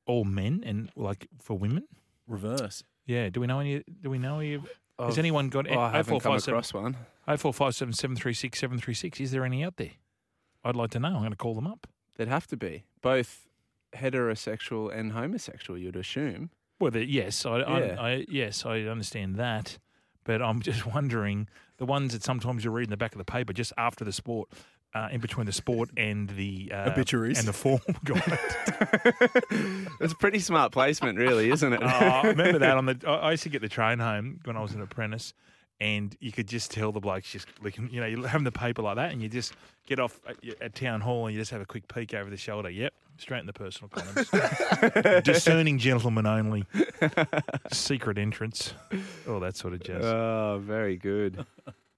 all 0.07 0.25
men 0.25 0.63
and 0.65 0.91
like 0.97 1.29
for 1.39 1.59
women? 1.59 1.85
reverse. 2.27 2.83
Yeah. 3.05 3.29
Do 3.31 3.41
we 3.41 3.47
know 3.47 3.59
any? 3.61 3.83
Do 4.01 4.09
we 4.11 4.19
know 4.19 4.39
any? 4.39 4.55
Of, 4.55 4.67
has 4.99 5.19
anyone 5.19 5.49
got? 5.49 5.71
Oh, 5.71 5.79
I 5.79 5.91
haven't 5.91 6.21
come 6.21 6.39
0457 6.39 6.55
across 6.55 6.75
one. 6.75 6.97
Oh 7.27 7.37
four 7.37 7.53
five 7.53 7.75
seven 7.75 7.93
seven 7.95 8.17
three 8.17 8.35
six 8.35 8.59
seven 8.59 8.79
three 8.79 8.95
six. 8.95 9.21
Is 9.21 9.31
there 9.31 9.45
any 9.45 9.65
out 9.65 9.77
there? 9.77 9.93
I'd 10.65 10.77
like 10.77 10.91
to 10.91 11.01
know. 11.01 11.09
I'm 11.09 11.19
going 11.19 11.31
to 11.31 11.37
call 11.37 11.55
them 11.55 11.67
up. 11.67 11.87
There'd 12.17 12.29
have 12.29 12.47
to 12.49 12.57
be 12.57 12.85
both 13.01 13.49
heterosexual 13.97 14.95
and 14.95 15.13
homosexual. 15.13 15.79
You'd 15.79 15.97
assume. 15.97 16.51
Well, 16.81 16.91
the, 16.91 17.05
yes, 17.05 17.47
I, 17.47 17.59
Yeah. 17.59 17.97
I, 17.99 18.11
I 18.11 18.27
yes, 18.29 18.67
I 18.67 18.81
understand 18.81 19.37
that, 19.37 19.79
but 20.25 20.43
I'm 20.43 20.61
just 20.71 20.87
wondering 20.87 21.49
the 21.79 21.87
ones 21.87 22.13
that 22.13 22.23
sometimes 22.23 22.65
you 22.65 22.71
read 22.71 22.85
in 22.85 22.91
the 22.91 22.97
back 22.97 23.13
of 23.13 23.19
the 23.19 23.25
paper 23.25 23.53
just 23.53 23.73
after 23.79 24.05
the 24.05 24.13
sport. 24.13 24.49
Uh, 24.95 25.09
in 25.11 25.21
between 25.21 25.47
the 25.47 25.53
sport 25.53 25.91
and 25.97 26.29
the 26.31 26.71
uh, 26.75 26.91
Obituaries. 26.91 27.39
and 27.39 27.49
the 27.49 27.53
form 27.53 27.81
guide. 28.05 28.39
It's 30.01 30.13
a 30.13 30.17
pretty 30.17 30.39
smart 30.41 30.73
placement, 30.73 31.19
really, 31.19 31.51
isn't 31.51 31.73
it? 31.73 31.81
Oh, 31.83 31.87
I 31.87 32.23
remember 32.29 32.59
that 32.59 32.77
on 32.77 32.87
the. 32.87 32.99
I 33.07 33.13
I 33.13 33.31
used 33.33 33.43
to 33.45 33.49
get 33.49 33.63
the 33.63 33.69
train 33.69 33.99
home 33.99 34.41
when 34.45 34.57
I 34.57 34.61
was 34.61 34.73
an 34.75 34.81
apprentice, 34.83 35.35
and 35.81 36.17
you 36.21 36.33
could 36.33 36.47
just 36.49 36.71
tell 36.71 36.93
the 36.93 37.01
blokes 37.01 37.31
just 37.31 37.47
looking. 37.63 37.89
You 37.91 38.01
know, 38.01 38.07
you're 38.07 38.27
having 38.27 38.45
the 38.45 38.53
paper 38.53 38.83
like 38.83 38.97
that, 38.97 39.13
and 39.13 39.23
you 39.23 39.29
just 39.29 39.55
get 39.87 39.99
off 39.99 40.21
at, 40.29 40.37
at 40.61 40.75
town 40.75 41.01
hall 41.01 41.27
and 41.27 41.35
you 41.35 41.41
just 41.41 41.51
have 41.51 41.61
a 41.61 41.67
quick 41.67 41.89
peek 41.93 42.15
over 42.15 42.31
the 42.31 42.37
shoulder. 42.37 42.71
Yep, 42.71 42.93
straight 43.19 43.41
in 43.41 43.47
the 43.47 43.53
personal 43.53 43.89
columns. 43.89 45.25
Discerning 45.25 45.79
gentlemen 45.79 46.27
only. 46.27 46.65
Secret 47.73 48.19
entrance. 48.19 48.75
All 49.29 49.41
that 49.41 49.57
sort 49.57 49.75
of 49.75 49.83
jazz. 49.83 50.05
Oh, 50.05 50.61
very 50.63 50.97
good. 50.97 51.45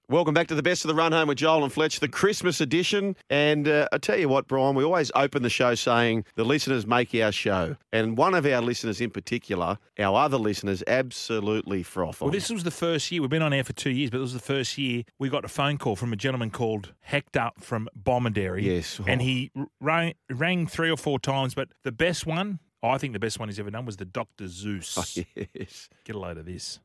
Welcome 0.07 0.35
back 0.35 0.45
to 0.49 0.55
the 0.55 0.61
best 0.61 0.85
of 0.85 0.89
the 0.89 0.93
run 0.93 1.13
home 1.13 1.29
with 1.29 1.39
Joel 1.39 1.63
and 1.63 1.73
Fletch, 1.73 1.99
the 1.99 2.07
Christmas 2.07 2.61
edition. 2.61 3.15
And 3.31 3.67
uh, 3.67 3.87
I 3.91 3.97
tell 3.97 4.19
you 4.19 4.29
what, 4.29 4.47
Brian, 4.47 4.75
we 4.75 4.83
always 4.83 5.11
open 5.15 5.41
the 5.41 5.49
show 5.49 5.73
saying 5.73 6.25
the 6.35 6.43
listeners 6.45 6.85
make 6.85 7.15
our 7.15 7.31
show. 7.31 7.75
And 7.91 8.15
one 8.15 8.35
of 8.35 8.45
our 8.45 8.61
listeners 8.61 9.01
in 9.01 9.09
particular, 9.09 9.79
our 9.97 10.15
other 10.15 10.37
listeners, 10.37 10.83
absolutely 10.85 11.81
froth 11.81 12.21
on. 12.21 12.27
Well, 12.27 12.31
this 12.33 12.51
was 12.51 12.63
the 12.63 12.69
first 12.69 13.11
year. 13.11 13.21
We've 13.21 13.31
been 13.31 13.41
on 13.41 13.51
air 13.51 13.63
for 13.63 13.73
two 13.73 13.89
years, 13.89 14.11
but 14.11 14.17
it 14.17 14.21
was 14.21 14.33
the 14.33 14.39
first 14.39 14.77
year 14.77 15.01
we 15.17 15.27
got 15.29 15.43
a 15.43 15.47
phone 15.47 15.79
call 15.79 15.95
from 15.95 16.13
a 16.13 16.15
gentleman 16.15 16.51
called 16.51 16.93
Hector 16.99 17.49
from 17.59 17.89
Bomaderry. 17.99 18.61
Yes. 18.61 18.99
And 19.07 19.21
Oh. 19.21 19.23
he 19.23 19.49
rang, 19.81 20.13
rang 20.29 20.67
three 20.67 20.91
or 20.91 20.97
four 20.97 21.17
times, 21.17 21.55
but 21.55 21.69
the 21.83 21.91
best 21.91 22.27
one, 22.27 22.59
I 22.83 22.99
think 22.99 23.13
the 23.13 23.19
best 23.19 23.39
one 23.39 23.49
he's 23.49 23.59
ever 23.59 23.71
done, 23.71 23.87
was 23.87 23.97
the 23.97 24.05
Dr. 24.05 24.43
Seuss. 24.45 25.17
Oh, 25.35 25.43
yes. 25.55 25.89
Get 26.03 26.15
a 26.15 26.19
load 26.19 26.37
of 26.37 26.45
this. 26.45 26.79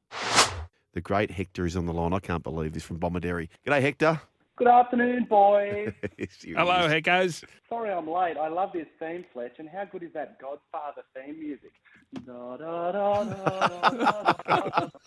The 0.92 1.00
great 1.00 1.30
Hector 1.30 1.66
is 1.66 1.76
on 1.76 1.86
the 1.86 1.92
line. 1.92 2.12
I 2.12 2.18
can't 2.18 2.42
believe 2.42 2.72
this 2.72 2.82
from 2.82 2.98
Bomaderry. 2.98 3.48
G'day, 3.66 3.80
Hector. 3.80 4.20
Good 4.56 4.66
afternoon, 4.68 5.24
boys. 5.30 5.92
Hello, 6.44 6.84
is. 6.84 6.92
Heckos. 6.92 7.44
Sorry 7.68 7.90
I'm 7.90 8.10
late. 8.10 8.36
I 8.36 8.48
love 8.48 8.70
this 8.74 8.86
theme, 8.98 9.24
Fletch, 9.32 9.54
and 9.58 9.68
how 9.68 9.84
good 9.84 10.02
is 10.02 10.12
that 10.12 10.38
Godfather 10.40 11.02
theme 11.14 11.38
music? 11.38 11.72
Da, 12.26 12.56
da, 12.56 12.92
da. 12.92 14.88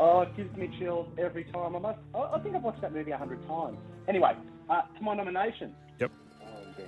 Oh, 0.00 0.20
it 0.20 0.36
gives 0.36 0.56
me 0.56 0.70
chills 0.78 1.08
every 1.18 1.42
time. 1.44 1.74
I 1.74 1.78
must. 1.80 1.98
I 2.14 2.18
I 2.18 2.38
think 2.40 2.54
I've 2.54 2.62
watched 2.62 2.80
that 2.82 2.92
movie 2.92 3.10
a 3.10 3.18
hundred 3.18 3.44
times. 3.48 3.78
Anyway, 4.06 4.30
uh, 4.70 4.82
to 4.96 5.02
my 5.02 5.14
nomination. 5.16 5.74
Yep. 5.98 6.12
Oh, 6.40 6.46
yeah. 6.78 6.84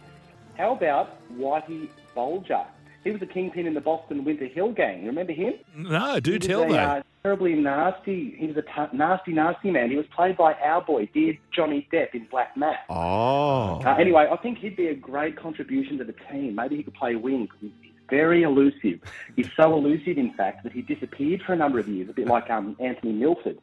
How 0.57 0.77
about 0.77 1.18
Whitey 1.33 1.88
Bulger? 2.14 2.64
He 3.04 3.10
was 3.10 3.22
a 3.22 3.26
kingpin 3.26 3.66
in 3.66 3.74
the 3.74 3.80
Boston 3.80 4.24
Winter 4.24 4.46
Hill 4.46 4.72
Gang. 4.72 5.00
You 5.00 5.06
remember 5.08 5.32
him? 5.32 5.54
No, 5.74 6.20
do 6.20 6.32
He 6.32 6.38
tell 6.38 6.64
a, 6.64 6.68
though. 6.68 6.74
Uh, 6.74 7.02
terribly 7.22 7.54
nasty. 7.54 8.34
He 8.36 8.46
was 8.46 8.56
a 8.58 8.62
t- 8.62 8.96
nasty, 8.96 9.32
nasty 9.32 9.70
man. 9.70 9.90
He 9.90 9.96
was 9.96 10.06
played 10.14 10.36
by 10.36 10.52
our 10.54 10.82
boy, 10.82 11.08
dear 11.14 11.34
Johnny 11.54 11.88
Depp 11.92 12.14
in 12.14 12.26
Black 12.30 12.56
Mass. 12.56 12.78
Oh. 12.90 13.80
Uh, 13.84 13.96
anyway, 13.98 14.28
I 14.30 14.36
think 14.36 14.58
he'd 14.58 14.76
be 14.76 14.88
a 14.88 14.94
great 14.94 15.36
contribution 15.36 15.96
to 15.98 16.04
the 16.04 16.14
team. 16.30 16.54
Maybe 16.54 16.76
he 16.76 16.82
could 16.82 16.94
play 16.94 17.16
wing. 17.16 17.46
'cause 17.46 17.58
He's 17.62 17.70
he's 17.80 17.92
very 18.10 18.42
elusive. 18.42 19.00
He's 19.36 19.48
so 19.56 19.74
elusive, 19.74 20.18
in 20.18 20.32
fact, 20.34 20.62
that 20.64 20.72
he 20.72 20.82
disappeared 20.82 21.42
for 21.42 21.52
a 21.54 21.56
number 21.56 21.78
of 21.78 21.88
years, 21.88 22.08
a 22.10 22.12
bit 22.12 22.26
like 22.26 22.50
um, 22.50 22.76
Anthony 22.80 23.12
Milford. 23.12 23.58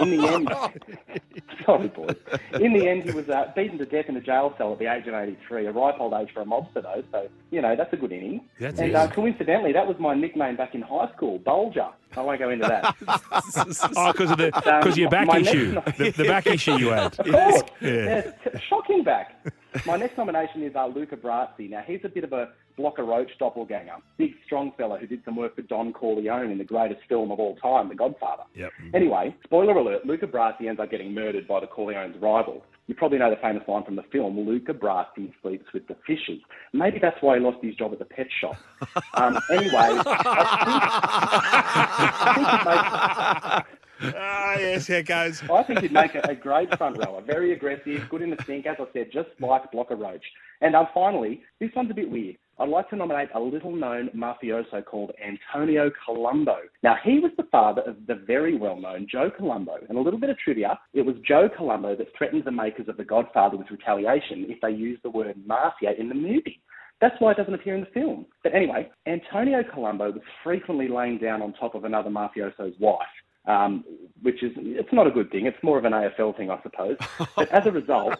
In 0.00 0.10
the 0.10 0.28
end, 0.28 0.48
sorry, 1.66 1.88
boys. 1.88 2.16
In 2.60 2.72
the 2.72 2.88
end, 2.88 3.04
he 3.04 3.10
was 3.12 3.28
uh, 3.28 3.52
beaten 3.54 3.78
to 3.78 3.86
death 3.86 4.06
in 4.08 4.16
a 4.16 4.20
jail 4.20 4.54
cell 4.58 4.72
at 4.72 4.78
the 4.78 4.86
age 4.92 5.06
of 5.06 5.14
83, 5.14 5.66
a 5.66 5.72
ripe 5.72 5.96
old 5.98 6.12
age 6.14 6.28
for 6.32 6.42
a 6.42 6.44
mobster, 6.44 6.82
though. 6.82 7.02
So, 7.12 7.28
you 7.50 7.62
know, 7.62 7.76
that's 7.76 7.92
a 7.92 7.96
good 7.96 8.12
inning. 8.12 8.48
That's 8.60 8.78
and 8.78 8.90
it. 8.90 8.94
uh, 8.94 9.08
coincidentally, 9.08 9.72
that 9.72 9.86
was 9.86 9.96
my 9.98 10.14
nickname 10.14 10.56
back 10.56 10.74
in 10.74 10.82
high 10.82 11.10
school, 11.16 11.38
Bulger. 11.38 11.88
I 12.16 12.20
won't 12.22 12.38
go 12.38 12.50
into 12.50 12.66
that. 12.66 12.94
Oh, 13.96 14.12
because 14.12 14.30
of 14.30 14.38
the 14.38 14.46
Um, 14.56 14.80
because 14.80 14.96
your 14.96 15.10
back 15.10 15.26
my 15.26 15.38
next 15.38 15.48
issue—the 15.48 16.10
the 16.16 16.24
back 16.24 16.46
issue 16.46 16.76
you 16.76 16.88
had. 16.88 17.18
Of 17.18 17.26
course. 17.30 17.62
Yeah. 17.80 17.90
Yes, 17.90 18.34
t- 18.44 18.50
shocking 18.68 19.02
back. 19.04 19.34
My 19.86 19.96
next 19.96 20.16
nomination 20.16 20.62
is 20.62 20.74
uh, 20.74 20.86
Luca 20.86 21.16
Brasi. 21.16 21.68
Now, 21.70 21.82
he's 21.86 22.00
a 22.04 22.08
bit 22.08 22.24
of 22.24 22.32
a 22.32 22.50
Blocker 22.76 23.04
Roach 23.04 23.30
doppelganger. 23.38 23.96
Big, 24.18 24.32
strong 24.44 24.72
fella 24.76 24.98
who 24.98 25.06
did 25.06 25.22
some 25.24 25.36
work 25.36 25.56
for 25.56 25.62
Don 25.62 25.92
Corleone 25.92 26.50
in 26.50 26.58
the 26.58 26.64
greatest 26.64 27.00
film 27.08 27.30
of 27.30 27.38
all 27.40 27.56
time, 27.56 27.88
The 27.88 27.94
Godfather. 27.94 28.42
Yep. 28.54 28.70
Anyway, 28.94 29.34
spoiler 29.44 29.72
alert, 29.76 30.04
Luca 30.06 30.26
Brasi 30.26 30.68
ends 30.68 30.80
up 30.80 30.90
getting 30.90 31.14
murdered 31.14 31.48
by 31.48 31.60
the 31.60 31.66
Corleone's 31.66 32.16
rival. 32.20 32.62
You 32.86 32.94
probably 32.94 33.18
know 33.18 33.30
the 33.30 33.36
famous 33.42 33.62
line 33.66 33.82
from 33.84 33.96
the 33.96 34.04
film, 34.12 34.38
Luca 34.38 34.72
Brasi 34.72 35.32
sleeps 35.42 35.64
with 35.74 35.88
the 35.88 35.96
fishes. 36.06 36.40
Maybe 36.72 36.98
that's 37.00 37.16
why 37.20 37.36
he 37.36 37.42
lost 37.42 37.58
his 37.62 37.74
job 37.74 37.92
at 37.92 37.98
the 37.98 38.04
pet 38.04 38.28
shop. 38.40 38.54
Um, 39.14 39.38
anyway, 39.50 39.72
I 42.18 43.64
think, 43.64 44.06
Ah, 44.14 44.58
yes, 44.58 44.86
here 44.86 45.02
goes. 45.02 45.42
I 45.50 45.62
think 45.62 45.80
he'd 45.80 45.92
make 45.92 46.14
a, 46.14 46.20
a 46.28 46.34
great 46.34 46.76
front 46.76 46.98
rower. 46.98 47.22
Very 47.22 47.52
aggressive, 47.52 48.06
good 48.10 48.20
in 48.22 48.28
the 48.30 48.36
sink, 48.46 48.66
as 48.66 48.76
I 48.78 48.84
said, 48.92 49.10
just 49.10 49.30
like 49.40 49.72
Blocker 49.72 49.96
Roach. 49.96 50.24
And 50.60 50.76
um, 50.76 50.86
finally, 50.92 51.42
this 51.60 51.70
one's 51.74 51.90
a 51.90 51.94
bit 51.94 52.10
weird. 52.10 52.36
I'd 52.58 52.70
like 52.70 52.88
to 52.90 52.96
nominate 52.96 53.28
a 53.34 53.40
little 53.40 53.74
known 53.74 54.08
mafioso 54.16 54.82
called 54.84 55.12
Antonio 55.22 55.90
Colombo. 56.04 56.56
Now, 56.82 56.96
he 57.04 57.18
was 57.18 57.32
the 57.36 57.46
father 57.52 57.82
of 57.82 57.96
the 58.06 58.14
very 58.26 58.56
well 58.56 58.80
known 58.80 59.06
Joe 59.10 59.30
Colombo. 59.36 59.76
And 59.88 59.98
a 59.98 60.00
little 60.00 60.18
bit 60.18 60.30
of 60.30 60.38
trivia 60.38 60.78
it 60.94 61.02
was 61.02 61.16
Joe 61.26 61.50
Colombo 61.54 61.94
that 61.96 62.08
threatened 62.16 62.44
the 62.44 62.50
makers 62.50 62.88
of 62.88 62.96
The 62.96 63.04
Godfather 63.04 63.58
with 63.58 63.70
retaliation 63.70 64.46
if 64.48 64.60
they 64.62 64.70
used 64.70 65.02
the 65.02 65.10
word 65.10 65.36
mafia 65.46 65.90
in 65.98 66.08
the 66.08 66.14
movie. 66.14 66.62
That's 67.00 67.14
why 67.18 67.32
it 67.32 67.36
doesn't 67.36 67.52
appear 67.52 67.74
in 67.74 67.82
the 67.82 67.90
film. 67.92 68.24
But 68.42 68.54
anyway, 68.54 68.88
Antonio 69.06 69.62
Colombo 69.62 70.12
was 70.12 70.22
frequently 70.42 70.88
laying 70.88 71.18
down 71.18 71.42
on 71.42 71.52
top 71.52 71.74
of 71.74 71.84
another 71.84 72.08
mafioso's 72.08 72.74
wife. 72.80 73.06
Um, 73.46 73.84
which 74.22 74.42
is, 74.42 74.52
it's 74.56 74.92
not 74.92 75.06
a 75.06 75.10
good 75.10 75.30
thing. 75.30 75.46
It's 75.46 75.62
more 75.62 75.78
of 75.78 75.84
an 75.84 75.92
AFL 75.92 76.36
thing, 76.36 76.50
I 76.50 76.60
suppose. 76.62 76.96
But 77.36 77.48
as 77.52 77.66
a 77.66 77.70
result, 77.70 78.16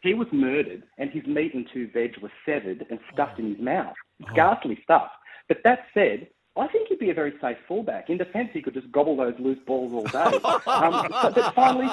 he 0.00 0.14
was 0.14 0.28
murdered 0.32 0.84
and 0.96 1.10
his 1.10 1.26
meat 1.26 1.54
and 1.54 1.66
two 1.72 1.90
veg 1.92 2.16
were 2.22 2.30
severed 2.46 2.86
and 2.88 2.98
stuffed 3.12 3.38
in 3.38 3.50
his 3.50 3.60
mouth. 3.60 3.94
It's 4.20 4.30
ghastly 4.30 4.78
stuff. 4.84 5.10
But 5.48 5.58
that 5.64 5.80
said, 5.92 6.28
I 6.56 6.68
think 6.68 6.88
he'd 6.88 7.00
be 7.00 7.10
a 7.10 7.14
very 7.14 7.34
safe 7.40 7.56
fullback. 7.66 8.10
In 8.10 8.16
defence, 8.16 8.50
he 8.52 8.62
could 8.62 8.74
just 8.74 8.90
gobble 8.92 9.16
those 9.16 9.34
loose 9.38 9.58
balls 9.66 9.92
all 9.92 10.04
day. 10.04 10.38
Um, 10.66 11.06
but, 11.10 11.34
but 11.34 11.54
finally, 11.54 11.88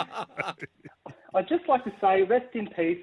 I'd 1.34 1.48
just 1.48 1.68
like 1.68 1.84
to 1.84 1.92
say, 2.02 2.24
rest 2.24 2.54
in 2.54 2.68
peace, 2.68 3.00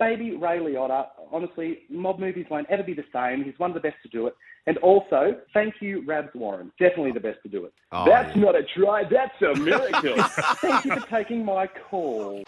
baby 0.00 0.34
Ray 0.34 0.58
Liotta. 0.58 1.06
Honestly, 1.30 1.82
mob 1.88 2.18
movies 2.18 2.46
won't 2.50 2.68
ever 2.68 2.82
be 2.82 2.94
the 2.94 3.04
same. 3.12 3.44
He's 3.44 3.58
one 3.58 3.70
of 3.70 3.74
the 3.74 3.80
best 3.80 3.96
to 4.02 4.08
do 4.08 4.26
it. 4.26 4.34
And 4.66 4.76
also, 4.78 5.36
thank 5.54 5.74
you, 5.80 6.04
Rabs 6.04 6.30
Warren. 6.34 6.72
Definitely 6.80 7.12
the 7.12 7.20
best 7.20 7.38
to 7.44 7.48
do 7.48 7.64
it. 7.66 7.72
Oh, 7.92 8.04
that's 8.04 8.34
yeah. 8.34 8.42
not 8.42 8.56
a 8.56 8.62
try, 8.76 9.04
that's 9.04 9.40
a 9.42 9.58
miracle. 9.58 10.22
thank 10.56 10.84
you 10.84 10.96
for 10.96 11.06
taking 11.08 11.44
my 11.44 11.68
call. 11.88 12.42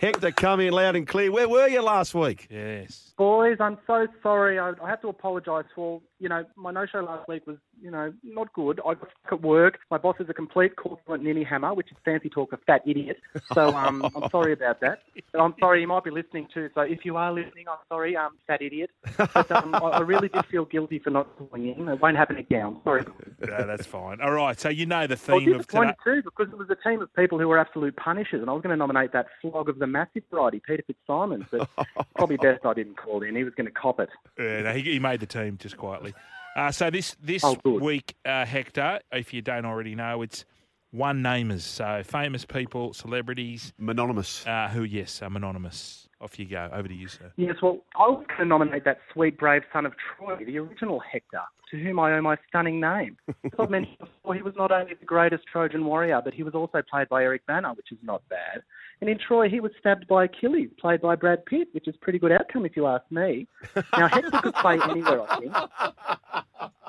Hector, 0.00 0.30
come 0.32 0.60
in 0.60 0.72
loud 0.72 0.96
and 0.96 1.06
clear. 1.06 1.30
Where 1.30 1.46
were 1.46 1.68
you 1.68 1.82
last 1.82 2.14
week? 2.14 2.48
Yes. 2.50 3.12
Boys, 3.18 3.58
I'm 3.60 3.76
so 3.86 4.06
sorry. 4.22 4.58
I, 4.58 4.72
I 4.82 4.88
have 4.88 5.02
to 5.02 5.08
apologise 5.08 5.66
for, 5.74 6.00
you 6.18 6.30
know, 6.30 6.42
my 6.56 6.70
no-show 6.70 7.00
last 7.00 7.28
week 7.28 7.46
was, 7.46 7.58
you 7.82 7.90
know, 7.90 8.10
not 8.24 8.50
good. 8.54 8.80
I 8.80 8.94
got 8.94 9.08
stuck 9.20 9.32
at 9.34 9.42
work. 9.42 9.78
My 9.90 9.98
boss 9.98 10.16
is 10.18 10.30
a 10.30 10.34
complete 10.34 10.76
corpulent 10.76 11.22
ninny 11.22 11.44
hammer, 11.44 11.74
which 11.74 11.90
is 11.90 11.98
fancy 12.02 12.30
talk 12.30 12.54
of 12.54 12.60
fat 12.66 12.80
idiot. 12.86 13.18
So 13.52 13.74
um, 13.76 14.02
I'm 14.16 14.30
sorry 14.30 14.54
about 14.54 14.80
that. 14.80 15.00
And 15.34 15.42
I'm 15.42 15.54
sorry, 15.60 15.82
you 15.82 15.88
might 15.88 16.04
be 16.04 16.10
listening 16.10 16.48
too. 16.52 16.70
So 16.74 16.80
if 16.80 17.04
you 17.04 17.18
are 17.18 17.30
listening, 17.30 17.66
I'm 17.68 17.76
sorry, 17.90 18.16
um, 18.16 18.38
fat 18.46 18.62
idiot. 18.62 18.90
But 19.18 19.52
um, 19.52 19.74
I, 19.74 19.78
I 19.78 20.00
really 20.00 20.28
did 20.28 20.46
feel 20.46 20.64
guilty 20.64 20.98
for 20.98 21.10
not 21.10 21.28
calling 21.36 21.74
in. 21.76 21.88
It 21.90 22.00
won't 22.00 22.16
happen 22.16 22.36
again. 22.38 22.64
I'm 22.64 22.80
sorry. 22.84 23.04
No, 23.46 23.66
that's 23.66 23.86
fine. 23.86 24.22
All 24.22 24.32
right. 24.32 24.58
So 24.58 24.70
you 24.70 24.86
know 24.86 25.06
the 25.06 25.12
I 25.14 25.16
was 25.16 25.20
theme 25.20 25.36
of 25.36 25.44
today. 25.44 25.56
disappointed 25.58 25.96
too 26.04 26.22
because 26.22 26.48
it 26.52 26.58
was 26.58 26.68
a 26.70 26.88
team 26.88 27.02
of 27.02 27.14
people 27.14 27.38
who 27.38 27.48
were 27.48 27.58
absolute 27.58 27.96
punishers, 27.96 28.40
and 28.40 28.48
I 28.48 28.54
was 28.54 28.62
going 28.62 28.70
to 28.70 28.78
nominate 28.78 29.12
that 29.12 29.26
flog 29.42 29.68
of 29.68 29.78
the 29.78 29.89
massive 29.90 30.22
variety, 30.30 30.60
Peter 30.66 30.82
Fitzsimons, 30.86 31.44
but 31.50 31.68
probably 32.16 32.36
best 32.36 32.64
I 32.64 32.74
didn't 32.74 32.96
call 32.96 33.22
in. 33.22 33.34
He 33.36 33.44
was 33.44 33.54
going 33.54 33.66
to 33.66 33.72
cop 33.72 34.00
it. 34.00 34.08
Yeah, 34.38 34.62
no, 34.62 34.72
he, 34.72 34.82
he 34.82 34.98
made 34.98 35.20
the 35.20 35.26
team 35.26 35.58
just 35.58 35.76
quietly. 35.76 36.14
Uh, 36.56 36.70
so 36.72 36.90
this 36.90 37.16
this 37.22 37.44
Oh, 37.44 37.56
week, 37.64 38.16
uh, 38.24 38.44
Hector, 38.44 39.00
if 39.12 39.32
you 39.32 39.40
don't 39.42 39.64
already 39.64 39.94
know, 39.94 40.22
it's 40.22 40.44
one 40.90 41.22
namers. 41.22 41.60
So 41.60 42.02
famous 42.04 42.44
people, 42.44 42.92
celebrities, 42.92 43.72
Mononymous. 43.78 44.46
uh, 44.46 44.68
who 44.68 44.82
yes, 44.82 45.22
I'm 45.22 45.36
anonymous. 45.36 46.08
Off 46.20 46.38
you 46.38 46.44
go. 46.44 46.68
Over 46.72 46.86
to 46.88 46.94
you, 46.94 47.08
sir. 47.08 47.32
Yes, 47.36 47.56
well, 47.62 47.78
I 47.96 48.08
was 48.08 48.22
going 48.28 48.40
to 48.40 48.44
nominate 48.44 48.84
that 48.84 48.98
sweet, 49.12 49.38
brave 49.38 49.62
son 49.72 49.86
of 49.86 49.94
Troy, 49.96 50.36
the 50.44 50.58
original 50.58 51.00
Hector, 51.00 51.40
to 51.70 51.78
whom 51.82 51.98
I 51.98 52.12
owe 52.12 52.20
my 52.20 52.36
stunning 52.46 52.78
name. 52.78 53.16
As 53.42 53.52
I've 53.58 53.70
mentioned 53.70 53.96
before, 54.00 54.34
he 54.34 54.42
was 54.42 54.52
not 54.54 54.70
only 54.70 54.92
the 54.92 55.06
greatest 55.06 55.44
Trojan 55.50 55.82
warrior, 55.86 56.20
but 56.22 56.34
he 56.34 56.42
was 56.42 56.54
also 56.54 56.82
played 56.82 57.08
by 57.08 57.22
Eric 57.22 57.46
Bana, 57.46 57.72
which 57.72 57.90
is 57.90 57.96
not 58.02 58.20
bad. 58.28 58.60
And 59.00 59.08
in 59.08 59.18
Troy, 59.18 59.48
he 59.48 59.60
was 59.60 59.72
stabbed 59.80 60.06
by 60.06 60.24
Achilles, 60.24 60.68
played 60.78 61.00
by 61.00 61.16
Brad 61.16 61.46
Pitt, 61.46 61.68
which 61.72 61.88
is 61.88 61.94
a 61.94 61.98
pretty 61.98 62.18
good 62.18 62.32
outcome 62.32 62.66
if 62.66 62.76
you 62.76 62.86
ask 62.86 63.04
me. 63.10 63.48
Now, 63.96 64.08
Hector 64.08 64.40
could 64.42 64.54
play 64.54 64.78
anywhere, 64.90 65.22
I 65.22 65.38
think. 65.38 65.54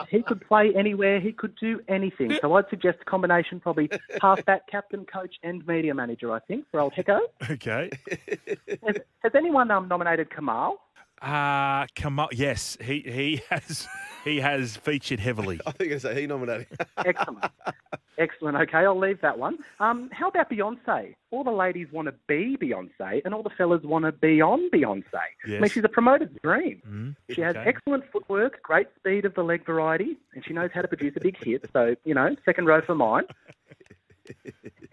He 0.09 0.21
could 0.21 0.41
play 0.45 0.73
anywhere. 0.75 1.21
He 1.21 1.31
could 1.31 1.55
do 1.55 1.79
anything. 1.87 2.37
So 2.41 2.53
I'd 2.55 2.69
suggest 2.69 2.97
a 3.01 3.05
combination, 3.05 3.61
probably 3.61 3.89
half-back 4.21 4.67
captain, 4.69 5.05
coach, 5.05 5.35
and 5.43 5.65
media 5.65 5.93
manager. 5.93 6.33
I 6.33 6.39
think 6.39 6.65
for 6.69 6.81
old 6.81 6.93
Hecko. 6.93 7.21
Okay. 7.49 7.89
Has, 8.83 8.97
has 9.23 9.31
anyone 9.33 9.71
um, 9.71 9.87
nominated 9.87 10.29
Kamahl? 10.29 10.73
Uh 11.21 11.85
Kamahl. 11.95 12.29
Yes, 12.31 12.77
he 12.81 13.01
he 13.01 13.41
has 13.49 13.87
he 14.23 14.39
has 14.39 14.75
featured 14.77 15.19
heavily. 15.19 15.59
I 15.65 15.71
think 15.71 15.93
I 15.93 15.97
say 15.99 16.19
he 16.21 16.27
nominated. 16.27 16.67
Excellent. 17.05 17.45
Excellent. 18.17 18.57
Okay, 18.57 18.79
I'll 18.79 18.97
leave 18.97 19.21
that 19.21 19.37
one. 19.37 19.57
Um, 19.79 20.09
how 20.11 20.27
about 20.29 20.49
Beyonce? 20.49 21.15
All 21.31 21.43
the 21.43 21.51
ladies 21.51 21.87
want 21.91 22.07
to 22.07 22.13
be 22.27 22.55
Beyonce, 22.61 23.21
and 23.25 23.33
all 23.33 23.41
the 23.43 23.49
fellas 23.51 23.83
want 23.83 24.05
to 24.05 24.11
be 24.11 24.41
on 24.41 24.69
Beyonce. 24.69 25.03
I 25.13 25.47
mean, 25.47 25.69
she's 25.69 25.83
a 25.83 25.89
promoter's 25.89 26.29
dream. 26.43 26.81
Mm, 26.87 27.15
She 27.33 27.41
has 27.41 27.55
okay. 27.55 27.69
excellent 27.69 28.03
footwork, 28.11 28.61
great 28.61 28.87
speed 28.97 29.25
of 29.25 29.33
the 29.33 29.43
leg 29.43 29.65
variety, 29.65 30.17
and 30.35 30.45
she 30.45 30.53
knows 30.53 30.69
how 30.73 30.81
to 30.81 30.87
produce 30.87 31.13
a 31.15 31.19
big 31.19 31.37
hit. 31.43 31.67
So, 31.73 31.95
you 32.03 32.13
know, 32.13 32.35
second 32.45 32.65
row 32.65 32.81
for 32.81 32.93
mine. 32.95 33.23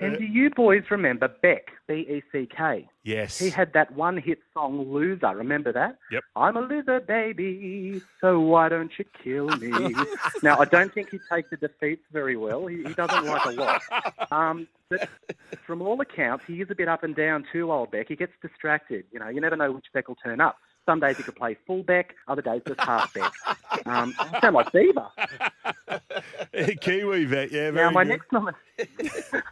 And 0.01 0.17
do 0.17 0.25
you 0.25 0.51
boys 0.51 0.85
remember 0.91 1.29
Beck, 1.29 1.71
B 1.89 2.07
E 2.09 2.23
C 2.31 2.47
K? 2.47 2.89
Yes. 3.03 3.39
He 3.39 3.51
had 3.51 3.73
that 3.73 3.93
one 3.95 4.17
hit 4.17 4.39
song, 4.55 4.93
Loser. 4.93 5.35
Remember 5.35 5.73
that? 5.73 5.99
Yep. 6.13 6.23
I'm 6.37 6.57
a 6.57 6.61
loser, 6.61 7.01
baby, 7.01 8.01
so 8.21 8.39
why 8.39 8.69
don't 8.69 8.93
you 8.99 9.05
kill 9.25 9.49
me? 9.57 9.95
now, 10.43 10.59
I 10.59 10.67
don't 10.67 10.93
think 10.93 11.11
he 11.11 11.19
takes 11.31 11.51
the 11.51 11.57
defeats 11.57 12.05
very 12.13 12.37
well. 12.37 12.67
He, 12.67 12.85
he 12.85 12.95
doesn't 12.95 13.25
like 13.25 13.45
a 13.45 13.51
lot. 13.51 13.83
Um, 14.31 14.69
but 14.91 15.09
from 15.67 15.81
all 15.81 15.99
accounts, 16.01 16.45
he 16.47 16.61
is 16.61 16.71
a 16.71 16.75
bit 16.75 16.87
up 16.87 17.03
and 17.03 17.17
down 17.17 17.45
too, 17.51 17.73
old 17.73 17.91
Beck. 17.91 18.09
He 18.09 18.17
gets 18.17 18.33
distracted. 18.43 19.05
You 19.11 19.19
know, 19.19 19.29
you 19.29 19.41
never 19.41 19.57
know 19.57 19.73
which 19.73 19.87
Beck 19.95 20.09
will 20.09 20.17
turn 20.17 20.41
up. 20.41 20.59
Some 20.85 21.01
days 21.01 21.17
he 21.17 21.23
could 21.23 21.37
play 21.37 21.57
full 21.67 21.83
Beck, 21.83 22.15
other 22.29 22.43
days 22.43 22.63
just 22.67 22.81
half 22.81 23.13
Beck. 23.15 23.33
Um, 23.87 24.15
I 24.19 24.41
sound 24.41 24.55
like 24.55 24.71
Beaver. 24.73 25.07
Kiwi 26.81 27.25
vet. 27.25 27.53
Yeah. 27.53 27.71
Now, 27.71 27.91
my 27.91 28.05
good. 28.05 28.11
next 28.11 28.33
nomination. 28.33 29.43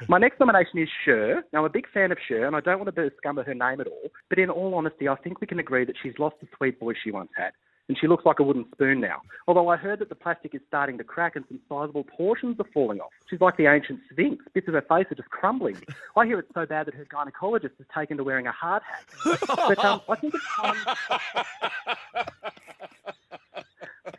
My 0.08 0.18
next 0.18 0.40
nomination 0.40 0.78
is 0.78 0.88
Cher. 1.04 1.44
Now, 1.52 1.60
I'm 1.60 1.64
a 1.64 1.70
big 1.70 1.86
fan 1.92 2.12
of 2.12 2.18
Cher, 2.26 2.46
and 2.46 2.56
I 2.56 2.60
don't 2.60 2.78
want 2.78 2.94
to 2.94 3.10
scum 3.18 3.36
her 3.36 3.54
name 3.54 3.80
at 3.80 3.86
all. 3.86 4.10
But 4.28 4.38
in 4.38 4.50
all 4.50 4.74
honesty, 4.74 5.08
I 5.08 5.16
think 5.16 5.40
we 5.40 5.46
can 5.46 5.58
agree 5.58 5.84
that 5.84 5.96
she's 6.02 6.14
lost 6.18 6.36
the 6.40 6.48
sweet 6.56 6.78
voice 6.78 6.96
she 7.02 7.10
once 7.10 7.30
had, 7.36 7.52
and 7.88 7.98
she 7.98 8.06
looks 8.06 8.24
like 8.24 8.38
a 8.38 8.42
wooden 8.42 8.66
spoon 8.72 9.00
now. 9.00 9.22
Although 9.46 9.68
I 9.68 9.76
heard 9.76 9.98
that 10.00 10.08
the 10.08 10.14
plastic 10.14 10.54
is 10.54 10.60
starting 10.66 10.98
to 10.98 11.04
crack 11.04 11.36
and 11.36 11.44
some 11.48 11.60
sizable 11.68 12.04
portions 12.04 12.58
are 12.58 12.66
falling 12.72 13.00
off. 13.00 13.10
She's 13.28 13.40
like 13.40 13.56
the 13.56 13.66
ancient 13.66 14.00
Sphinx. 14.10 14.44
Bits 14.54 14.68
of 14.68 14.74
her 14.74 14.82
face 14.82 15.06
are 15.10 15.14
just 15.14 15.30
crumbling. 15.30 15.76
I 16.16 16.26
hear 16.26 16.38
it's 16.38 16.52
so 16.54 16.66
bad 16.66 16.86
that 16.86 16.94
her 16.94 17.06
gynecologist 17.06 17.76
has 17.78 17.86
taken 17.94 18.16
to 18.16 18.24
wearing 18.24 18.46
a 18.46 18.52
hard 18.52 18.82
hat. 18.82 19.04
But 19.46 19.84
um, 19.84 20.00
I 20.08 20.16
think 20.16 20.34
it's 20.34 20.44
time. 20.56 20.76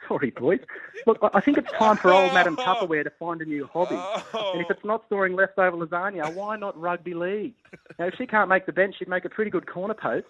Sorry, 0.08 0.32
boys. 0.32 0.60
Look, 1.06 1.20
I- 1.22 1.30
I 1.36 1.42
think 1.42 1.58
it's 1.58 1.72
time 1.74 1.98
for 1.98 2.12
old 2.14 2.34
Madam 2.34 2.56
oh. 2.60 2.64
Tupperware 2.64 3.04
to 3.04 3.10
find 3.12 3.42
a 3.42 3.46
new 3.46 3.68
hobby. 3.72 3.96
And 3.96 4.62
if 4.62 4.70
it's 4.70 4.82
oh. 4.84 4.88
not 4.88 5.04
storing 5.08 5.36
leftover 5.36 5.78
lasagna, 5.78 6.34
why 6.34 6.58
not 6.58 6.80
rugby 6.80 7.14
league? 7.14 7.54
Now, 8.00 8.08
if 8.08 8.16
she 8.16 8.26
can't 8.26 8.50
make 8.50 8.66
the 8.66 8.74
bench, 8.74 8.96
she'd 9.00 9.08
make 9.08 9.24
a 9.26 9.30
pretty 9.30 9.52
good 9.52 9.68
corner 9.68 9.94
post. 9.94 10.28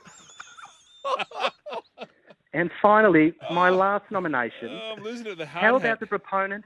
And 2.54 2.72
finally, 2.82 3.34
my 3.52 3.68
oh. 3.68 3.76
last 3.76 4.10
nomination. 4.10 4.70
Oh, 4.72 4.94
I'm 4.96 5.04
losing 5.04 5.26
to 5.26 5.36
the 5.36 5.46
hard 5.46 5.62
How 5.62 5.74
hat. 5.74 5.86
about 5.86 6.00
the 6.00 6.06
proponent? 6.06 6.64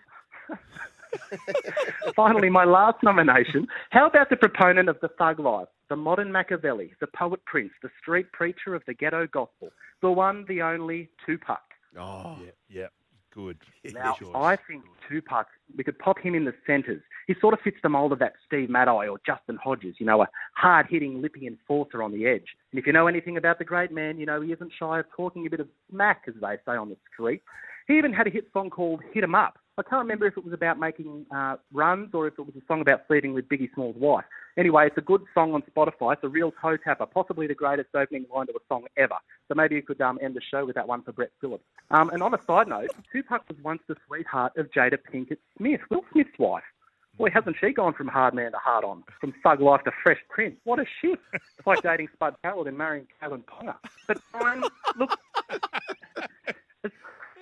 Finally, 2.15 2.49
my 2.49 2.63
last 2.63 3.01
nomination. 3.01 3.67
How 3.89 4.07
about 4.07 4.29
the 4.29 4.35
proponent 4.35 4.89
of 4.89 4.99
the 5.01 5.07
thug 5.17 5.39
life, 5.39 5.67
the 5.89 5.95
modern 5.95 6.31
Machiavelli, 6.31 6.93
the 6.99 7.07
poet 7.07 7.43
prince, 7.45 7.71
the 7.81 7.89
street 7.99 8.31
preacher 8.31 8.75
of 8.75 8.83
the 8.85 8.93
ghetto 8.93 9.25
gospel, 9.27 9.69
the 10.01 10.11
one, 10.11 10.45
the 10.47 10.61
only 10.61 11.09
Tupac? 11.25 11.61
Oh, 11.97 12.37
yeah, 12.43 12.51
yeah, 12.69 12.87
good. 13.33 13.57
Now. 13.93 14.15
I 14.35 14.55
think 14.55 14.83
Tupac, 15.09 15.47
we 15.75 15.83
could 15.83 15.97
pop 15.97 16.19
him 16.19 16.35
in 16.35 16.45
the 16.45 16.53
centres. 16.67 17.01
He 17.27 17.35
sort 17.41 17.53
of 17.53 17.59
fits 17.61 17.77
the 17.81 17.89
mould 17.89 18.11
of 18.11 18.19
that 18.19 18.33
Steve 18.45 18.69
Matai 18.69 19.07
or 19.07 19.19
Justin 19.25 19.57
Hodges, 19.61 19.95
you 19.99 20.05
know, 20.05 20.21
a 20.21 20.27
hard 20.55 20.85
hitting, 20.89 21.21
lippy 21.21 21.47
enforcer 21.47 22.03
on 22.03 22.11
the 22.11 22.27
edge. 22.27 22.45
And 22.71 22.79
if 22.79 22.85
you 22.85 22.93
know 22.93 23.07
anything 23.07 23.37
about 23.37 23.57
the 23.57 23.65
great 23.65 23.91
man, 23.91 24.19
you 24.19 24.25
know, 24.25 24.41
he 24.41 24.51
isn't 24.51 24.71
shy 24.77 24.99
of 24.99 25.05
talking 25.15 25.47
a 25.47 25.49
bit 25.49 25.59
of 25.59 25.67
smack, 25.89 26.23
as 26.27 26.35
they 26.39 26.57
say 26.65 26.77
on 26.77 26.89
the 26.89 26.97
street. 27.11 27.41
He 27.87 27.97
even 27.97 28.13
had 28.13 28.27
a 28.27 28.29
hit 28.29 28.45
song 28.53 28.69
called 28.69 29.01
Hit 29.13 29.23
'em 29.23 29.33
Up. 29.33 29.57
I 29.79 29.83
can't 29.83 30.01
remember 30.01 30.27
if 30.27 30.35
it 30.35 30.43
was 30.43 30.53
about 30.53 30.77
making 30.77 31.25
uh, 31.33 31.55
runs 31.71 32.09
or 32.13 32.27
if 32.27 32.33
it 32.37 32.41
was 32.41 32.53
a 32.57 32.65
song 32.67 32.81
about 32.81 33.03
sleeping 33.07 33.33
with 33.33 33.47
Biggie 33.47 33.73
Small's 33.73 33.95
wife. 33.95 34.25
Anyway, 34.57 34.85
it's 34.85 34.97
a 34.97 35.01
good 35.01 35.21
song 35.33 35.53
on 35.53 35.63
Spotify. 35.73 36.13
It's 36.13 36.23
a 36.23 36.27
real 36.27 36.51
toe 36.61 36.75
tapper, 36.75 37.05
possibly 37.05 37.47
the 37.47 37.55
greatest 37.55 37.87
opening 37.95 38.25
line 38.33 38.47
to 38.47 38.53
a 38.53 38.59
song 38.67 38.83
ever. 38.97 39.15
So 39.47 39.55
maybe 39.55 39.75
you 39.75 39.81
could 39.81 40.01
um, 40.01 40.19
end 40.21 40.35
the 40.35 40.41
show 40.41 40.65
with 40.65 40.75
that 40.75 40.85
one 40.85 41.01
for 41.03 41.13
Brett 41.13 41.31
Phillips. 41.39 41.63
Um, 41.91 42.09
and 42.09 42.21
on 42.21 42.33
a 42.33 42.39
side 42.45 42.67
note, 42.67 42.89
Tupac 43.09 43.47
was 43.47 43.57
once 43.63 43.81
the 43.87 43.95
sweetheart 44.05 44.51
of 44.57 44.69
Jada 44.71 44.97
Pinkett 44.97 45.37
Smith, 45.57 45.79
Will 45.89 46.03
Smith's 46.11 46.37
wife. 46.37 46.63
Boy, 47.17 47.29
hasn't 47.33 47.55
she 47.59 47.71
gone 47.71 47.93
from 47.93 48.07
hard 48.07 48.33
man 48.33 48.51
to 48.51 48.57
hard 48.57 48.83
on, 48.83 49.03
from 49.19 49.33
thug 49.43 49.61
life 49.61 49.83
to 49.83 49.91
fresh 50.03 50.19
prince? 50.29 50.55
What 50.63 50.79
a 50.79 50.85
shift! 51.01 51.21
It's 51.33 51.67
like 51.67 51.81
dating 51.81 52.07
Spud 52.13 52.35
Powell 52.43 52.67
and 52.67 52.77
marrying 52.77 53.07
Calvin 53.19 53.43
Ponga. 53.43 53.75
But 54.07 54.21
fine, 54.31 54.63
look, 54.97 55.17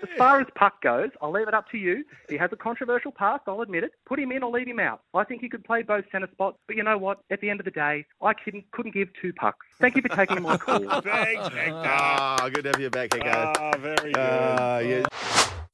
as, 0.04 0.10
as 0.10 0.18
far 0.18 0.40
as 0.42 0.48
Puck 0.56 0.82
goes, 0.82 1.10
I'll 1.22 1.32
leave 1.32 1.48
it 1.48 1.54
up 1.54 1.70
to 1.72 1.78
you. 1.78 2.04
He 2.30 2.38
has 2.38 2.50
a 2.52 2.56
controversial 2.56 3.12
past, 3.12 3.44
I'll 3.48 3.62
admit 3.62 3.84
it. 3.84 3.92
Put 4.06 4.20
him 4.20 4.32
in 4.32 4.44
or 4.44 4.52
leave 4.52 4.68
him 4.68 4.80
out. 4.80 5.02
I 5.14 5.24
think 5.24 5.42
he 5.42 5.50
could 5.50 5.64
play 5.64 5.84
both 5.84 6.06
centre 6.12 6.30
spots, 6.32 6.58
but 6.68 6.76
you 6.76 6.84
know 6.84 6.98
what? 6.98 7.20
At 7.30 7.42
the 7.42 7.50
end 7.50 7.60
of 7.60 7.66
the 7.66 7.72
day, 7.72 8.06
I 8.22 8.34
couldn't, 8.34 8.70
couldn't 8.72 8.94
give 8.94 9.10
two 9.22 9.34
pucks. 9.34 9.66
Thank 9.80 9.96
you 9.96 10.02
for 10.02 10.10
taking 10.10 10.42
my 10.42 10.58
call. 10.58 10.80
Thanks, 10.80 11.48
Hector. 11.50 11.74
Ah, 11.74 12.50
good 12.54 12.64
to 12.64 12.70
have 12.72 12.80
you 12.80 12.90
back, 12.90 13.14
Hector. 13.14 13.30
Ah, 13.30 13.78
very 13.78 14.14
good. 14.14 14.18
Ah, 14.18 14.80
yeah. 14.80 15.06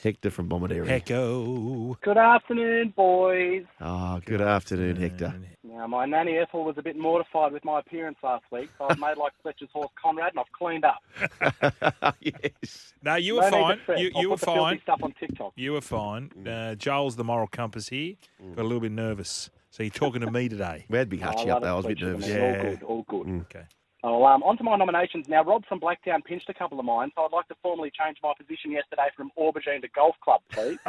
Hector 0.03 0.29
from 0.29 0.49
Bomaderry. 0.49 0.85
Hecko. 0.87 1.97
Good 2.01 2.17
afternoon, 2.17 2.93
boys. 2.95 3.63
Ah, 3.79 4.19
good 4.25 4.41
afternoon, 4.41 4.97
Hector. 4.97 5.33
Now, 5.63 5.87
my 5.87 6.05
nanny 6.05 6.37
Ethel 6.37 6.65
was 6.65 6.77
a 6.77 6.81
bit 6.81 6.97
mortified 6.97 7.53
with 7.53 7.63
my 7.63 7.79
appearance 7.79 8.17
last 8.21 8.43
week, 8.51 8.69
so 8.77 8.85
I've 8.89 8.99
made 8.99 9.17
like 9.17 9.31
Fletcher's 9.41 9.69
horse 9.73 9.89
Conrad 10.01 10.33
and 10.35 10.39
I've 10.39 10.51
cleaned 10.51 10.83
up. 10.85 12.15
yes. 12.21 12.93
No, 13.01 13.15
you 13.15 13.35
were 13.35 13.41
No 13.41 13.49
need 13.49 13.51
to 13.57 13.61
fine. 13.63 13.79
fret. 13.85 13.99
You, 13.99 14.11
I'll 14.15 14.21
you 14.21 14.29
were 14.29 14.35
put 14.35 14.39
the 14.41 14.45
filthy 14.47 14.59
fine. 14.59 14.79
stuff 14.81 14.99
on 15.03 15.13
TikTok. 15.19 15.53
You 15.55 15.71
were 15.73 15.81
fine. 15.81 16.31
Uh, 16.47 16.75
Joel's 16.75 17.15
the 17.15 17.23
moral 17.23 17.47
compass 17.47 17.89
here. 17.89 18.15
Got 18.55 18.61
a 18.61 18.63
little 18.63 18.81
bit 18.81 18.91
nervous. 18.91 19.49
So 19.71 19.81
you're 19.83 19.89
talking 19.89 20.21
to 20.21 20.29
me 20.29 20.49
today. 20.49 20.85
We 20.89 20.97
had 20.97 21.09
Big 21.09 21.23
Oh, 21.23 21.27
Hutchie 21.27 21.47
I 21.47 21.51
up 21.51 21.61
there. 21.63 21.71
I 21.71 21.75
was 21.75 21.85
a 21.85 21.87
bit 21.87 21.99
Fletcher, 21.99 22.11
nervous. 22.13 22.27
man. 22.27 22.55
All 22.55 22.63
good, 22.63 22.83
all 22.83 23.03
good. 23.23 23.41
Okay. 23.49 23.63
Oh, 24.05 24.25
um, 24.25 24.43
on 24.43 24.57
to 24.57 24.63
my 24.65 24.75
nominations 24.75 25.29
now. 25.29 25.43
Rob 25.45 25.65
from 25.65 25.79
Blacktown 25.79 26.23
pinched 26.25 26.49
a 26.49 26.53
couple 26.53 26.77
of 26.77 26.83
mine, 26.85 27.09
so 27.15 27.21
I'd 27.23 27.31
like 27.31 27.47
to 27.47 27.55
formally 27.61 27.89
change 27.97 28.17
my 28.21 28.33
position 28.37 28.71
yesterday 28.71 29.07
from 29.15 29.31
aubergine 29.39 29.81
to 29.81 29.87
golf 29.95 30.15
club, 30.21 30.41
please. 30.51 30.77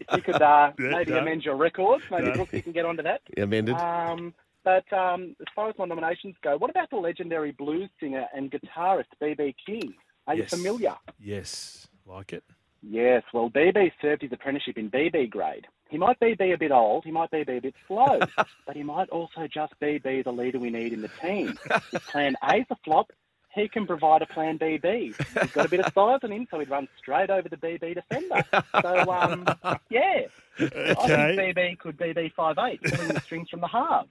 if 0.00 0.06
you 0.16 0.22
could 0.22 0.42
uh, 0.42 0.72
Yeah, 0.78 0.90
maybe 0.90 1.12
done. 1.12 1.22
amend 1.22 1.44
your 1.44 1.56
records, 1.56 2.02
maybe 2.10 2.26
Done. 2.26 2.34
Brooks, 2.36 2.52
you 2.54 2.62
can 2.62 2.72
get 2.72 2.84
onto 2.84 3.02
that. 3.04 3.20
Amended. 3.36 3.76
Um, 3.76 4.34
but 4.64 4.92
um, 4.92 5.36
as 5.40 5.46
far 5.54 5.68
as 5.68 5.76
my 5.78 5.84
nominations 5.84 6.34
go, 6.42 6.56
what 6.56 6.70
about 6.70 6.90
the 6.90 6.96
legendary 6.96 7.52
blues 7.52 7.88
singer 8.00 8.26
and 8.34 8.50
guitarist 8.50 9.04
BB 9.22 9.54
King? 9.64 9.94
Are 10.26 10.34
Yes. 10.34 10.50
you 10.52 10.58
familiar? 10.58 10.94
Yes. 11.20 11.86
Like 12.04 12.32
it? 12.32 12.42
Yes. 12.82 13.22
Well, 13.32 13.48
BB 13.48 13.92
served 14.02 14.22
his 14.22 14.32
apprenticeship 14.32 14.76
in 14.76 14.90
BB 14.90 15.30
grade. 15.30 15.66
He 15.88 15.96
might 15.98 16.20
be, 16.20 16.34
be 16.34 16.52
a 16.52 16.58
bit 16.58 16.70
old, 16.70 17.04
he 17.04 17.10
might 17.10 17.30
be, 17.30 17.44
be 17.44 17.56
a 17.56 17.60
bit 17.60 17.74
slow, 17.86 18.18
but 18.66 18.76
he 18.76 18.82
might 18.82 19.08
also 19.08 19.46
just 19.52 19.78
be, 19.80 19.98
be 19.98 20.22
the 20.22 20.32
leader 20.32 20.58
we 20.58 20.70
need 20.70 20.92
in 20.92 21.00
the 21.00 21.10
team. 21.20 21.58
If 21.92 22.06
plan 22.08 22.36
A's 22.44 22.66
a 22.70 22.76
flop, 22.84 23.10
he 23.54 23.68
can 23.68 23.86
provide 23.86 24.22
a 24.22 24.26
plan 24.26 24.58
BB. 24.58 25.14
He's 25.16 25.52
got 25.52 25.66
a 25.66 25.68
bit 25.68 25.80
of 25.80 25.92
size 25.92 26.20
on 26.22 26.30
him, 26.30 26.46
so 26.50 26.58
he'd 26.58 26.68
run 26.68 26.88
straight 26.98 27.30
over 27.30 27.48
the 27.48 27.56
BB 27.56 27.94
defender. 27.94 28.44
So, 28.82 29.10
um, 29.10 29.46
yeah. 29.90 30.26
I 30.58 31.34
think 31.34 31.56
BB 31.56 31.78
could 31.78 31.96
BB 31.96 32.34
5'8", 32.34 32.82
pulling 32.82 33.08
the 33.08 33.20
strings 33.20 33.48
from 33.48 33.60
the 33.60 33.68
halves. 33.68 34.10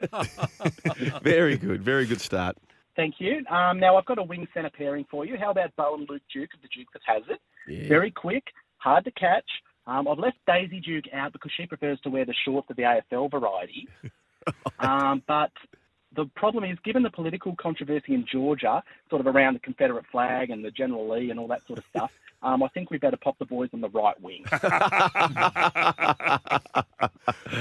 very 1.22 1.56
good. 1.56 1.82
Very 1.82 2.06
good 2.06 2.20
start. 2.20 2.56
Thank 2.96 3.16
you. 3.18 3.44
Um, 3.50 3.80
now 3.80 3.96
I've 3.96 4.04
got 4.04 4.18
a 4.18 4.22
wing 4.22 4.46
centre 4.54 4.70
pairing 4.70 5.04
for 5.10 5.24
you. 5.24 5.36
How 5.36 5.50
about 5.50 5.74
Bo 5.76 5.94
and 5.94 6.08
Luke 6.08 6.22
Duke 6.32 6.54
of 6.54 6.62
the 6.62 6.68
Duke 6.68 6.88
that 6.92 7.02
has 7.06 7.22
it? 7.28 7.40
Yeah. 7.66 7.88
Very 7.88 8.10
quick, 8.10 8.44
hard 8.78 9.04
to 9.04 9.10
catch. 9.12 9.48
Um, 9.86 10.08
I've 10.08 10.18
left 10.18 10.38
Daisy 10.46 10.80
Duke 10.80 11.04
out 11.12 11.32
because 11.32 11.52
she 11.56 11.66
prefers 11.66 12.00
to 12.00 12.10
wear 12.10 12.24
the 12.24 12.34
shorts 12.44 12.68
of 12.70 12.76
the 12.76 12.82
AFL 12.82 13.30
variety. 13.30 13.88
um, 14.78 15.22
but 15.26 15.52
the 16.16 16.26
problem 16.36 16.64
is, 16.64 16.78
given 16.84 17.02
the 17.02 17.10
political 17.10 17.54
controversy 17.56 18.14
in 18.14 18.26
Georgia, 18.30 18.82
sort 19.10 19.20
of 19.20 19.34
around 19.34 19.54
the 19.54 19.60
Confederate 19.60 20.06
flag 20.10 20.50
and 20.50 20.64
the 20.64 20.70
General 20.70 21.08
Lee 21.10 21.30
and 21.30 21.38
all 21.38 21.48
that 21.48 21.66
sort 21.66 21.78
of 21.78 21.84
stuff, 21.90 22.10
um, 22.42 22.62
I 22.62 22.68
think 22.68 22.90
we 22.90 22.98
better 22.98 23.16
pop 23.16 23.38
the 23.38 23.44
boys 23.44 23.70
on 23.72 23.80
the 23.80 23.90
right 23.90 24.20
wing. 24.20 24.44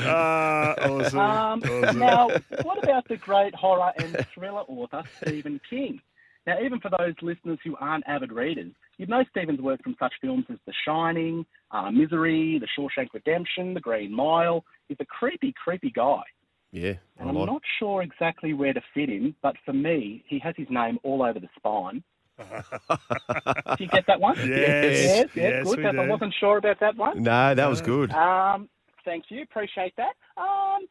Ah, 0.05 0.73
awesome. 0.81 1.19
Um, 1.19 1.63
Awesome. 1.63 1.99
Now, 1.99 2.29
what 2.63 2.83
about 2.83 3.07
the 3.07 3.17
great 3.17 3.53
horror 3.55 3.91
and 3.97 4.25
thriller 4.33 4.61
author 4.61 5.03
Stephen 5.21 5.59
King? 5.69 6.01
Now, 6.45 6.59
even 6.61 6.79
for 6.79 6.89
those 6.89 7.13
listeners 7.21 7.59
who 7.63 7.75
aren't 7.77 8.05
avid 8.07 8.31
readers, 8.31 8.73
you'd 8.97 9.09
know 9.09 9.23
Stephen's 9.31 9.61
work 9.61 9.81
from 9.83 9.95
such 9.99 10.13
films 10.21 10.45
as 10.49 10.57
The 10.65 10.73
Shining, 10.85 11.45
uh, 11.71 11.91
Misery, 11.91 12.59
The 12.59 12.67
Shawshank 12.77 13.07
Redemption, 13.13 13.73
The 13.73 13.79
Green 13.79 14.13
Mile. 14.13 14.63
He's 14.87 14.97
a 14.99 15.05
creepy, 15.05 15.53
creepy 15.63 15.91
guy. 15.91 16.21
Yeah. 16.71 16.93
And 17.17 17.27
I 17.27 17.29
I'm 17.29 17.35
like 17.35 17.47
not 17.47 17.61
sure 17.79 18.01
exactly 18.01 18.53
where 18.53 18.73
to 18.73 18.81
fit 18.93 19.09
him, 19.09 19.35
but 19.41 19.55
for 19.65 19.73
me, 19.73 20.23
he 20.27 20.39
has 20.39 20.55
his 20.57 20.67
name 20.69 20.97
all 21.03 21.21
over 21.23 21.39
the 21.39 21.49
spine. 21.55 22.03
Did 22.39 23.79
you 23.79 23.87
get 23.87 24.05
that 24.07 24.19
one? 24.19 24.35
Yes. 24.37 24.47
Yes, 24.47 24.99
yes, 25.05 25.27
Yes, 25.35 25.75
good. 25.75 25.93
we 25.93 25.99
I 25.99 26.07
wasn't 26.07 26.33
sure 26.39 26.57
about 26.57 26.79
that 26.79 26.97
one. 26.97 27.21
No, 27.21 27.53
that 27.53 27.67
was 27.69 27.81
good. 27.81 28.11
Um, 28.11 28.69
thank 29.05 29.25
you. 29.29 29.43
Appreciate 29.43 29.93
that. 29.97 30.15
Um, 30.35 30.87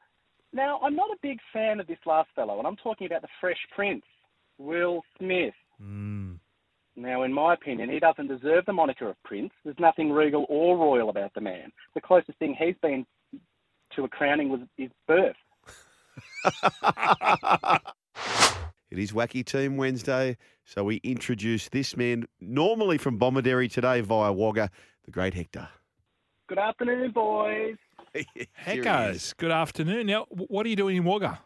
now, 0.53 0.79
I'm 0.83 0.95
not 0.95 1.11
a 1.11 1.17
big 1.21 1.39
fan 1.53 1.81
of 1.81 1.87
this 1.89 1.99
last 2.07 2.29
fellow, 2.37 2.59
and 2.59 2.67
I'm 2.67 2.77
talking 2.77 3.07
about 3.07 3.23
the 3.23 3.29
Fresh 3.41 3.59
Prince, 3.75 4.05
Will 4.59 5.03
Smith. 5.19 5.55
Now, 6.95 7.23
in 7.23 7.33
my 7.33 7.55
opinion, 7.55 7.89
he 7.91 7.99
doesn't 7.99 8.29
deserve 8.29 8.67
the 8.67 8.73
moniker 8.73 9.09
of 9.09 9.17
Prince. 9.25 9.53
There's 9.65 9.79
nothing 9.79 10.13
regal 10.13 10.45
or 10.49 10.77
royal 10.77 11.09
about 11.09 11.33
the 11.35 11.41
man. 11.41 11.73
The 11.95 12.01
closest 12.01 12.39
thing 12.39 12.55
he's 12.59 12.77
been 12.83 13.07
to 13.97 14.05
a 14.05 14.09
crowning 14.09 14.49
was 14.49 14.61
his 14.77 14.91
birth. 15.07 15.37
It 18.93 18.99
is 18.99 19.13
Wacky 19.13 19.43
Team 19.43 19.79
Wednesday, 19.79 20.37
so 20.67 20.85
we 20.85 20.97
introduce 20.97 21.71
this 21.71 21.97
man, 21.97 22.27
normally 22.43 22.99
from 22.99 23.19
Bomaderry 23.19 23.73
today 23.73 24.03
via 24.03 24.31
Wagga, 24.31 24.71
the 25.07 25.11
great 25.11 25.33
Hector. 25.33 25.67
Good 26.47 26.59
afternoon, 26.59 27.11
boys. 27.11 27.77
Heckos, 28.67 29.35
good 29.39 29.51
afternoon. 29.51 30.09
Now, 30.09 30.27
what 30.29 30.67
are 30.67 30.69
you 30.69 30.77
doing 30.77 30.99
in 30.99 31.05
Wagga? 31.05 31.41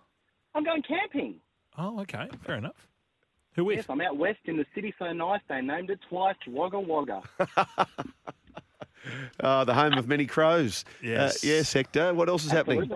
I'm 0.56 0.64
going 0.64 0.82
camping. 0.82 1.36
Oh, 1.78 2.00
okay, 2.00 2.28
fair 2.42 2.56
enough. 2.56 2.88
Who 3.56 3.64
with? 3.64 3.76
Yes, 3.76 3.86
I'm 3.88 4.00
out 4.02 4.16
west 4.16 4.40
in 4.44 4.56
the 4.58 4.66
city 4.74 4.94
so 4.98 5.12
nice 5.12 5.40
they 5.48 5.62
named 5.62 5.90
it 5.90 5.98
twice 6.08 6.36
Wagga 6.46 6.78
Wagga. 6.78 7.22
Uh, 9.40 9.64
the 9.64 9.74
home 9.74 9.94
of 9.94 10.06
many 10.06 10.26
crows. 10.26 10.84
Yes. 11.02 11.42
Uh, 11.42 11.48
yes, 11.48 11.72
Hector. 11.72 12.12
What 12.12 12.28
else 12.28 12.44
is 12.44 12.50
happening? 12.50 12.90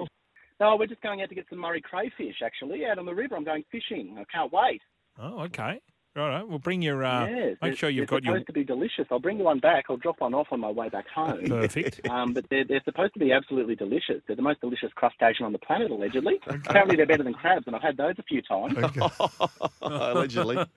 No, 0.61 0.77
we're 0.77 0.87
just 0.87 1.01
going 1.01 1.23
out 1.23 1.31
to 1.31 1.35
get 1.35 1.47
some 1.49 1.59
Murray 1.59 1.81
crayfish, 1.81 2.43
actually, 2.45 2.85
out 2.85 2.99
on 2.99 3.07
the 3.07 3.15
river. 3.15 3.35
I'm 3.35 3.45
going 3.45 3.65
fishing. 3.73 4.17
I 4.21 4.25
can't 4.31 4.53
wait. 4.53 4.83
Oh, 5.19 5.41
okay. 5.45 5.81
All 6.21 6.29
right, 6.29 6.47
we'll 6.47 6.59
bring 6.59 6.83
your. 6.83 7.03
Uh, 7.05 7.27
yes, 7.27 7.57
make 7.63 7.77
sure 7.79 7.89
you've 7.89 8.09
they're 8.09 8.19
got 8.21 8.25
your. 8.25 8.35
supposed 8.35 8.47
to 8.49 8.53
be 8.53 8.65
delicious. 8.65 9.07
I'll 9.11 9.19
bring 9.21 9.39
you 9.39 9.45
one 9.45 9.59
back. 9.59 9.85
I'll 9.89 9.97
drop 9.97 10.21
one 10.21 10.35
off 10.35 10.49
on 10.51 10.61
my 10.61 10.71
way 10.71 10.89
back 10.89 11.09
home. 11.09 11.47
Perfect. 11.47 12.01
Um, 12.11 12.33
but 12.35 12.45
they're, 12.51 12.65
they're 12.65 12.83
supposed 12.85 13.15
to 13.15 13.21
be 13.21 13.33
absolutely 13.33 13.77
delicious. 13.77 14.21
They're 14.27 14.35
the 14.37 14.43
most 14.43 14.61
delicious 14.61 14.91
crustacean 14.95 15.47
on 15.47 15.53
the 15.53 15.59
planet, 15.59 15.91
allegedly. 15.91 16.41
Apparently, 16.47 16.97
they're 16.97 17.07
better 17.07 17.23
than 17.23 17.35
crabs, 17.35 17.67
and 17.67 17.77
I've 17.77 17.83
had 17.83 17.97
those 17.97 18.15
a 18.19 18.23
few 18.25 18.43
times. 18.43 18.77
Okay. 18.77 19.01
Allegedly. 19.83 20.57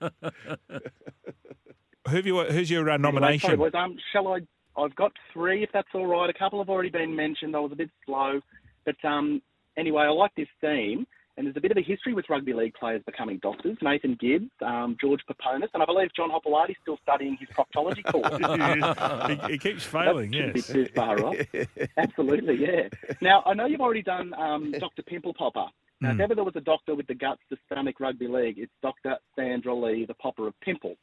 Who 2.08 2.16
have 2.16 2.26
you, 2.26 2.44
who's 2.44 2.70
your 2.70 2.88
uh, 2.90 2.94
Anyway, 2.94 3.12
nomination? 3.12 3.48
sorry, 3.48 3.56
boys, 3.56 3.72
um, 3.74 3.96
shall 4.12 4.28
I? 4.28 4.40
I've 4.76 4.94
got 4.94 5.12
three, 5.32 5.62
if 5.62 5.70
that's 5.72 5.88
all 5.94 6.06
right. 6.06 6.28
A 6.28 6.34
couple 6.34 6.58
have 6.60 6.68
already 6.68 6.90
been 6.90 7.14
mentioned. 7.16 7.56
I 7.56 7.60
was 7.60 7.72
a 7.72 7.76
bit 7.76 7.90
slow, 8.04 8.40
but 8.84 8.96
um, 9.04 9.40
anyway, 9.76 10.02
I 10.04 10.10
like 10.10 10.34
this 10.36 10.48
theme. 10.60 11.06
And 11.36 11.46
there's 11.46 11.56
a 11.56 11.60
bit 11.60 11.72
of 11.72 11.76
a 11.76 11.82
history 11.82 12.14
with 12.14 12.26
rugby 12.28 12.52
league 12.52 12.74
players 12.74 13.02
becoming 13.06 13.38
doctors. 13.42 13.76
Nathan 13.82 14.16
Gibbs, 14.20 14.50
um, 14.64 14.96
George 15.00 15.20
Peponis, 15.28 15.68
and 15.74 15.82
I 15.82 15.86
believe 15.86 16.08
John 16.14 16.30
Hopoate's 16.30 16.74
still 16.82 16.96
studying 17.02 17.36
his 17.40 17.48
proctology 17.48 18.04
course. 18.12 19.46
he, 19.46 19.52
he 19.52 19.58
keeps 19.58 19.84
failing. 19.84 20.30
That 20.30 20.54
Yes. 20.54 20.68
be 20.68 20.72
too 20.72 20.86
far 20.94 21.20
off. 21.24 21.36
Absolutely, 21.96 22.56
yeah. 22.60 22.88
Now, 23.20 23.42
I 23.46 23.54
know 23.54 23.66
you've 23.66 23.80
already 23.80 24.02
done 24.02 24.32
um, 24.34 24.72
Dr. 24.78 25.02
Pimple 25.02 25.34
Popper. 25.34 25.66
Now, 26.00 26.10
if 26.10 26.16
Mm. 26.16 26.20
ever 26.20 26.34
there 26.34 26.44
was 26.44 26.56
a 26.56 26.60
doctor 26.60 26.94
with 26.94 27.06
the 27.06 27.14
guts 27.14 27.40
to 27.50 27.56
stomach 27.66 27.98
rugby 28.00 28.28
league, 28.28 28.58
it's 28.58 28.72
Dr. 28.82 29.16
Sandra 29.36 29.74
Lee, 29.74 30.04
the 30.06 30.14
Popper 30.14 30.46
of 30.46 30.54
Pimple. 30.60 30.96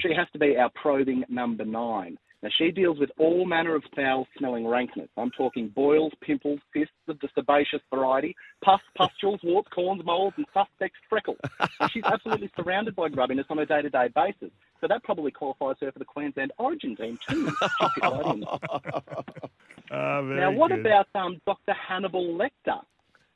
She 0.00 0.12
has 0.14 0.26
to 0.32 0.38
be 0.38 0.56
our 0.56 0.70
probing 0.74 1.24
number 1.28 1.64
nine. 1.64 2.18
Now, 2.42 2.48
she 2.58 2.72
deals 2.72 2.98
with 2.98 3.10
all 3.18 3.44
manner 3.46 3.76
of 3.76 3.84
foul 3.94 4.26
smelling 4.36 4.66
rankness. 4.66 5.08
I'm 5.16 5.30
talking 5.30 5.68
boils, 5.68 6.12
pimples, 6.20 6.58
cysts 6.74 6.92
of 7.06 7.20
the 7.20 7.28
sebaceous 7.36 7.80
variety, 7.88 8.34
pus, 8.64 8.80
pustules, 8.96 9.38
warts, 9.44 9.68
corns, 9.72 10.04
moles, 10.04 10.34
and 10.36 10.46
suspect 10.52 10.94
freckles. 11.08 11.38
And 11.80 11.90
she's 11.92 12.02
absolutely 12.04 12.50
surrounded 12.56 12.96
by 12.96 13.08
grubbiness 13.10 13.44
on 13.48 13.60
a 13.60 13.66
day 13.66 13.82
to 13.82 13.90
day 13.90 14.08
basis. 14.12 14.50
So 14.80 14.88
that 14.88 15.04
probably 15.04 15.30
qualifies 15.30 15.76
her 15.82 15.92
for 15.92 16.00
the 16.00 16.04
Queensland 16.04 16.52
Origin 16.58 16.96
team, 16.96 17.16
too. 17.28 17.46
It 17.48 18.02
right. 18.02 18.42
Ah, 19.94 20.22
Now, 20.22 20.50
what 20.50 20.70
good. 20.70 20.80
about 20.86 21.06
um, 21.14 21.38
Dr. 21.46 21.74
Hannibal 21.74 22.34
Lecter? 22.38 22.80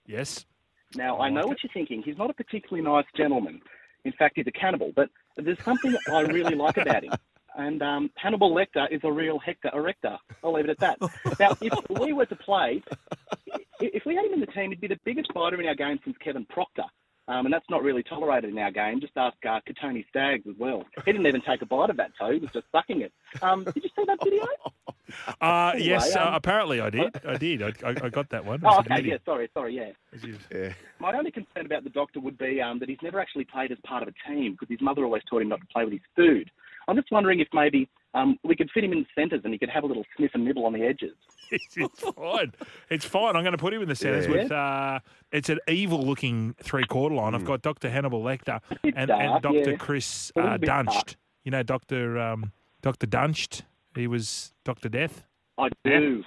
Yes. 0.06 0.46
Now, 0.94 1.18
I 1.20 1.28
know 1.28 1.46
what 1.46 1.58
you're 1.62 1.70
thinking. 1.74 2.02
He's 2.02 2.16
not 2.16 2.30
a 2.30 2.32
particularly 2.32 2.82
nice 2.82 3.04
gentleman. 3.14 3.60
In 4.06 4.12
fact, 4.12 4.36
he's 4.36 4.46
a 4.46 4.52
cannibal. 4.52 4.90
But 4.96 5.10
there's 5.36 5.62
something 5.64 5.94
I 6.10 6.20
really 6.22 6.54
like 6.54 6.78
about 6.78 7.04
him. 7.04 7.12
And 7.56 7.82
um, 7.82 8.10
Hannibal 8.16 8.54
Lecter 8.54 8.86
is 8.90 9.00
a 9.04 9.10
real 9.10 9.38
Hector 9.38 9.70
erector. 9.72 10.16
I'll 10.44 10.52
leave 10.52 10.66
it 10.66 10.70
at 10.70 10.78
that. 10.80 10.98
Now, 11.40 11.56
if 11.60 11.72
we 12.00 12.12
were 12.12 12.26
to 12.26 12.36
play, 12.36 12.82
if 13.80 14.04
we 14.04 14.14
had 14.14 14.26
him 14.26 14.34
in 14.34 14.40
the 14.40 14.46
team, 14.46 14.70
he'd 14.70 14.80
be 14.80 14.88
the 14.88 15.00
biggest 15.04 15.32
fighter 15.32 15.60
in 15.60 15.66
our 15.66 15.74
game 15.74 15.98
since 16.04 16.16
Kevin 16.22 16.44
Proctor. 16.46 16.84
Um, 17.28 17.46
and 17.46 17.52
that's 17.52 17.68
not 17.68 17.82
really 17.82 18.04
tolerated 18.04 18.50
in 18.50 18.58
our 18.58 18.70
game. 18.70 19.00
Just 19.00 19.16
ask 19.16 19.36
uh, 19.44 19.58
Kotoni 19.68 20.06
Staggs 20.08 20.46
as 20.48 20.54
well. 20.58 20.84
He 21.04 21.12
didn't 21.12 21.26
even 21.26 21.42
take 21.42 21.60
a 21.60 21.66
bite 21.66 21.90
of 21.90 21.96
that 21.96 22.12
toe. 22.18 22.30
He 22.32 22.38
was 22.38 22.50
just 22.52 22.66
sucking 22.70 23.00
it. 23.00 23.12
Um, 23.42 23.64
did 23.64 23.82
you 23.82 23.90
see 23.96 24.04
that 24.06 24.18
video? 24.22 24.46
Uh, 25.40 25.70
Anyway, 25.74 25.88
yes, 25.88 26.16
uh, 26.16 26.22
um, 26.26 26.34
apparently 26.34 26.80
I 26.80 26.90
did. 26.90 27.20
I 27.24 27.36
did. 27.36 27.62
I, 27.62 27.72
I, 27.84 27.90
I 27.90 28.08
got 28.08 28.28
that 28.30 28.44
one. 28.44 28.60
Oh, 28.64 28.80
okay. 28.80 29.02
Yeah, 29.04 29.18
sorry, 29.24 29.48
sorry, 29.54 29.76
yeah. 29.76 29.92
Yeah. 30.52 30.72
My 30.98 31.16
only 31.16 31.30
concern 31.30 31.64
about 31.64 31.84
the 31.84 31.90
doctor 31.90 32.18
would 32.18 32.36
be 32.36 32.60
um, 32.60 32.80
that 32.80 32.88
he's 32.88 32.98
never 33.04 33.20
actually 33.20 33.44
played 33.44 33.70
as 33.70 33.78
part 33.86 34.02
of 34.02 34.08
a 34.08 34.28
team 34.28 34.52
because 34.52 34.68
his 34.68 34.80
mother 34.80 35.04
always 35.04 35.22
taught 35.30 35.42
him 35.42 35.48
not 35.48 35.60
to 35.60 35.66
play 35.72 35.84
with 35.84 35.92
his 35.92 36.02
food. 36.16 36.50
I'm 36.88 36.96
just 36.96 37.10
wondering 37.10 37.40
if 37.40 37.48
maybe 37.52 37.88
um, 38.14 38.38
we 38.44 38.56
could 38.56 38.70
fit 38.72 38.84
him 38.84 38.92
in 38.92 39.00
the 39.00 39.06
centres 39.20 39.40
and 39.44 39.52
he 39.52 39.58
could 39.58 39.68
have 39.70 39.84
a 39.84 39.86
little 39.86 40.04
sniff 40.16 40.30
and 40.34 40.44
nibble 40.44 40.64
on 40.64 40.72
the 40.72 40.82
edges. 40.82 41.14
It's, 41.50 41.64
it's 41.76 42.00
fine. 42.00 42.52
It's 42.90 43.04
fine. 43.04 43.36
I'm 43.36 43.42
going 43.42 43.52
to 43.52 43.58
put 43.58 43.74
him 43.74 43.82
in 43.82 43.88
the 43.88 43.94
centres 43.96 44.26
Yeah. 44.26 44.32
with. 44.32 44.52
Uh, 44.52 45.00
it's 45.32 45.48
an 45.48 45.58
evil-looking 45.68 46.54
three-quarter 46.62 47.14
line. 47.14 47.34
I've 47.34 47.44
got 47.44 47.62
Dr. 47.62 47.90
Hannibal 47.90 48.22
Lecter 48.22 48.60
and, 48.82 49.10
and 49.10 49.42
Dr. 49.42 49.70
yeah. 49.70 49.76
Chris 49.76 50.32
uh, 50.36 50.58
bit 50.58 50.66
dark. 50.66 50.86
Duntsch. 50.86 51.16
You 51.44 51.50
know, 51.50 51.62
Dr. 51.62 52.18
Um, 52.18 52.52
Dr. 52.82 53.06
Duntsch. 53.06 53.62
He 53.94 54.06
was 54.06 54.52
Dr. 54.64 54.88
Death. 54.88 55.24
I 55.58 55.68
do. 55.84 56.22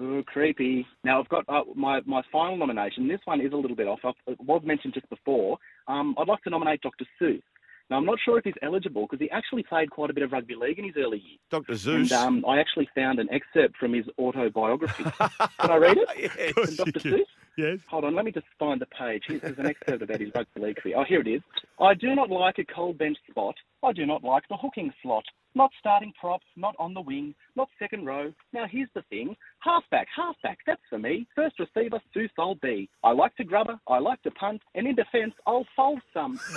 Ooh, 0.00 0.24
creepy. 0.26 0.86
Now 1.04 1.20
I've 1.20 1.28
got 1.28 1.44
uh, 1.48 1.62
my 1.76 2.00
my 2.04 2.22
final 2.32 2.56
nomination. 2.56 3.06
This 3.06 3.20
one 3.26 3.40
is 3.40 3.52
a 3.52 3.56
little 3.56 3.76
bit 3.76 3.86
off. 3.86 4.00
It 4.26 4.40
was 4.40 4.62
mentioned 4.64 4.94
just 4.94 5.08
before. 5.08 5.58
Um, 5.86 6.16
I'd 6.18 6.26
like 6.26 6.42
to 6.42 6.50
nominate 6.50 6.80
Dr. 6.80 7.04
Seuss. 7.20 7.42
Now 7.90 7.96
I'm 7.98 8.06
not 8.06 8.18
sure 8.24 8.38
if 8.38 8.44
he's 8.44 8.54
eligible 8.62 9.02
because 9.02 9.20
he 9.20 9.30
actually 9.30 9.62
played 9.62 9.90
quite 9.90 10.10
a 10.10 10.14
bit 10.14 10.22
of 10.22 10.32
rugby 10.32 10.54
league 10.54 10.78
in 10.78 10.84
his 10.86 10.94
early 10.96 11.18
years. 11.18 11.38
Dr. 11.50 11.74
Seuss. 11.74 11.94
And 12.00 12.12
um, 12.12 12.44
I 12.48 12.58
actually 12.58 12.88
found 12.94 13.18
an 13.18 13.28
excerpt 13.30 13.76
from 13.76 13.92
his 13.92 14.06
autobiography. 14.18 15.04
Can 15.04 15.70
I 15.70 15.76
read 15.76 15.98
it? 15.98 16.08
Yes. 16.36 16.52
From 16.54 16.74
Dr. 16.76 17.00
Seuss? 17.00 17.26
Yes. 17.56 17.78
Hold 17.88 18.04
on, 18.04 18.14
let 18.14 18.24
me 18.24 18.32
just 18.32 18.46
find 18.58 18.80
the 18.80 18.86
page. 18.86 19.24
Here- 19.28 19.38
There's 19.38 19.58
an 19.58 19.66
excerpt 19.66 20.02
about 20.02 20.18
his 20.20 20.30
rugby 20.34 20.60
league 20.60 20.76
career. 20.76 20.94
Oh, 20.98 21.04
here 21.04 21.20
it 21.20 21.28
is. 21.28 21.42
I 21.80 21.94
do 21.94 22.14
not 22.14 22.30
like 22.30 22.58
a 22.58 22.64
cold 22.64 22.98
bench 22.98 23.18
spot. 23.30 23.54
I 23.82 23.92
do 23.92 24.06
not 24.06 24.24
like 24.24 24.44
the 24.48 24.56
hooking 24.56 24.92
slot. 25.02 25.24
Not 25.54 25.70
starting 25.78 26.12
prop, 26.18 26.40
not 26.56 26.74
on 26.80 26.94
the 26.94 27.00
wing, 27.00 27.34
not 27.56 27.68
second 27.78 28.06
row. 28.06 28.32
Now 28.52 28.66
here's 28.70 28.88
the 28.94 29.02
thing. 29.10 29.36
Halfback, 29.60 30.08
halfback, 30.14 30.58
that's 30.66 30.80
for 30.90 30.98
me. 30.98 31.26
First 31.34 31.58
receiver, 31.58 32.00
Seuss 32.14 32.28
I'll 32.38 32.56
be. 32.56 32.88
I 33.02 33.12
like 33.12 33.34
to 33.36 33.44
grubber, 33.44 33.78
I 33.88 33.98
like 33.98 34.22
to 34.22 34.30
punt, 34.32 34.60
and 34.74 34.86
in 34.86 34.94
defence, 34.94 35.34
I'll 35.46 35.66
fold 35.74 36.00
some. 36.12 36.38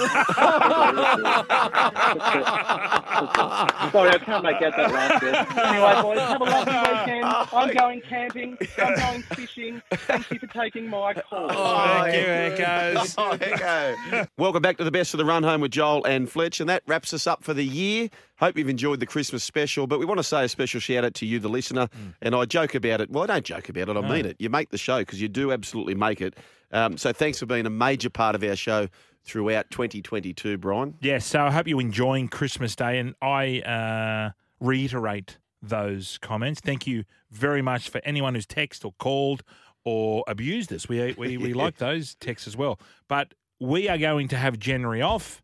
Sorry, 3.91 4.09
I 4.09 4.17
can't 4.23 4.43
make 4.43 4.61
out 4.61 4.75
that 4.75 4.91
last 4.91 5.21
bit. 5.21 5.35
Anyway, 5.57 6.01
boys, 6.01 6.19
have 6.19 6.41
a 6.41 6.43
lovely 6.43 6.73
weekend. 6.73 7.25
I'm 7.25 7.73
going 7.73 8.01
camping. 8.01 8.57
I'm 8.77 8.95
going 8.95 9.21
fishing. 9.23 9.81
Thank 9.91 10.31
you 10.31 10.39
for 10.39 10.47
taking 10.47 10.89
my 10.89 11.13
call. 11.13 11.47
Oh, 11.49 12.01
thank 12.03 12.15
you, 12.15 12.65
Echoes. 12.65 13.15
Oh, 13.19 13.31
Echo. 13.41 14.27
Welcome 14.37 14.61
back 14.61 14.77
to 14.77 14.83
the 14.83 14.91
best 14.91 15.13
of 15.13 15.17
the 15.17 15.25
run 15.25 15.43
home 15.43 15.61
with 15.61 15.71
Joel 15.71 16.05
and 16.05 16.29
Fletch, 16.29 16.59
and 16.59 16.69
that 16.69 16.83
wraps 16.87 17.13
us 17.13 17.25
up 17.25 17.43
for 17.43 17.53
the 17.53 17.63
year. 17.63 18.09
Hope 18.39 18.55
you've 18.55 18.69
enjoyed 18.69 18.99
the 18.99 19.05
Christmas 19.07 19.43
special, 19.43 19.87
but 19.87 19.97
we 19.97 20.05
want 20.05 20.19
to 20.19 20.23
say 20.23 20.43
a 20.43 20.49
special 20.49 20.79
shout 20.93 21.03
out 21.05 21.13
to 21.15 21.25
you, 21.25 21.39
the 21.39 21.49
listener. 21.49 21.87
And 22.21 22.33
I 22.35 22.45
joke 22.45 22.75
about 22.75 23.01
it. 23.01 23.09
Well, 23.09 23.23
I 23.23 23.27
don't 23.27 23.45
joke 23.45 23.69
about 23.69 23.89
it. 23.89 23.97
I 23.97 24.01
No. 24.01 24.07
mean 24.07 24.25
it. 24.25 24.35
You 24.39 24.49
make 24.49 24.69
the 24.69 24.77
show 24.77 24.99
because 24.99 25.21
you 25.21 25.27
do 25.27 25.51
absolutely 25.51 25.95
make 25.95 26.21
it. 26.21 26.35
Um, 26.71 26.97
so 26.97 27.11
thanks 27.13 27.39
for 27.39 27.45
being 27.45 27.65
a 27.65 27.69
major 27.69 28.09
part 28.09 28.35
of 28.35 28.43
our 28.43 28.55
show 28.55 28.87
throughout 29.23 29.69
2022, 29.71 30.57
Brian. 30.57 30.95
Yes, 31.01 31.25
so 31.25 31.41
I 31.45 31.51
hope 31.51 31.67
you're 31.67 31.81
enjoying 31.81 32.27
Christmas 32.29 32.75
Day, 32.75 32.97
and 32.99 33.13
I 33.21 33.59
uh, 33.61 34.31
reiterate 34.59 35.37
those 35.61 36.17
comments. 36.21 36.61
Thank 36.61 36.87
you 36.87 37.03
very 37.31 37.61
much 37.61 37.89
for 37.89 37.99
anyone 38.05 38.35
who's 38.35 38.45
texted 38.45 38.85
or 38.85 38.93
called 38.99 39.43
or 39.83 40.23
abused 40.27 40.71
us. 40.73 40.87
We 40.89 41.13
we, 41.17 41.37
we 41.37 41.53
like 41.63 41.77
those 41.77 42.15
texts 42.15 42.47
as 42.47 42.55
well. 42.57 42.79
But 43.07 43.33
we 43.59 43.89
are 43.89 43.97
going 43.97 44.27
to 44.29 44.37
have 44.37 44.59
January 44.59 45.01
off, 45.01 45.41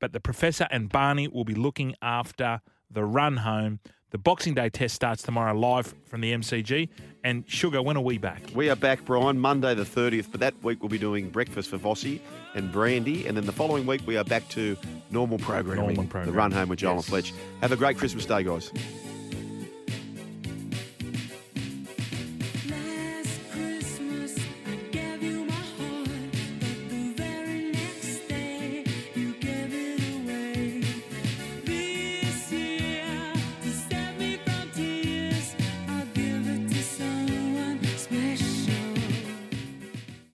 but 0.00 0.12
the 0.12 0.20
professor 0.20 0.66
and 0.70 0.88
Barney 0.88 1.26
will 1.28 1.44
be 1.44 1.54
looking 1.54 1.94
after 2.00 2.60
the 2.90 3.04
run 3.04 3.38
home. 3.38 3.80
The 4.10 4.18
Boxing 4.18 4.54
Day 4.54 4.68
test 4.68 4.94
starts 4.94 5.22
tomorrow 5.24 5.52
live 5.52 5.92
from 6.04 6.20
the 6.20 6.32
MCG. 6.32 6.88
And 7.24 7.42
Sugar, 7.48 7.82
when 7.82 7.96
are 7.96 8.02
we 8.02 8.18
back? 8.18 8.40
We 8.54 8.70
are 8.70 8.76
back, 8.76 9.04
Brian, 9.04 9.36
Monday 9.38 9.74
the 9.74 9.82
30th, 9.82 10.28
but 10.30 10.38
that 10.40 10.54
week 10.62 10.80
we'll 10.80 10.88
be 10.88 10.98
doing 10.98 11.28
breakfast 11.28 11.70
for 11.70 11.76
Vossi 11.78 12.20
and 12.54 12.70
Brandy. 12.70 13.26
And 13.26 13.36
then 13.36 13.46
the 13.46 13.52
following 13.52 13.84
week 13.84 14.02
we 14.06 14.16
are 14.16 14.22
back 14.22 14.48
to 14.50 14.76
normal 15.10 15.38
programming. 15.38 15.96
Normal 15.96 16.24
The 16.24 16.30
run 16.32 16.52
home 16.52 16.68
with 16.68 16.78
Joel 16.78 16.94
Yes. 16.94 17.04
and 17.04 17.10
Fletch. 17.10 17.34
Have 17.62 17.72
a 17.72 17.76
great 17.76 17.98
Christmas 17.98 18.24
day, 18.26 18.44
guys. 18.44 18.70